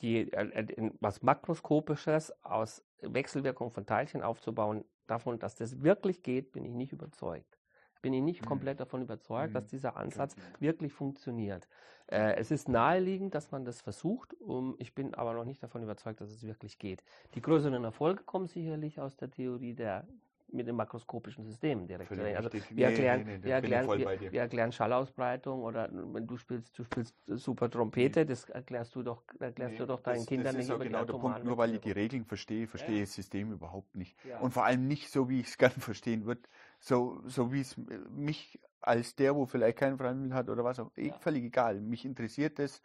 [0.00, 6.52] die, äh, äh, was Makroskopisches aus Wechselwirkung von Teilchen aufzubauen, davon, dass das wirklich geht,
[6.52, 7.58] bin ich nicht überzeugt.
[8.02, 8.46] Bin ich nicht Mhm.
[8.46, 9.70] komplett davon überzeugt, dass Mhm.
[9.70, 10.56] dieser Ansatz Okay.
[10.58, 11.68] wirklich funktioniert.
[12.06, 14.34] Äh, es ist naheliegend, dass man das versucht.
[14.40, 17.02] Um, ich bin aber noch nicht davon überzeugt, dass es wirklich geht.
[17.34, 20.08] Die größeren Erfolge kommen sicherlich aus der Theorie der
[20.52, 22.08] mit den makroskopischen Systemen direkt.
[22.08, 22.76] Völlig Also richtig.
[22.76, 26.84] wir erklären, nee, nee, wir erklären, wir, wir erklären Schallausbreitung oder wenn du spielst, du
[26.84, 30.70] spielst super Trompete, das erklärst du doch, erklärst du doch deinen das, Kindern das ist
[30.70, 31.44] nicht auch über genau die der Punkt.
[31.44, 31.92] Nur weil ich die.
[31.92, 34.16] Regeln verstehe, verstehe ich das System überhaupt nicht.
[34.24, 34.40] Ja.
[34.40, 36.42] Und vor allem nicht so, wie ich es gern verstehen würde.
[36.78, 40.78] So, so wie es mich als der, wo vielleicht keinen freien Willen hat oder was
[40.80, 41.18] auch, eh, Ja.
[41.18, 41.80] völlig egal.
[41.80, 42.80] Mich interessiert es,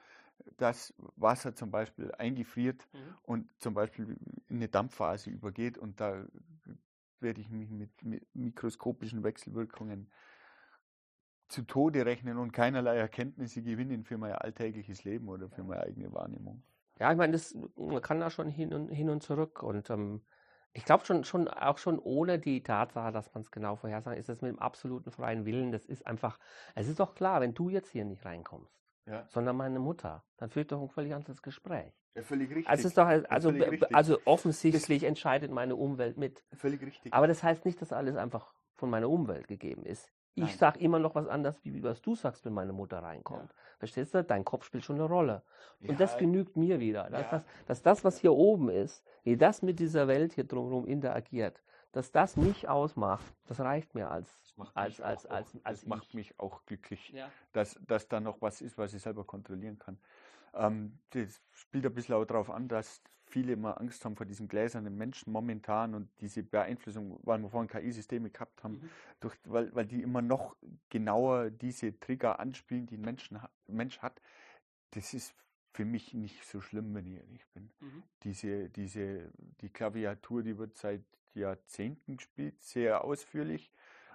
[0.58, 3.00] dass Wasser zum Beispiel eingefriert Mhm.
[3.24, 4.18] und zum Beispiel
[4.50, 6.26] in eine Dampfphase übergeht und da
[7.22, 10.12] werde ich mich mit, mit mikroskopischen Wechselwirkungen
[11.48, 16.12] zu Tode rechnen und keinerlei Erkenntnisse gewinnen für mein alltägliches Leben oder für meine eigene
[16.14, 16.64] Wahrnehmung.
[17.00, 19.62] Ja, ich meine, das, man kann da schon hin und, hin und zurück.
[19.62, 20.22] Und ähm,
[20.74, 24.30] ich glaube schon, schon, auch schon ohne die Tatsache, dass man es genau vorhersagen, ist
[24.30, 26.40] das mit dem absoluten freien Willen, das ist einfach,
[26.76, 30.50] es ist doch klar, wenn du jetzt hier nicht reinkommst, Ja, sondern meine Mutter, dann
[30.50, 31.94] führt doch ein völlig anderes Gespräch.
[32.24, 32.68] völlig richtig.
[32.68, 33.96] Also, es ist doch, also, richtig.
[33.96, 36.44] also offensichtlich entscheidet meine Umwelt mit.
[36.54, 37.14] Völlig richtig.
[37.14, 40.12] Aber das heißt nicht, dass alles einfach von meiner Umwelt gegeben ist.
[40.38, 40.58] Ich Nein.
[40.58, 43.54] sag immer noch was anderes, wie was du sagst, wenn meine Mutter reinkommt.
[43.80, 44.22] Verstehst du?
[44.24, 45.44] Dein Kopf spielt schon eine Rolle.
[45.88, 47.10] Und das Ja, genügt mir wieder.
[47.10, 47.30] Dass, Ja.
[47.32, 51.62] das, dass das, was hier oben ist, wie das mit dieser Welt hier drumherum interagiert,
[51.96, 55.54] dass das mich ausmacht, das reicht mir als, das macht als, mich als, auch, als,
[55.64, 56.14] als, das macht ich.
[56.14, 57.32] mich auch glücklich, Ja.
[57.54, 59.98] dass, dass da noch was ist, was ich selber kontrollieren kann.
[60.54, 64.50] Ähm, das spielt ein bisschen auch darauf an, dass viele immer Angst haben vor diesen
[64.50, 68.90] gläsernen Menschen momentan und diese Beeinflussung, weil wir vorhin KI-Systeme gehabt haben, Mhm.
[69.22, 70.58] durch, weil, weil die immer noch
[70.90, 74.20] genauer diese Trigger anspielen, die ein Menschen, Mensch hat.
[74.92, 75.34] Das ist
[75.74, 77.72] für mich nicht so schlimm, wenn ich ehrlich bin.
[77.80, 78.04] Mhm.
[78.24, 79.32] Diese, diese,
[79.62, 81.02] die Klaviatur, die wird seit
[81.36, 83.72] Jahrzehnten gespielt, sehr ausführlich,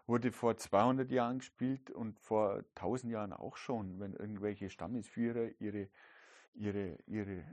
[0.07, 5.89] wurde vor 200 Jahren gespielt und vor 1000 Jahren auch schon, wenn irgendwelche Stammesführer ihre,
[6.55, 7.45] ihre, ihre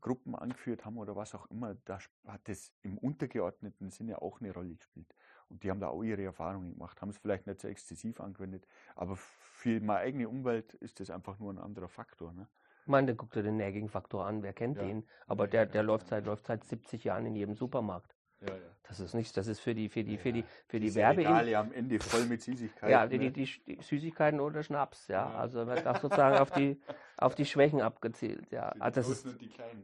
[0.00, 4.52] Gruppen angeführt haben oder was auch immer, da hat es im untergeordneten Sinne auch eine
[4.52, 5.14] Rolle gespielt.
[5.48, 8.66] Und die haben da auch ihre Erfahrungen gemacht, haben es vielleicht nicht so exzessiv angewendet,
[8.94, 12.32] aber für meine eigene Umwelt ist das einfach nur ein anderer Faktor.
[12.32, 12.46] Ne?
[12.82, 14.84] Ich meine, dann guck dir den Nagging-Faktor an, wer kennt Ja.
[14.84, 15.06] den?
[15.26, 18.14] Aber der, der ja, läuft, seit, läuft seit 70 Jahren in jedem Supermarkt.
[18.40, 18.76] Ja, ja.
[18.90, 21.18] Das ist nicht, das ist für die, für die, für die, für die Werbe.
[21.20, 22.90] Regale am Ende voll mit Süßigkeiten.
[22.90, 23.30] Ja, die, ne?
[23.30, 25.30] die, die, Süßigkeiten oder Schnaps, ja.
[25.30, 25.38] Ja.
[25.38, 26.76] Also wird auch sozusagen auf die,
[27.16, 28.72] auf die Schwächen abgezielt, ja.
[28.74, 29.28] Die Ah, das ist,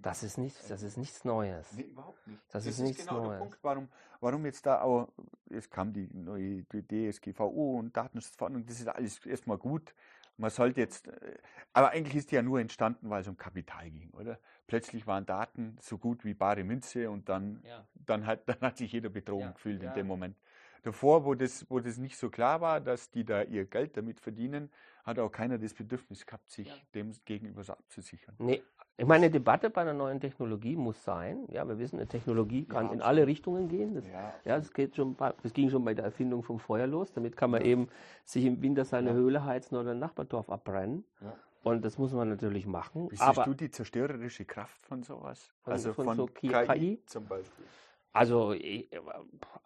[0.02, 1.72] das ist nichts, das ist nichts Neues.
[1.76, 2.42] Nee, überhaupt nicht.
[2.50, 3.30] Das ist nichts genau Neues.
[3.30, 3.88] der Punkt, warum,
[4.20, 5.08] warum jetzt da auch,
[5.50, 9.94] es kam die neue DSGVO und Datenschutzverordnung, das ist alles erstmal gut.
[10.38, 11.36] Man sollte jetzt, äh,
[11.72, 14.38] aber eigentlich ist die ja nur entstanden, weil es um Kapital ging, oder?
[14.66, 17.86] Plötzlich waren Daten so gut wie bare Münze und dann, Ja.
[17.94, 20.36] dann, hat, dann hat sich jeder betrogen Ja, gefühlt in dem Moment.
[20.82, 24.20] Davor, wo das, wo das nicht so klar war, dass die da ihr Geld damit
[24.20, 24.70] verdienen,
[25.04, 28.34] hat auch keiner das Bedürfnis gehabt, sich dem gegenüber so abzusichern.
[28.38, 28.62] Nee,
[28.98, 31.46] ich meine, eine Debatte bei einer neuen Technologie muss sein.
[31.50, 33.02] Ja, wir wissen, eine Technologie kann in absolut.
[33.04, 33.94] alle Richtungen gehen.
[33.94, 37.12] Das, Ja, ja, das, geht schon das ging schon bei der Erfindung vom Feuer los.
[37.12, 37.88] Damit kann man eben
[38.24, 39.14] sich im Winter seine Ja.
[39.16, 41.04] Höhle heizen oder ein Nachbardorf abbrennen.
[41.20, 41.34] Ja.
[41.62, 43.10] Und das muss man natürlich machen.
[43.10, 45.52] Wie siehst du die zerstörerische Kraft von sowas?
[45.62, 46.48] Von- also von von, so KI?
[46.48, 47.64] KI zum Beispiel.
[48.12, 48.88] Also, ich,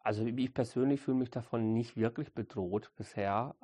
[0.03, 3.55] also ich persönlich fühle mich davon nicht wirklich bedroht bisher.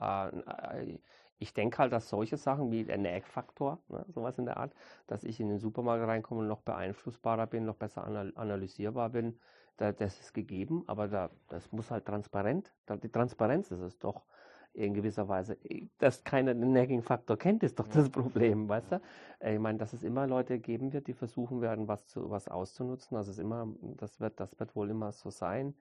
[1.38, 4.74] Ich denke halt, dass solche Sachen wie der Nag-Faktor, ne, sowas in der Art,
[5.06, 9.38] dass ich in den Supermarkt reinkomme und noch beeinflussbarer bin, noch besser anal analysierbar bin,
[9.76, 13.98] da, das ist gegeben, aber da, das muss halt transparent, da, die Transparenz ist es
[13.98, 14.26] doch
[14.72, 15.58] in gewisser Weise.
[15.98, 19.00] Dass keiner den Nagging-Faktor kennt, ist doch das Problem, weißt du?
[19.40, 22.48] Äh, Ich meine, dass es immer Leute geben wird, die versuchen werden, was, zu, was
[22.48, 23.16] auszunutzen.
[23.16, 25.74] Das ist immer, das wird, das wird wohl immer so sein.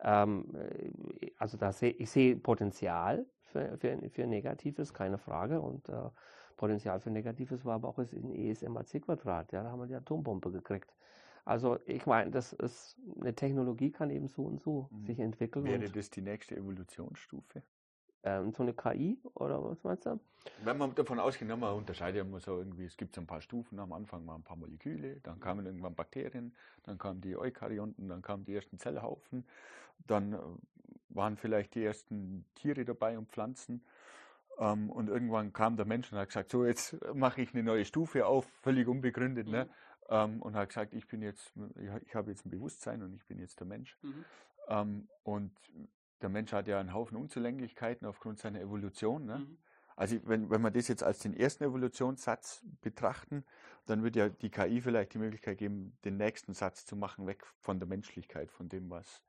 [0.00, 0.54] Ähm,
[1.20, 5.60] äh, also da sehe ich sehe Potenzial für, für, für Negatives, keine Frage.
[5.60, 6.10] Und äh,
[6.56, 9.52] Potenzial für Negatives war aber auch in ESMAC Quadrat.
[9.52, 10.92] Ja, da haben wir die Atombombe gekriegt.
[11.44, 15.06] Also ich meine, das ist eine Technologie kann eben so und so Mhm.
[15.06, 15.64] sich entwickeln.
[15.64, 17.62] Wäre das die nächste Evolutionsstufe?
[18.24, 20.18] Ähm, so eine KI oder was meinst du?
[20.62, 23.26] Wenn man davon ausgeht, ne, man unterscheidet ja immer so irgendwie, es gibt so ein
[23.26, 26.54] paar Stufen, am Anfang mal ein paar Moleküle, dann kamen irgendwann Bakterien,
[26.84, 29.44] dann kamen die Eukaryonten, dann kamen die ersten Zellhaufen,
[30.06, 30.38] dann äh,
[31.10, 33.84] waren vielleicht die ersten Tiere dabei und Pflanzen.
[34.58, 37.84] Ähm, und irgendwann kam der Mensch und hat gesagt, so jetzt mache ich eine neue
[37.84, 39.68] Stufe auf, völlig unbegründet, ne?
[40.08, 41.52] Ähm, und hat gesagt, ich bin jetzt,
[42.04, 43.96] ich, habe jetzt ein Bewusstsein und ich bin jetzt der Mensch.
[44.68, 45.50] Ähm, und
[46.24, 49.26] der Mensch hat ja einen Haufen Unzulänglichkeiten aufgrund seiner Evolution.
[49.26, 49.46] Ne?
[49.94, 53.44] Also wenn, wenn wir das jetzt als den ersten Evolutionssatz betrachten,
[53.84, 57.44] dann wird ja die KI vielleicht die Möglichkeit geben, den nächsten Satz zu machen, weg
[57.60, 59.22] von der Menschlichkeit, von dem, was,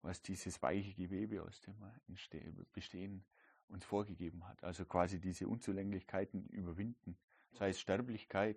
[0.00, 2.40] was dieses weiche Gewebe, aus dem wir entste-
[2.72, 3.22] bestehen,
[3.68, 4.64] uns vorgegeben hat.
[4.64, 7.18] Also quasi diese Unzulänglichkeiten überwinden.
[7.52, 8.56] Sei es Sterblichkeit,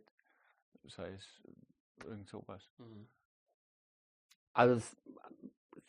[0.85, 2.71] sei es äh, irgend sowas.
[4.53, 4.95] Also das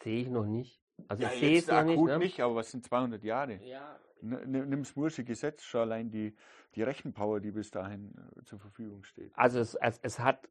[0.03, 0.84] sehe ich noch nicht.
[1.09, 1.95] Also Ja, ich sehe es noch nicht.
[1.97, 2.19] akut Ne?
[2.19, 3.61] nicht, aber was sind 200 Jahre?
[3.65, 6.35] Ja, Nimm das Moore'sche Gesetz, schau allein die,
[6.75, 9.31] die Rechenpower, die bis dahin äh, zur Verfügung steht.
[9.37, 10.49] Also es, es, es hat,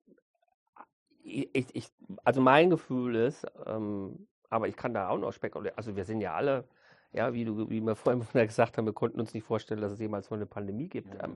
[1.23, 1.91] ich, ich,
[2.23, 6.21] also mein Gefühl ist, ähm, aber ich kann da auch noch spekulieren, also wir sind
[6.21, 6.67] ja alle,
[7.13, 9.99] ja, wie, du, wie wir vorhin gesagt haben, wir konnten uns nicht vorstellen, dass es
[9.99, 11.13] jemals so eine Pandemie gibt.
[11.13, 11.29] Ja.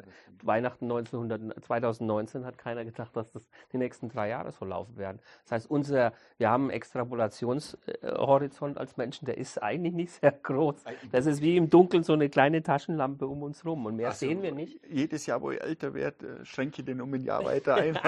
[0.44, 5.20] Weihnachten 1900, 2019 hat keiner gedacht, dass das die nächsten drei Jahre so laufen werden.
[5.44, 10.84] Das heißt, unser, wir haben einen Extrapolationshorizont als Menschen, der ist eigentlich nicht sehr groß.
[11.12, 14.26] Das ist wie im Dunkeln so eine kleine Taschenlampe um uns rum und mehr Also,
[14.26, 14.80] sehen wir nicht.
[14.90, 17.98] Jedes Jahr, wo ich älter werde, äh, schränke ich den um ein Jahr weiter ein.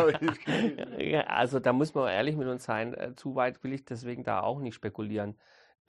[0.97, 2.93] Ja, also da muss man ehrlich mit uns sein.
[2.93, 5.35] Äh, Zu weit will ich deswegen da auch nicht spekulieren.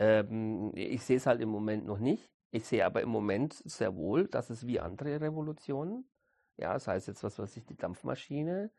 [0.01, 2.33] Ähm, ich sehe es halt im Moment noch nicht.
[2.51, 6.09] Ich sehe aber im Moment sehr wohl, dass es wie andere Revolutionen,
[6.57, 8.71] ja, sei es jetzt was weiß ich, die Dampfmaschine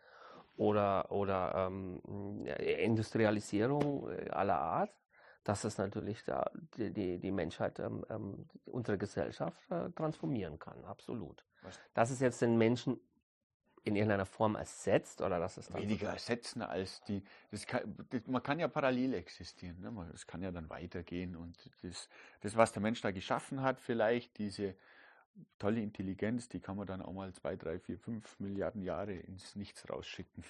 [0.58, 2.02] oder, oder ähm,
[2.44, 4.92] ja, Industrialisierung äh, aller Art,
[5.44, 10.84] dass es natürlich da die, die, die Menschheit, ähm, ähm, unsere Gesellschaft äh, transformieren kann,
[10.86, 11.46] absolut.
[11.62, 11.80] Was?
[11.94, 13.00] Dass es jetzt den Menschen
[13.84, 17.24] in irgendeiner Form ersetzt oder dass es dann Weniger ersetzen als die.
[17.50, 19.80] Das kann, das, man kann ja parallel existieren.
[19.82, 19.90] Ne?
[19.92, 21.36] Man- Das kann ja dann weitergehen.
[21.36, 22.08] Und das,
[22.42, 24.76] das, was der Mensch da geschaffen hat, vielleicht diese
[25.58, 29.56] tolle Intelligenz, die kann man dann auch mal zwei, drei, vier, fünf Milliarden Jahre ins
[29.56, 30.44] Nichts rausschicken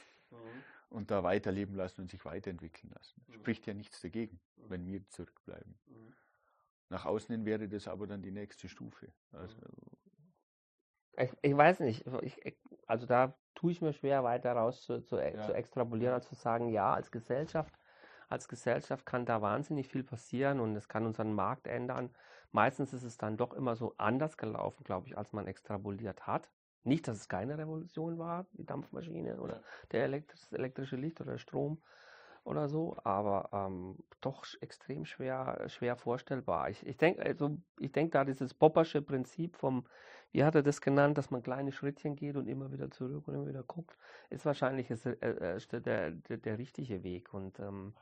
[0.89, 3.21] und da weiterleben lassen und sich weiterentwickeln lassen.
[3.27, 3.33] Mhm.
[3.33, 5.75] Spricht ja nichts dagegen, wenn wir zurückbleiben.
[5.87, 6.13] Mhm.
[6.89, 9.07] Nach außen hin wäre das aber dann die nächste Stufe.
[9.31, 9.55] Also,
[11.21, 12.05] Ich, ich weiß nicht.
[12.21, 12.57] Ich,
[12.87, 15.45] also da tue ich mir schwer, weiter raus zu, zu, Ja.
[15.45, 17.73] zu extrapolieren, als zu sagen, ja, als Gesellschaft,
[18.29, 22.09] als Gesellschaft kann da wahnsinnig viel passieren und es kann unseren Markt ändern.
[22.51, 26.49] Meistens ist es dann doch immer so anders gelaufen, glaube ich, als man extrapoliert hat.
[26.83, 29.61] Nicht, dass es keine Revolution war, die Dampfmaschine oder
[29.91, 31.81] der elektris das elektrische Licht oder Strom
[32.43, 36.69] oder so, aber ähm, doch extrem schwer, schwer vorstellbar.
[36.69, 39.85] Ich, ich denke, also, ich denke da dieses Poppersche Prinzip vom,
[40.31, 43.35] wie hat er das genannt, dass man kleine Schrittchen geht und immer wieder zurück und
[43.35, 43.97] immer wieder guckt,
[44.29, 47.33] ist wahrscheinlich das, äh, der, der, der richtige Weg.
[47.33, 47.93] Und ähm,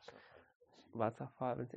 [0.93, 1.67] Wasserfall.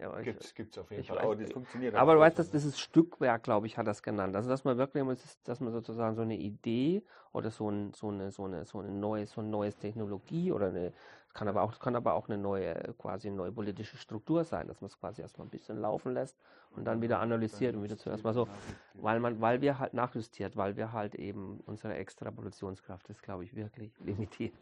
[0.54, 1.16] Gibt es auf jeden Fall.
[1.16, 4.34] weiß Aber das funktioniert Aber du weißt, dass dieses Stückwerk, glaube ich, hat das genannt.
[4.36, 5.04] Also dass man wirklich,
[5.44, 7.02] dass man sozusagen so eine Idee
[7.32, 10.68] oder so ein, so eine, so eine, so eine neue, so eine neue Technologie oder
[10.68, 10.92] eine,
[11.32, 14.80] kann aber auch, kann aber auch eine neue, quasi eine neue politische Struktur sein, dass
[14.80, 16.36] man es quasi erstmal ein bisschen laufen lässt
[16.76, 18.48] und dann wieder analysiert und wieder zuerst mal so,
[18.94, 23.54] weil man, weil wir halt nachjustiert, weil wir halt eben unsere Extrapolationskraft ist, glaube ich,
[23.54, 24.54] wirklich limitiert.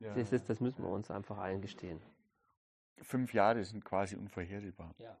[0.00, 2.00] Ja, Das, ist, das müssen wir uns einfach eingestehen.
[3.02, 4.94] Fünf Jahre sind quasi unvorhersehbar.
[4.98, 5.16] Ja.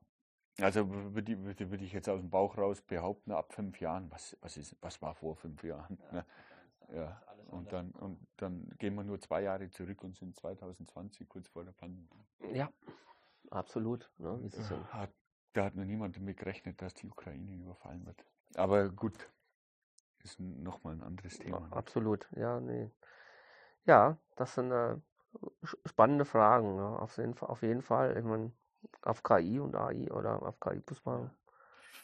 [0.60, 4.36] Also würde ich, würde ich jetzt aus dem Bauch raus behaupten, ab fünf Jahren, was,
[4.40, 5.98] was, ist, was war vor fünf Jahren?
[6.10, 6.24] Ne?
[6.92, 7.20] Ja.
[7.50, 11.64] Und dann, und dann gehen wir nur zwei Jahre zurück und sind 2020, kurz vor
[11.64, 12.26] der Pandemie.
[12.52, 12.70] Ja,
[13.50, 14.10] absolut.
[14.18, 15.10] Ne, Sie so- Hat,
[15.54, 18.22] da hat noch niemand damit gerechnet, dass die Ukraine überfallen wird.
[18.54, 19.28] Aber gut,
[20.24, 21.60] ist nochmal ein anderes Thema.
[21.60, 21.72] ne?
[21.72, 22.90] Absolut, ja, nee.
[23.86, 24.96] Ja, das sind äh,
[25.86, 26.98] spannende Fragen, ne?
[26.98, 28.16] auf, jeden, auf jeden Fall.
[28.18, 28.52] Ich meine,
[29.02, 31.30] auf KI und AI oder auf KI muss man.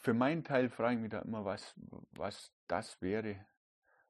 [0.01, 1.75] Für meinen Teil frage ich mich da immer, was,
[2.11, 3.35] was das wäre,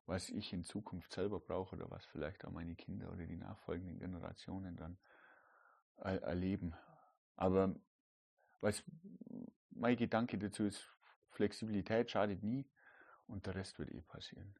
[0.05, 3.99] was ich in Zukunft selber brauche oder was vielleicht auch meine Kinder oder die nachfolgenden
[3.99, 4.97] Generationen dann
[5.97, 6.73] er erleben.
[7.35, 7.75] Aber
[8.61, 8.83] was
[9.71, 10.87] mein Gedanke dazu ist,
[11.31, 12.65] Flexibilität schadet nie
[13.27, 14.55] und der Rest wird eh passieren.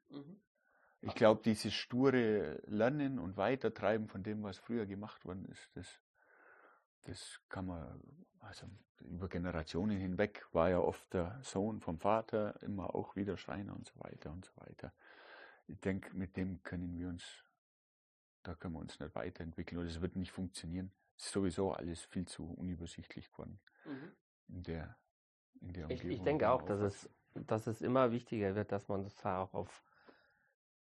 [1.01, 6.01] Ich glaube, dieses sture Lernen und Weitertreiben von dem, was früher gemacht worden ist, das,
[7.03, 8.01] das kann man,
[8.39, 8.67] also
[9.01, 13.87] über Generationen hinweg war ja oft der Sohn vom Vater immer auch wieder Schreiner und
[13.87, 14.93] so weiter und so weiter.
[15.67, 17.43] Ich denke, mit dem können wir uns,
[18.43, 20.91] da können wir uns nicht weiterentwickeln oder es wird nicht funktionieren.
[21.17, 23.59] Es ist sowieso alles viel zu unübersichtlich geworden
[24.47, 24.97] in der,
[25.61, 26.11] in der Ich, Umgebung.
[26.11, 29.53] ich in denke auch, dass es, dass es immer wichtiger wird, dass man sozusagen auch
[29.53, 29.83] auf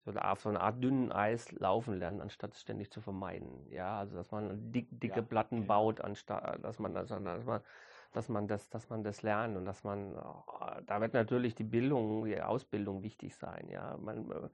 [0.05, 3.69] so, eine, auf so eine Art dünnen Eis laufen lernt, anstatt es ständig zu vermeiden.
[3.71, 5.67] Ja, also dass man dick, dicke Ja, Platten genau.
[5.67, 7.63] baut, anstatt dass man, also, dass man
[8.13, 11.65] dass man das, dass man das lernt und dass man, äh, da wird natürlich die
[11.65, 13.69] Bildung, die Ausbildung wichtig sein.
[13.71, 14.49] Ja, man, äh,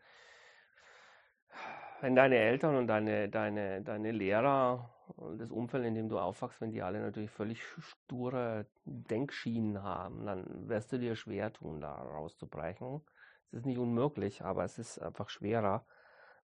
[2.00, 6.60] wenn deine Eltern und deine, deine, deine Lehrer und das Umfeld, in dem du aufwachst,
[6.60, 11.92] wenn die alle natürlich völlig sture Denkschienen haben, dann wirst du dir schwer tun, da
[11.92, 13.00] rauszubrechen.
[13.50, 15.84] Es ist nicht unmöglich, aber es ist einfach schwerer.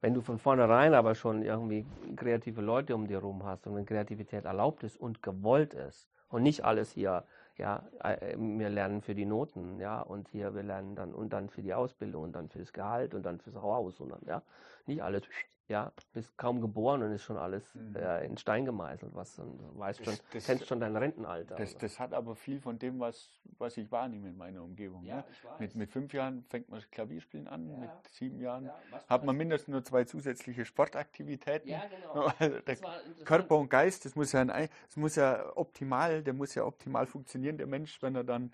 [0.00, 1.86] Wenn du von vornherein aber schon irgendwie
[2.16, 6.42] kreative Leute um dir rum hast und wenn Kreativität erlaubt ist und gewollt ist und
[6.42, 7.24] nicht alles hier,
[7.56, 11.48] ja, äh, wir lernen für die Noten, ja, und hier wir lernen dann und dann
[11.48, 14.42] für die Ausbildung und dann fürs Gehalt und dann fürs Haus und dann, ja,
[14.86, 15.22] nicht alles,
[15.66, 17.96] ja, bist kaum geboren und ist schon alles Mhm.
[17.96, 21.54] äh, in Stein gemeißelt, was und weißt Das- schon, das- kennst schon dein Rentenalter.
[21.56, 25.04] Das, das hat aber viel von dem, was, was ich wahrnehme in meiner Umgebung.
[25.04, 25.24] ne?
[25.58, 27.76] Mit, mit fünf Jahren fängt man Klavierspielen an, Ja.
[27.78, 28.74] mit sieben Jahren Ja,
[29.08, 31.70] hat man mindestens nur zwei zusätzliche Sportaktivitäten.
[31.70, 32.28] Ja, genau.
[32.66, 32.76] Der.
[33.24, 36.64] Körper und Geist, das muss ja, ein, Ei- das muss ja optimal, der muss ja
[36.64, 38.52] optimal funktionieren, der Mensch, wenn er dann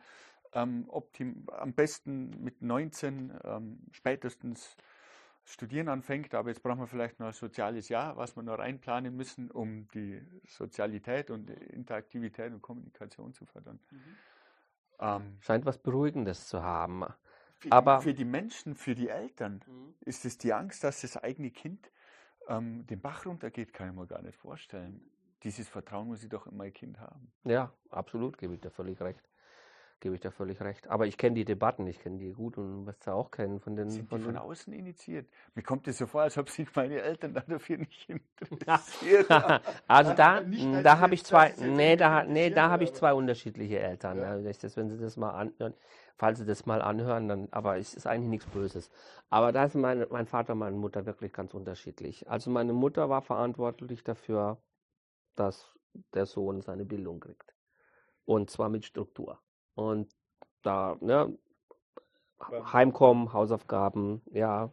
[0.52, 4.76] ähm, optim, am besten mit 19 ähm, spätestens
[5.52, 9.14] studieren anfängt, aber jetzt brauchen wir vielleicht noch ein soziales Jahr, was wir noch reinplanen
[9.16, 13.78] müssen, um die Sozialität und Interaktivität und Kommunikation zu fördern.
[15.00, 17.04] Ähm, Scheint was Beruhigendes zu haben.
[17.58, 19.64] für, Aber- die, für die Menschen, für die Eltern
[20.00, 21.90] ist es die Angst, dass das eigene Kind
[22.48, 25.00] ähm, den Bach runtergeht, kann ich mir gar nicht vorstellen.
[25.42, 27.32] Dieses Vertrauen muss ich doch in mein Kind haben.
[27.44, 29.29] Ja, absolut, gebe ich dir völlig recht.
[30.00, 30.88] Gebe ich dir völlig recht.
[30.88, 33.76] Aber ich kenne die Debatten, ich kenne die gut und wirst sie auch kennen von
[33.76, 33.90] den.
[33.90, 35.28] Sind die Von von den außen initiiert?
[35.54, 38.08] Mir kommt es so vor, als ob sich meine Eltern da dafür nicht
[38.50, 39.30] interessiert.
[39.86, 43.78] also da, Nicht, da habe ich zwei, nee, da, nee, da habe ich zwei unterschiedliche
[43.78, 44.16] Eltern.
[44.18, 44.38] Ja.
[44.38, 44.52] Ja.
[44.52, 45.74] das, wenn Sie das mal anhören,
[46.16, 48.90] falls Sie das mal anhören, dann, aber es ist eigentlich nichts Böses.
[49.28, 52.28] Aber da sind meine, mein Vater und meine Mutter wirklich ganz unterschiedlich.
[52.30, 54.56] Also meine Mutter war verantwortlich dafür,
[55.36, 55.76] dass
[56.14, 57.54] der Sohn seine Bildung kriegt.
[58.24, 59.38] Und zwar mit Struktur.
[59.80, 60.14] Und
[60.62, 61.38] da, ne,
[62.72, 64.70] Heimkommen, Hausaufgaben, ja,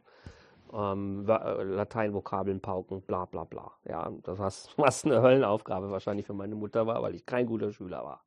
[0.74, 3.72] ähm, äh, Lateinvokabeln pauken, bla bla bla.
[3.86, 7.72] Ja, das was, was eine Höllenaufgabe wahrscheinlich für meine Mutter war, weil ich kein guter
[7.72, 8.26] Schüler war.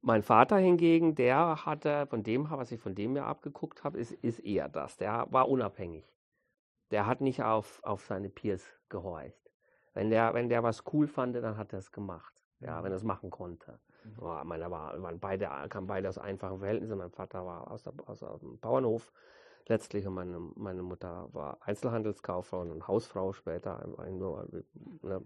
[0.00, 4.12] Mein Vater hingegen, der hatte, von dem, was ich von dem mir abgeguckt habe, ist,
[4.12, 4.96] ist eher das.
[4.98, 6.04] Der war unabhängig.
[6.92, 9.50] Der hat nicht auf, auf seine Peers gehorcht.
[9.94, 12.44] Wenn der, wenn der was cool fand, dann hat er es gemacht.
[12.60, 13.80] Ja, wenn er es machen konnte.
[14.16, 14.24] Mhm.
[14.24, 16.98] Ja, meine, war, waren beide, kamen beide aus einfachen Verhältnissen.
[16.98, 19.12] Mein Vater war aus, der, aus, aus dem Bauernhof
[19.66, 23.82] letztlich und meine, meine Mutter war Einzelhandelskauffrau und Hausfrau später.
[23.82, 24.18] Ein, ein,
[25.02, 25.22] ne,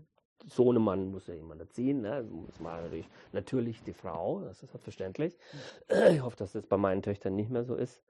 [0.49, 2.29] Sohnemann muss ja jemand erziehen, ne?
[2.47, 5.39] Das war natürlich, natürlich die Frau, das ist selbstverständlich.
[6.11, 8.03] Ich hoffe, dass das bei meinen Töchtern nicht mehr so ist.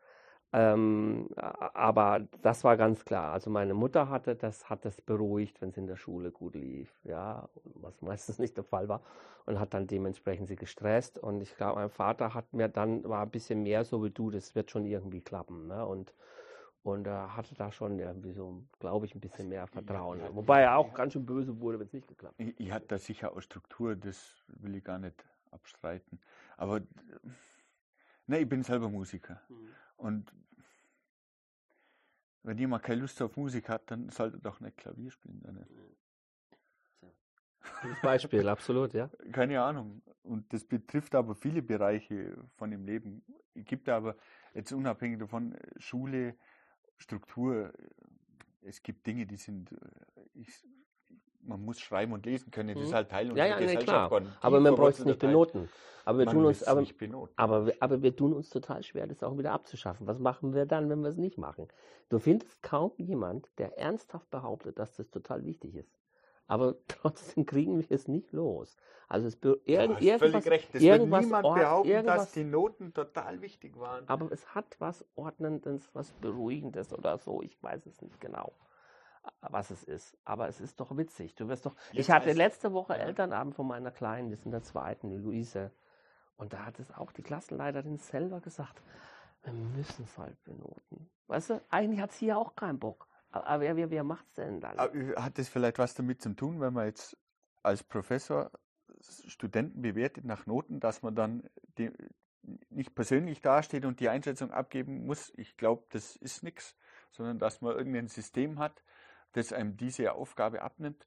[0.52, 3.32] Ähm, aber das war ganz klar.
[3.32, 6.92] Also meine Mutter hatte das, hat das beruhigt, wenn es in der Schule gut lief,
[7.04, 9.00] ja, was meistens nicht der Fall war
[9.46, 11.18] und hat dann dementsprechend sie gestresst.
[11.18, 14.30] Und ich glaube, mein Vater hat mir dann war ein bisschen mehr so wie du,
[14.30, 15.86] das wird schon irgendwie klappen, ne?
[15.86, 16.14] Und
[16.84, 20.18] und er äh, hatte da schon irgendwie so, glaube ich, ein bisschen mehr Vertrauen.
[20.18, 22.46] Ja, Wobei er auch ganz schön böse wurde, wenn es nicht geklappt hat.
[22.46, 26.18] Ich, ich hatte da sicher auch Struktur, das will ich gar nicht abstreiten.
[26.56, 26.80] Aber
[28.26, 29.40] ne, ich bin selber Musiker.
[29.48, 29.68] Mhm.
[30.02, 30.34] Und
[32.42, 35.40] wenn jemand keine Lust auf Musik hat, dann sollte er doch nicht Klavier spielen.
[35.42, 35.64] Dann
[37.80, 39.08] Gutes Beispiel, absolut, ja.
[39.30, 40.02] Keine Ahnung.
[40.24, 43.24] Und das betrifft aber viele Bereiche von dem Leben.
[43.54, 44.16] Es gibt aber
[44.54, 46.36] jetzt unabhängig davon Schule,
[46.96, 47.72] Struktur.
[48.62, 49.72] Es gibt Dinge, die sind,
[50.34, 50.66] ich,
[51.42, 52.74] man muss schreiben und lesen können.
[52.74, 52.94] Das ist mhm.
[52.94, 54.10] halt Teil unserer ja, ja, Gesellschaft.
[54.10, 54.22] Klar.
[54.40, 55.68] Aber man braucht es nicht benoten.
[56.04, 56.84] Aber wir, tun uns, aber,
[57.36, 60.06] aber, wir, aber wir tun uns total schwer, das auch wieder abzuschaffen.
[60.08, 61.68] Was machen wir dann, wenn wir es nicht machen?
[62.08, 65.96] Du findest kaum jemand, der ernsthaft behauptet, dass das total wichtig ist.
[66.48, 68.76] Aber trotzdem kriegen wir es nicht los.
[69.08, 70.74] Also es ir irgendwas, völlig recht.
[70.74, 74.08] Es wird niemand behaupten, irgendwas, dass die Noten total wichtig waren.
[74.08, 77.42] Aber es hat was Ordnendes, was Beruhigendes oder so.
[77.42, 78.52] Ich weiß es nicht genau
[79.40, 80.16] was es ist.
[80.24, 81.34] Aber es ist doch witzig.
[81.34, 81.74] Du wirst doch.
[81.92, 83.00] Jetzt ich hatte letzte Woche ja.
[83.00, 85.70] Elternabend von meiner Kleinen, die ist in der zweiten, die Luise.
[86.36, 88.82] Und da hat es auch die Klassenleiterin selber gesagt,
[89.44, 91.10] wir müssen es halt benoten.
[91.26, 93.08] Weißt du, eigentlich hat sie ja auch keinen Bock.
[93.30, 94.78] Aber wer, wer, wer macht es denn dann?
[94.78, 97.16] Hat das vielleicht was damit zu tun, wenn man jetzt
[97.62, 98.50] als Professor
[99.00, 101.90] Studenten bewertet nach Noten, dass man dann die,
[102.70, 105.32] nicht persönlich dasteht und die Einschätzung abgeben muss?
[105.36, 106.76] Ich glaube, das ist nichts,
[107.10, 108.82] sondern dass man irgendein System hat,
[109.32, 111.06] das einem diese Aufgabe abnimmt,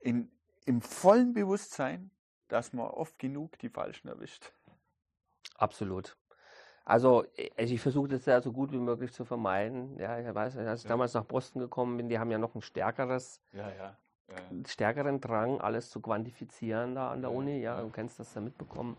[0.00, 0.30] in,
[0.64, 2.10] im vollen Bewusstsein,
[2.48, 4.52] dass man oft genug die Falschen erwischt.
[5.56, 6.16] Absolut.
[6.84, 7.24] Also,
[7.56, 9.98] also ich versuche das ja so gut wie möglich zu vermeiden.
[9.98, 10.90] Ja, ich weiß, als ich ja.
[10.90, 13.96] damals nach Boston gekommen bin, die haben ja noch ein stärkeres, ja, ja.
[14.66, 17.60] stärkeren Drang, alles zu quantifizieren da an der Uni.
[17.60, 18.96] Ja, du kennst das ja mitbekommen.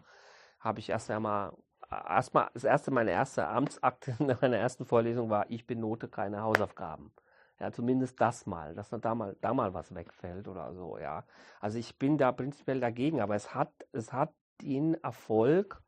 [0.60, 1.54] Habe ich erst einmal,
[1.90, 7.14] erstmal, das erste, meine erste Amtsakte in meiner ersten Vorlesung war, ich benote keine Hausaufgaben.
[7.60, 11.24] Ja, zumindest das mal, dass da mal, da mal was wegfällt oder so, ja.
[11.60, 15.82] Also ich bin da prinzipiell dagegen, aber es hat, es hat den Erfolg,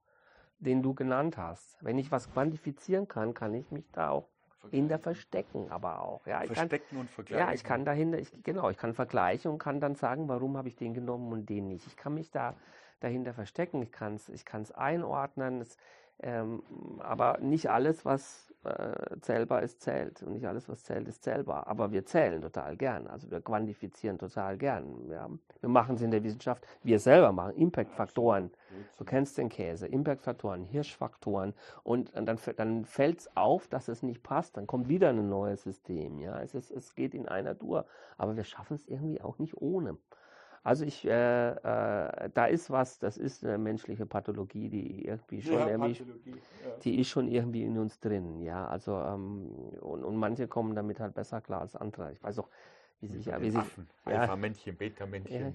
[0.59, 1.83] den du genannt hast.
[1.83, 4.27] Wenn ich was quantifizieren kann, kann ich mich da auch
[4.71, 6.25] in der verstecken, aber auch.
[6.25, 7.47] Ja, ich verstecken kann, und vergleichen.
[7.47, 10.67] Ja, ich kann dahinter, ich, genau, ich kann vergleichen und kann dann sagen, warum habe
[10.67, 11.87] ich den genommen und den nicht.
[11.87, 12.55] Ich kann mich da
[12.99, 15.77] dahinter verstecken, ich kann es ich kann's einordnen, es,
[16.21, 16.61] ähm,
[16.99, 20.22] aber nicht alles, was äh, zählbar ist, zählt.
[20.23, 21.68] Und nicht alles, was zählt, ist zählbar.
[21.68, 23.07] Aber wir zählen total gern.
[23.07, 25.10] Also wir quantifizieren total gern.
[25.10, 25.30] Ja.
[25.61, 28.52] Wir machen es in der Wissenschaft, wir selber machen Impact-Faktoren.
[28.98, 29.88] Du kennst den Käse.
[29.88, 31.53] Impact-Faktoren, Hirschfaktoren.
[31.84, 34.57] Und, und dann, dann fällt es auf, dass es nicht passt.
[34.57, 36.19] Dann kommt wieder ein neues System.
[36.19, 36.41] Ja.
[36.41, 37.86] Es, ist, es geht in einer Tour.
[38.18, 39.98] Aber wir schaffen es irgendwie auch nicht ohne.
[40.64, 45.53] Also ich, äh, äh, da ist was, das ist eine menschliche Pathologie, die irgendwie schon
[45.53, 46.36] ja, irgendwie, ja.
[46.84, 48.68] die ist schon irgendwie in uns drin, ja.
[48.68, 49.49] Also ähm,
[49.81, 52.11] und, und manche kommen damit halt besser klar als andere.
[52.11, 52.49] Ich weiß auch,
[52.99, 53.64] wie sich, ja, wie sich
[54.06, 55.53] Alpha-Männchen, Beta-Männchen.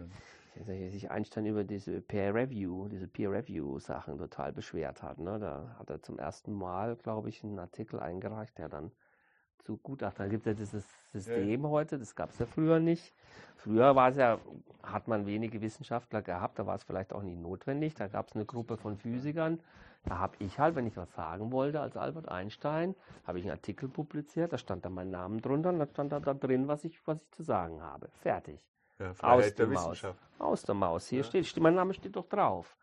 [0.56, 5.18] Ja, wie sich Einstein über diese Peer Review, diese Peer Review Sachen total beschwert hat.
[5.18, 5.38] Ne?
[5.38, 8.92] Da hat er zum ersten Mal, glaube ich, einen Artikel eingereicht, der dann
[9.64, 10.26] zu Gutachtern.
[10.26, 11.68] Da gibt es ja dieses System ja.
[11.68, 13.12] heute, das gab es ja früher nicht.
[13.56, 14.38] Früher war es ja,
[14.82, 17.94] hat man wenige Wissenschaftler gehabt, da war es vielleicht auch nicht notwendig.
[17.94, 19.60] Da gab es eine Gruppe von Physikern.
[20.04, 22.94] Da habe ich halt, wenn ich was sagen wollte, als Albert Einstein,
[23.26, 26.20] habe ich einen Artikel publiziert, da stand dann mein Name drunter und da stand da,
[26.20, 28.08] da drin, was ich, was ich zu sagen habe.
[28.20, 28.60] Fertig.
[28.98, 30.06] Ja, Aus der, der Maus.
[30.38, 31.08] Aus der Maus.
[31.08, 31.24] Hier ja.
[31.24, 32.76] steht, mein Name steht doch drauf.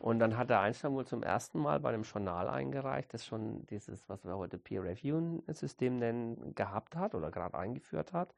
[0.00, 3.66] Und dann hat der Einstein wohl zum ersten Mal bei einem Journal eingereicht, das schon
[3.66, 8.34] dieses, was wir heute Peer-Review-System nennen, gehabt hat oder gerade eingeführt hat.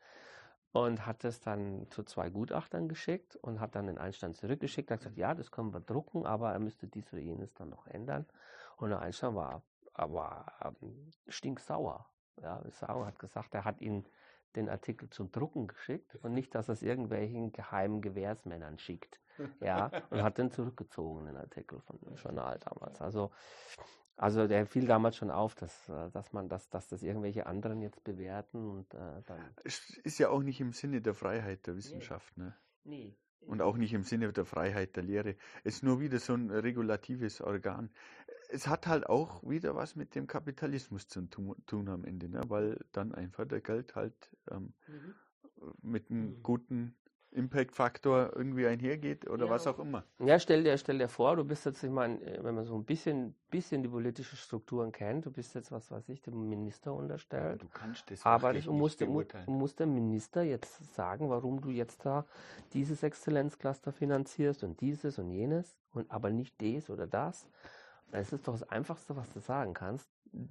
[0.72, 4.90] Und hat es dann zu zwei Gutachtern geschickt und hat dann den Einstein zurückgeschickt.
[4.90, 7.68] Er hat gesagt, ja, das können wir drucken, aber er müsste dies oder jenes dann
[7.68, 8.26] noch ändern.
[8.78, 9.62] Und der Einstein war,
[9.94, 12.06] war ähm, stinksauer.
[12.42, 14.04] Ja, Sauer hat gesagt, er hat ihn
[14.56, 19.20] den Artikel zum Drucken geschickt und nicht, dass er es irgendwelchen geheimen Gewährsmännern schickt
[19.60, 23.00] ja, und hat dann zurückgezogen, den Artikel von dem Journal damals.
[23.00, 23.30] Also,
[24.16, 27.80] also der fiel damals schon auf, dass, äh, dass man das, dass das irgendwelche anderen
[27.80, 29.40] jetzt bewerten und äh, dann.
[29.64, 32.44] Es ist ja auch nicht im Sinne der Freiheit der Wissenschaft, nee.
[32.44, 32.56] ne?
[32.84, 33.16] Nee.
[33.46, 35.36] Und auch nicht im Sinne der Freiheit der Lehre.
[35.64, 37.90] Es ist nur wieder so ein regulatives Organ.
[38.50, 42.42] Es hat halt auch wieder was mit dem Kapitalismus zu tun am Ende, ne?
[42.48, 44.14] weil dann einfach der Geld halt
[44.50, 45.14] ähm, mhm.
[45.82, 46.42] mit einem mhm.
[46.42, 46.94] guten
[47.32, 49.50] Impact-Faktor irgendwie einhergeht oder ja.
[49.50, 50.04] was auch immer.
[50.18, 52.84] Ja, stell dir, stell dir vor, du bist jetzt, ich meine, wenn man so ein
[52.84, 57.62] bisschen, bisschen die politischen Strukturen kennt, du bist jetzt, was weiß ich, dem Minister unterstellt.
[57.62, 58.98] Ja, du kannst das Aber ich muss,
[59.46, 62.26] muss der Minister jetzt sagen, warum du jetzt da
[62.74, 67.48] dieses Exzellenzcluster finanzierst und dieses und jenes und aber nicht das oder das.
[68.10, 70.08] Das ist doch das Einfachste, was du sagen kannst.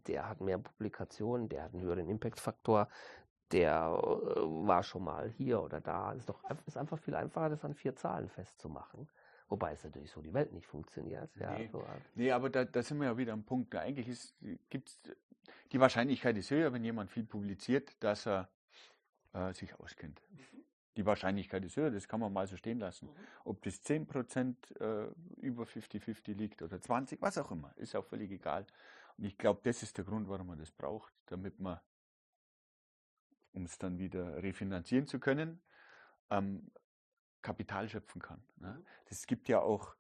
[0.07, 2.87] Der hat mehr Publikationen, der hat einen höheren Impact-Faktor,
[3.51, 6.13] der äh, war schon mal hier oder da.
[6.13, 9.07] Es ist doch ist einfach viel einfacher, das an vier Zahlen festzumachen.
[9.49, 11.29] Wobei es natürlich so die Welt nicht funktioniert.
[11.35, 11.83] Ja, nee, so.
[12.15, 13.75] nee aber da, da, sind wir ja wieder am Punkt.
[13.75, 14.33] Eigentlich ist,
[14.69, 14.97] gibt's,
[15.73, 18.47] die Wahrscheinlichkeit ist höher, wenn jemand viel publiziert, dass er
[19.33, 20.21] äh, sich auskennt.
[20.97, 23.07] Die Wahrscheinlichkeit ist höher, das kann man mal so stehen lassen.
[23.07, 23.11] Mhm.
[23.45, 25.11] Ob das 10% äh,
[25.41, 28.65] über 50-50 liegt oder 20%, was auch immer, ist auch völlig egal.
[29.17, 31.79] Und ich glaube, das ist der Grund, warum man das braucht, damit man
[33.53, 35.61] um es dann wieder refinanzieren zu können,
[36.29, 36.71] ähm,
[37.41, 38.43] Kapital schöpfen kann.
[38.57, 38.73] Ne?
[38.73, 38.85] Mhm.
[39.05, 39.95] Es gibt ja auch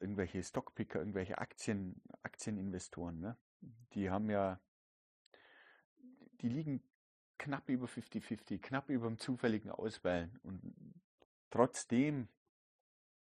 [0.00, 3.36] irgendwelche Stockpicker, irgendwelche Aktien, Aktieninvestoren, ne?
[3.94, 4.60] die haben ja,
[6.40, 6.82] die liegen
[7.38, 10.74] knapp über 50-50, knapp über dem zufälligen Auswählen und
[11.50, 12.28] trotzdem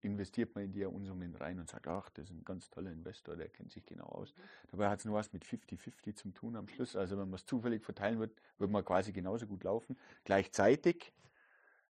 [0.03, 3.37] investiert man in die Unsummen rein und sagt, ach, das ist ein ganz toller Investor,
[3.37, 4.35] der kennt sich genau aus.
[4.71, 6.97] Dabei hat es nur was mit 50-50 zum tun am Schluss.
[6.97, 9.97] Also wenn man es zufällig verteilen wird, wird man quasi genauso gut laufen.
[10.25, 11.13] Gleichzeitig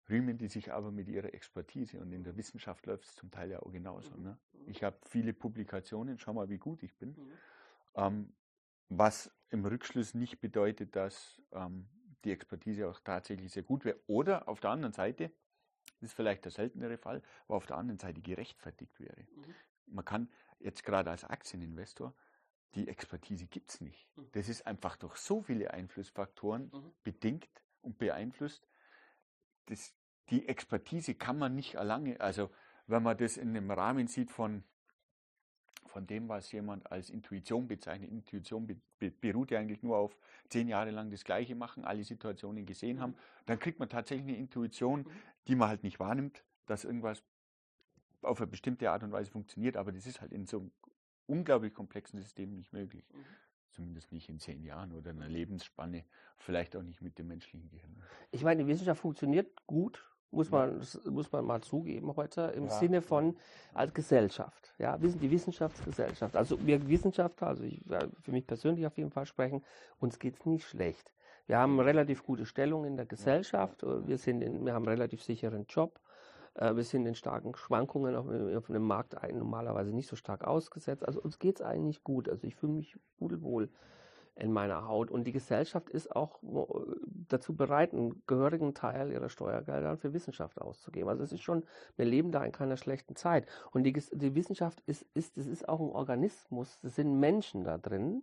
[0.08, 3.50] rühmen die sich aber mit ihrer Expertise und in der Wissenschaft läuft es zum Teil
[3.50, 4.14] ja auch genauso.
[4.16, 4.36] Ne?
[4.66, 7.10] Ich habe viele Publikationen, schau mal, wie gut ich bin.
[7.10, 7.32] Mhm.
[7.94, 8.32] Ähm,
[8.88, 11.86] was im Rückschluss nicht bedeutet, dass ähm,
[12.24, 13.98] die Expertise auch tatsächlich sehr gut wäre.
[14.06, 15.32] Oder auf der anderen Seite,
[16.00, 19.22] das ist vielleicht der seltenere Fall, aber auf der anderen Seite gerechtfertigt wäre.
[19.22, 19.54] Mhm.
[19.86, 20.28] Man kann
[20.58, 22.14] jetzt gerade als Aktieninvestor,
[22.74, 24.08] die Expertise gibt es nicht.
[24.16, 24.28] Mhm.
[24.32, 26.92] Das ist einfach durch so viele Einflussfaktoren mhm.
[27.02, 28.66] bedingt und beeinflusst.
[29.66, 29.94] Das,
[30.30, 32.20] die Expertise kann man nicht erlangen.
[32.20, 32.50] Also
[32.86, 34.64] wenn man das in einem Rahmen sieht von
[35.92, 38.10] von dem, was jemand als Intuition bezeichnet.
[38.10, 40.16] Intuition be be beruht ja eigentlich nur auf
[40.48, 43.14] zehn Jahre lang das Gleiche machen, alle Situationen gesehen haben.
[43.46, 45.10] Dann kriegt man tatsächlich eine Intuition, mhm.
[45.46, 47.22] die man halt nicht wahrnimmt, dass irgendwas
[48.22, 49.76] auf eine bestimmte Art und Weise funktioniert.
[49.76, 50.72] Aber das ist halt in so einem
[51.26, 53.04] unglaublich komplexen System nicht möglich.
[53.12, 53.24] Mhm.
[53.68, 56.04] Zumindest nicht in zehn Jahren oder einer Lebensspanne.
[56.38, 58.02] Vielleicht auch nicht mit dem menschlichen Gehirn.
[58.30, 60.80] Ich meine, die Wissenschaft funktioniert gut muss man,
[61.10, 62.70] muss man mal zugeben heute, im ja.
[62.70, 63.36] Sinne von
[63.74, 64.74] als Gesellschaft.
[64.78, 66.34] Ja, wir sind die Wissenschaftsgesellschaft.
[66.34, 67.82] Also wir Wissenschaftler, also ich,
[68.22, 69.62] für mich persönlich auf jeden Fall sprechen,
[70.00, 71.12] uns geht es nicht schlecht.
[71.46, 75.22] Wir haben relativ gute Stellung in der Gesellschaft, wir, sind in, wir haben einen relativ
[75.22, 76.00] sicheren Job,
[76.54, 78.26] äh, wir sind in starken Schwankungen auf,
[78.56, 81.06] auf dem Markt normalerweise nicht so stark ausgesetzt.
[81.06, 82.28] Also uns geht es eigentlich gut.
[82.28, 83.68] Also ich fühle mich pudelwohl
[84.36, 85.10] in meiner Haut.
[85.10, 86.40] Und die Gesellschaft ist auch
[87.28, 91.08] dazu bereit, einen gehörigen Teil ihrer Steuergelder für Wissenschaft auszugeben.
[91.08, 91.64] Also es ist schon,
[91.96, 93.46] wir leben da in keiner schlechten Zeit.
[93.72, 97.78] Und die, die Wissenschaft ist, ist, es ist auch ein Organismus, es sind Menschen da
[97.78, 98.22] drin.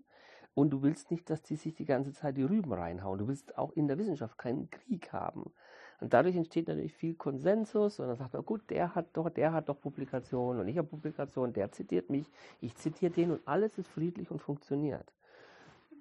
[0.56, 3.20] Und du willst nicht, dass die sich die ganze Zeit die Rüben reinhauen.
[3.20, 5.54] Du willst auch in der Wissenschaft keinen Krieg haben.
[6.02, 9.52] Und dadurch entsteht natürlich viel Konsensus und dann sagt man, gut, der hat doch, der
[9.52, 12.30] hat doch Publikationen und ich habe Publikationen, der zitiert mich,
[12.62, 15.12] ich zitiere den und alles ist friedlich und funktioniert.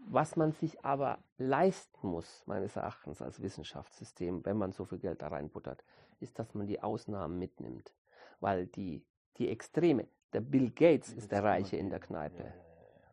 [0.06, 5.20] Was man sich aber leisten muss, meines Erachtens als Wissenschaftssystem, wenn man so viel Geld
[5.22, 5.84] da reinbuttert,
[6.20, 7.92] ist, dass man die Ausnahmen mitnimmt.
[8.40, 9.04] Weil die,
[9.36, 12.52] die Extreme, der Bill Gates ist der Reiche in der Kneipe.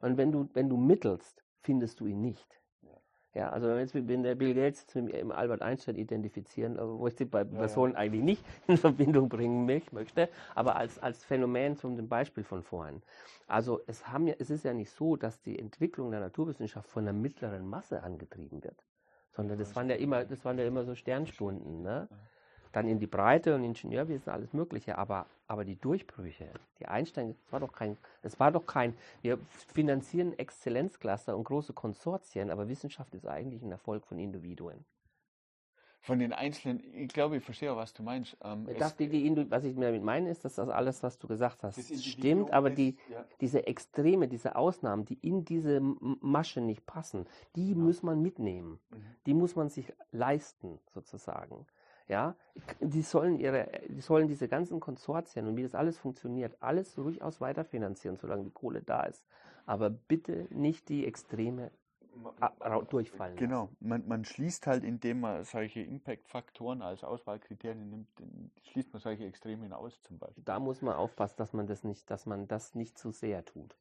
[0.02, 2.62] Und wenn du, wenn du mittelst, findest du ihn nicht.
[3.36, 7.16] Ja, also wenn, jetzt, wenn der Bill Gates mit dem Albert Einstein identifizieren, wo ich
[7.16, 8.06] die bei Personen ja, ja.
[8.06, 13.02] eigentlich nicht in Verbindung bringen möchte, aber als, als Phänomen zum Beispiel von vorhin.
[13.48, 17.03] Also es, haben ja, es ist ja nicht so, dass die Entwicklung der Naturwissenschaft von
[17.03, 18.82] der mittleren Masse angetrieben wird,
[19.32, 21.82] sondern das waren ja immer, das waren ja immer so Sternstunden.
[21.82, 22.07] Ne?
[22.76, 26.50] Dann in die Breite und Ingenieurwesen alles Mögliche, aber, aber die Durchbrüche,
[26.80, 29.40] die Einstein, das war doch kein, es war doch kein, wir
[29.74, 34.84] finanzieren Exzellenzcluster und große Konsortien, aber Wissenschaft ist eigentlich ein Erfolg von Individuen.
[36.02, 38.38] Von den Einzelnen, ich glaube, ich verstehe auch, was du meinst.
[38.44, 41.64] Ähm, ich dachte, die, was ich damit meine, ist, dass das alles, was du gesagt
[41.64, 43.26] hast, stimmt, aber die, ja.
[43.42, 47.26] diese Extreme, diese Ausnahmen, die in diese Masche nicht passen,
[47.56, 47.76] die ja.
[47.76, 48.80] muss man mitnehmen.
[48.92, 48.98] Mhm.
[49.26, 51.66] Die muss man sich leisten, sozusagen.
[52.07, 52.36] Ja,
[52.80, 57.41] die sollen ihre, die sollen diese ganzen Konsortien und wie das alles funktioniert, alles durchaus
[57.41, 59.26] weiterfinanzieren, solange die Kohle da ist.
[59.65, 61.72] Aber bitte nicht die Extreme
[62.90, 63.36] durchfallen.
[63.36, 68.07] Genau, man, man, schließt halt, indem man solche Impact-Faktoren als Auswahlkriterien nimmt,
[68.64, 70.44] schließt man solche Extremen aus zum Beispiel.
[70.44, 73.76] Da muss man aufpassen, dass man das nicht, dass man das nicht zu sehr tut.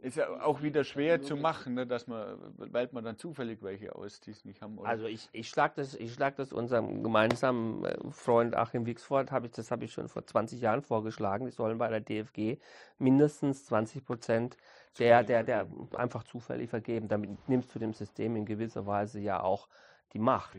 [0.00, 3.94] Ist ja auch wieder schwer zu machen, ne, dass man, wählt man dann zufällig welche
[3.94, 4.78] aus, die es nicht haben.
[4.78, 4.88] Oder?
[4.88, 9.44] Also ich, ich schlage das, ich schlag das unserem gemeinsamen äh, Freund Achim Wixford, hab
[9.44, 12.58] ich, das habe ich schon vor 20 Jahren vorgeschlagen, die sollen bei der DFG
[12.98, 14.56] mindestens 20 Prozent
[14.98, 17.08] der, der, der einfach zufällig vergeben.
[17.08, 19.68] Damit nimmst du dem System in gewisser Weise ja auch
[20.12, 20.56] die Macht.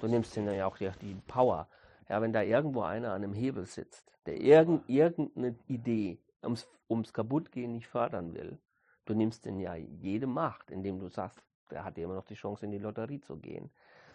[0.00, 1.68] Du nimmst ihnen ja auch die, die Power.
[2.08, 7.12] Ja, wenn da irgendwo einer an einem Hebel sitzt, der irgend, irgendeine Idee ums, ums
[7.12, 8.58] Kaputtgehen nicht fördern will,
[9.04, 12.34] du nimmst den ja jede Macht, indem du sagst, der hat ja immer noch die
[12.34, 13.70] Chance, in die Lotterie zu gehen.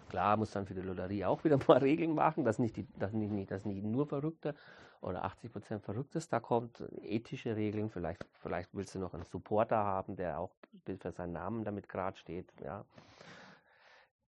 [0.10, 3.14] Klar, muss dann für die Lotterie auch wieder mal Regeln machen, dass nicht, die, dass
[3.14, 4.56] nicht, dass nicht nur Verrückte
[5.02, 6.84] oder 80 Prozent Verrücktes da kommt.
[7.02, 10.52] Ethische Regeln, vielleicht, vielleicht willst du noch einen Supporter haben, der auch
[10.86, 12.52] für seinen Namen damit gerade steht.
[12.62, 12.86] Ja.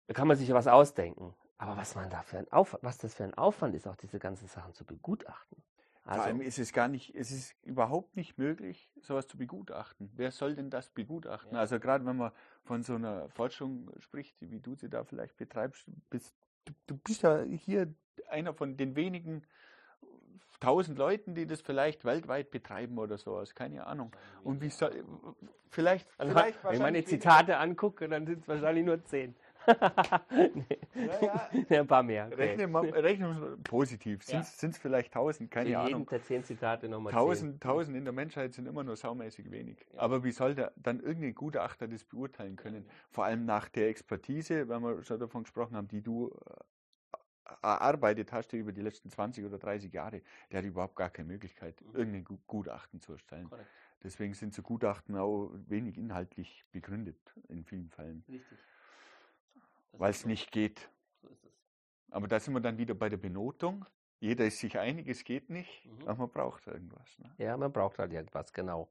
[0.08, 1.34] Da kann man sich was ausdenken.
[1.58, 4.20] Aber was man da für ein Aufwand, was das für ein Aufwand ist, auch diese
[4.20, 5.64] ganzen Sachen zu begutachten.
[6.06, 10.12] Also, Vor allem ist es gar nicht, es ist überhaupt nicht möglich, sowas zu begutachten.
[10.16, 11.54] Wer soll denn das begutachten?
[11.54, 11.62] Ja.
[11.62, 12.32] Also gerade wenn man
[12.66, 16.36] von so einer Forschung spricht, wie du sie da vielleicht betreibst, bist,
[16.66, 17.94] du, du bist ja hier
[18.28, 19.44] einer von den wenigen
[20.60, 24.14] tausend Leuten, die das vielleicht weltweit betreiben oder sowas, keine Ahnung.
[24.44, 25.04] Und wie soll,
[25.70, 29.36] vielleicht, vielleicht Wenn ich meine Zitate angucke, dann sind es wahrscheinlich nur zehn.
[30.54, 30.80] Nee.
[30.96, 31.50] Ja, ja.
[31.80, 32.28] Ein paar mehr.
[32.28, 32.36] Okay.
[32.36, 34.24] Rechnen wir rechne positiv.
[34.24, 34.70] Sind es ja.
[34.74, 35.52] vielleicht tausend?
[35.52, 36.08] Keine Für Ahnung.
[36.08, 39.86] der zehn Zitate nochmal Tausend, tausend in der Menschheit sind immer nur saumäßig wenig.
[39.98, 42.86] Aber wie soll der, dann irgendein Gutachter das beurteilen können?
[43.10, 48.32] Vor allem nach der Expertise, wenn wir schon davon gesprochen haben, die du äh, erarbeitet
[48.32, 50.22] hast über die letzten 20 oder 30 Jahre,
[50.52, 51.96] der hat überhaupt gar keine Möglichkeit, mhm.
[51.96, 53.50] irgendein Gutachten zu erstellen.
[53.50, 53.70] Korrekt.
[54.04, 58.26] Deswegen sind so Gutachten auch wenig inhaltlich begründet in vielen Fällen.
[58.28, 58.58] Richtig
[59.94, 60.90] weil es nicht geht.
[61.22, 61.52] So ist es.
[62.12, 63.86] Aber da sind wir dann wieder bei der Benotung.
[64.20, 66.08] Jeder ist sich einig, es geht nicht, mhm.
[66.08, 67.20] aber man braucht irgendwas.
[67.20, 67.34] Ne?
[67.38, 68.90] Ja, man braucht halt irgendwas, genau.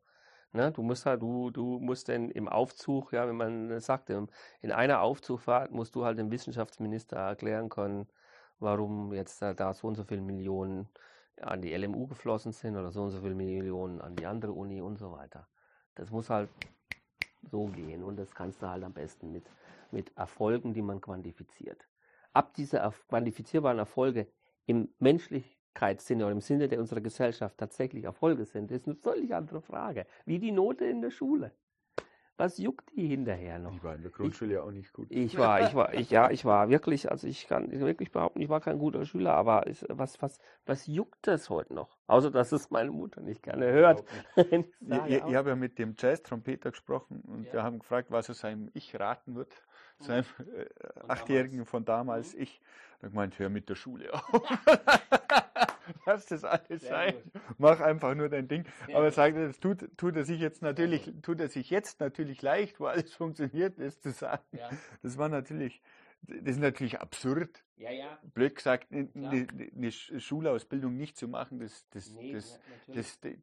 [0.54, 4.28] Ne, du musst halt, du, du musst denn im Aufzug, ja, wenn man sagt, in
[4.70, 8.06] einer Aufzugfahrt musst du halt dem Wissenschaftsminister erklären können,
[8.58, 10.90] warum jetzt da so und so viele Millionen
[11.40, 14.82] an die LMU geflossen sind oder so und so viele Millionen an die andere Uni
[14.82, 15.48] und so weiter.
[15.94, 16.50] Das muss halt
[17.50, 19.44] so gehen und das kannst du halt am besten mit
[19.92, 21.86] mit Erfolgen, die man quantifiziert.
[22.32, 22.78] Ab diese
[23.08, 24.26] quantifizierbaren Erfolge
[24.66, 29.60] im Menschlichkeitssinne oder im Sinne der unserer Gesellschaft tatsächlich Erfolge sind, ist eine völlig andere
[29.60, 30.06] Frage.
[30.24, 31.52] Wie die Note in der Schule.
[32.36, 33.74] Was juckt die hinterher noch?
[33.74, 35.06] Ich war in der Grundschule ja auch nicht gut.
[35.10, 38.48] Ich war, ich war, ich, ja, ich war wirklich, also ich kann wirklich behaupten, ich
[38.48, 41.98] war kein guter Schüler, aber ich, was, was, was juckt das heute noch?
[42.06, 44.04] Außer, dass es meine Mutter nicht gerne hört.
[44.36, 47.52] ich, ich, ich habe ja mit dem Jazz-Trompeter gesprochen und ja.
[47.52, 49.52] wir haben gefragt, was er seinem Ich raten wird
[50.02, 50.66] seinem äh,
[51.08, 52.42] Achtjährigen von damals, mhm.
[52.42, 52.60] ich,
[53.02, 54.42] dann gemeint, hör mit der Schule auf.
[56.06, 57.14] Lass das alles Sehr sein.
[57.14, 57.42] Gut.
[57.58, 58.64] Mach einfach nur dein Ding.
[58.86, 62.42] Sehr Aber sagt das tut, tut er sich jetzt natürlich, tut er sich jetzt natürlich
[62.42, 64.44] leicht, wo alles funktioniert, das zu sagen.
[64.52, 64.70] Ja.
[65.02, 65.82] Das war natürlich,
[66.22, 67.64] das ist natürlich absurd.
[67.76, 68.20] Ja, ja.
[68.34, 73.34] Blöd gesagt, eine, eine Schulausbildung nicht zu machen, das, das, nee, das, das, das,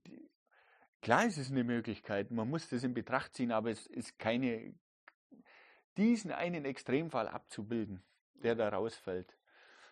[1.01, 2.31] klar ist es eine Möglichkeit.
[2.31, 4.73] Man muss das in Betracht ziehen, aber es ist keine,
[5.97, 8.01] diesen einen Extremfall abzubilden,
[8.35, 9.38] der da rausfällt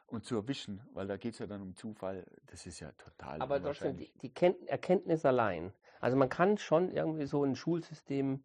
[0.07, 3.41] und zu erwischen, weil da geht es ja dann um Zufall, das ist ja total
[3.41, 4.31] Aber trotzdem, die, die
[4.67, 8.43] Erkenntnis allein, also man kann schon irgendwie so ein Schulsystem,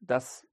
[0.00, 0.46] das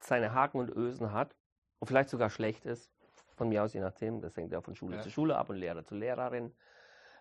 [0.00, 1.36] seine Haken und Ösen hat
[1.78, 2.90] und vielleicht sogar schlecht ist,
[3.34, 5.02] von mir aus je nachdem, das hängt ja von Schule ja.
[5.02, 6.52] zu Schule ab und Lehrer zu Lehrerin,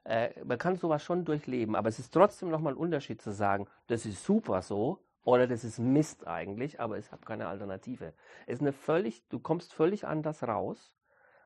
[0.06, 3.68] äh, man kann sowas schon durchleben, aber es ist trotzdem nochmal ein Unterschied zu sagen,
[3.88, 8.14] das ist super so oder das ist Mist eigentlich, aber ich habe keine Alternative.
[8.48, 10.94] Es ist eine völlig, du kommst völlig anders raus.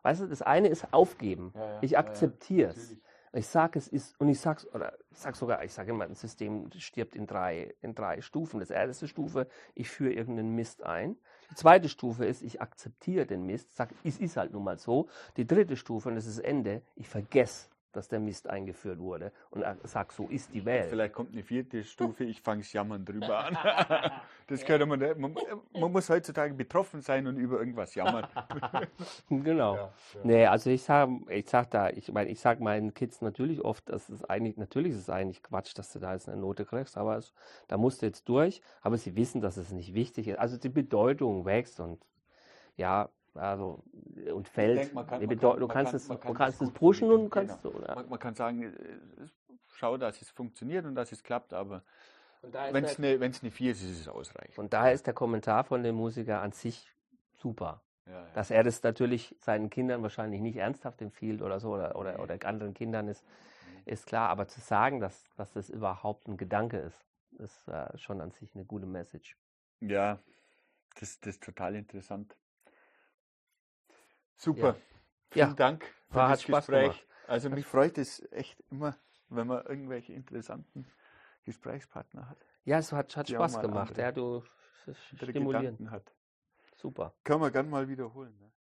[0.03, 1.51] Weißt du, das eine ist aufgeben.
[1.55, 2.95] Ja, ja, ich akzeptiere es.
[3.35, 6.13] Ich sage, es ist, und ich sage oder ich sag sogar, ich sage immer, ein
[6.13, 8.59] System stirbt in drei, in drei Stufen.
[8.59, 11.17] Das erste Stufe, ich führe irgendeinen Mist ein.
[11.49, 15.07] Die zweite Stufe ist, ich akzeptiere den Mist, sage, es ist halt nun mal so.
[15.35, 19.31] Die dritte Stufe, und das ist das Ende, ich vergesse dass der Mist eingeführt wurde
[19.51, 20.87] und sagt, so ist die Welt.
[20.89, 23.57] Vielleicht kommt eine vierte Stufe, ich fange es jammern drüber an.
[24.47, 25.35] das könnte man, man,
[25.73, 28.27] man, muss heutzutage betroffen sein und über irgendwas jammern.
[29.29, 29.75] genau.
[29.75, 30.19] Ja, ja.
[30.23, 33.87] Nee, also ich sage ich sag da, ich meine, ich sage meinen Kids natürlich oft,
[33.89, 36.97] dass es eigentlich, natürlich ist es eigentlich Quatsch, dass du da jetzt eine Note kriegst,
[36.97, 37.33] aber es,
[37.67, 40.39] da musst du jetzt durch, aber sie wissen, dass es nicht wichtig ist.
[40.39, 42.03] Also die Bedeutung wächst und
[42.75, 43.83] ja, also
[44.33, 44.79] und fällt.
[44.79, 47.75] Denk, man kann, man kann, du kannst es, du kannst es pushen und kannst genau.
[47.75, 47.95] so.
[47.95, 48.73] Man, man, kann sagen,
[49.67, 51.83] schau, dass es funktioniert und dass es klappt, aber
[52.41, 54.57] wenn es eine, eine 4 ist, ist es ausreichend.
[54.57, 56.91] Und daher ist der Kommentar von dem Musiker an sich
[57.35, 57.81] super.
[58.05, 58.27] Ja, ja.
[58.33, 62.37] Dass er das natürlich seinen Kindern wahrscheinlich nicht ernsthaft empfiehlt oder so oder, oder, oder
[62.45, 63.23] anderen Kindern ist,
[63.85, 64.29] ist klar.
[64.29, 67.05] Aber zu sagen, dass, dass das überhaupt ein Gedanke ist,
[67.39, 69.37] ist äh, schon an sich eine gute Message.
[69.79, 70.19] Ja,
[70.99, 72.35] das, das ist total interessant.
[74.35, 74.75] Super.
[75.29, 76.91] Vielen Ja, Dank für war- das hat Spaß Gespräch.
[76.91, 77.07] gemacht.
[77.27, 78.95] Also mich freut es echt immer,
[79.29, 80.85] wenn man irgendwelche interessanten
[81.45, 83.97] Gesprächspartner hat, Ja, es hat, hat Spaß gemacht.
[83.97, 84.43] Ja, du
[84.85, 85.61] andere stimulieren.
[85.77, 86.13] Gedanken hat.
[86.77, 87.13] Super.
[87.23, 88.37] Können wir gern mal wiederholen.
[88.39, 88.51] Ne?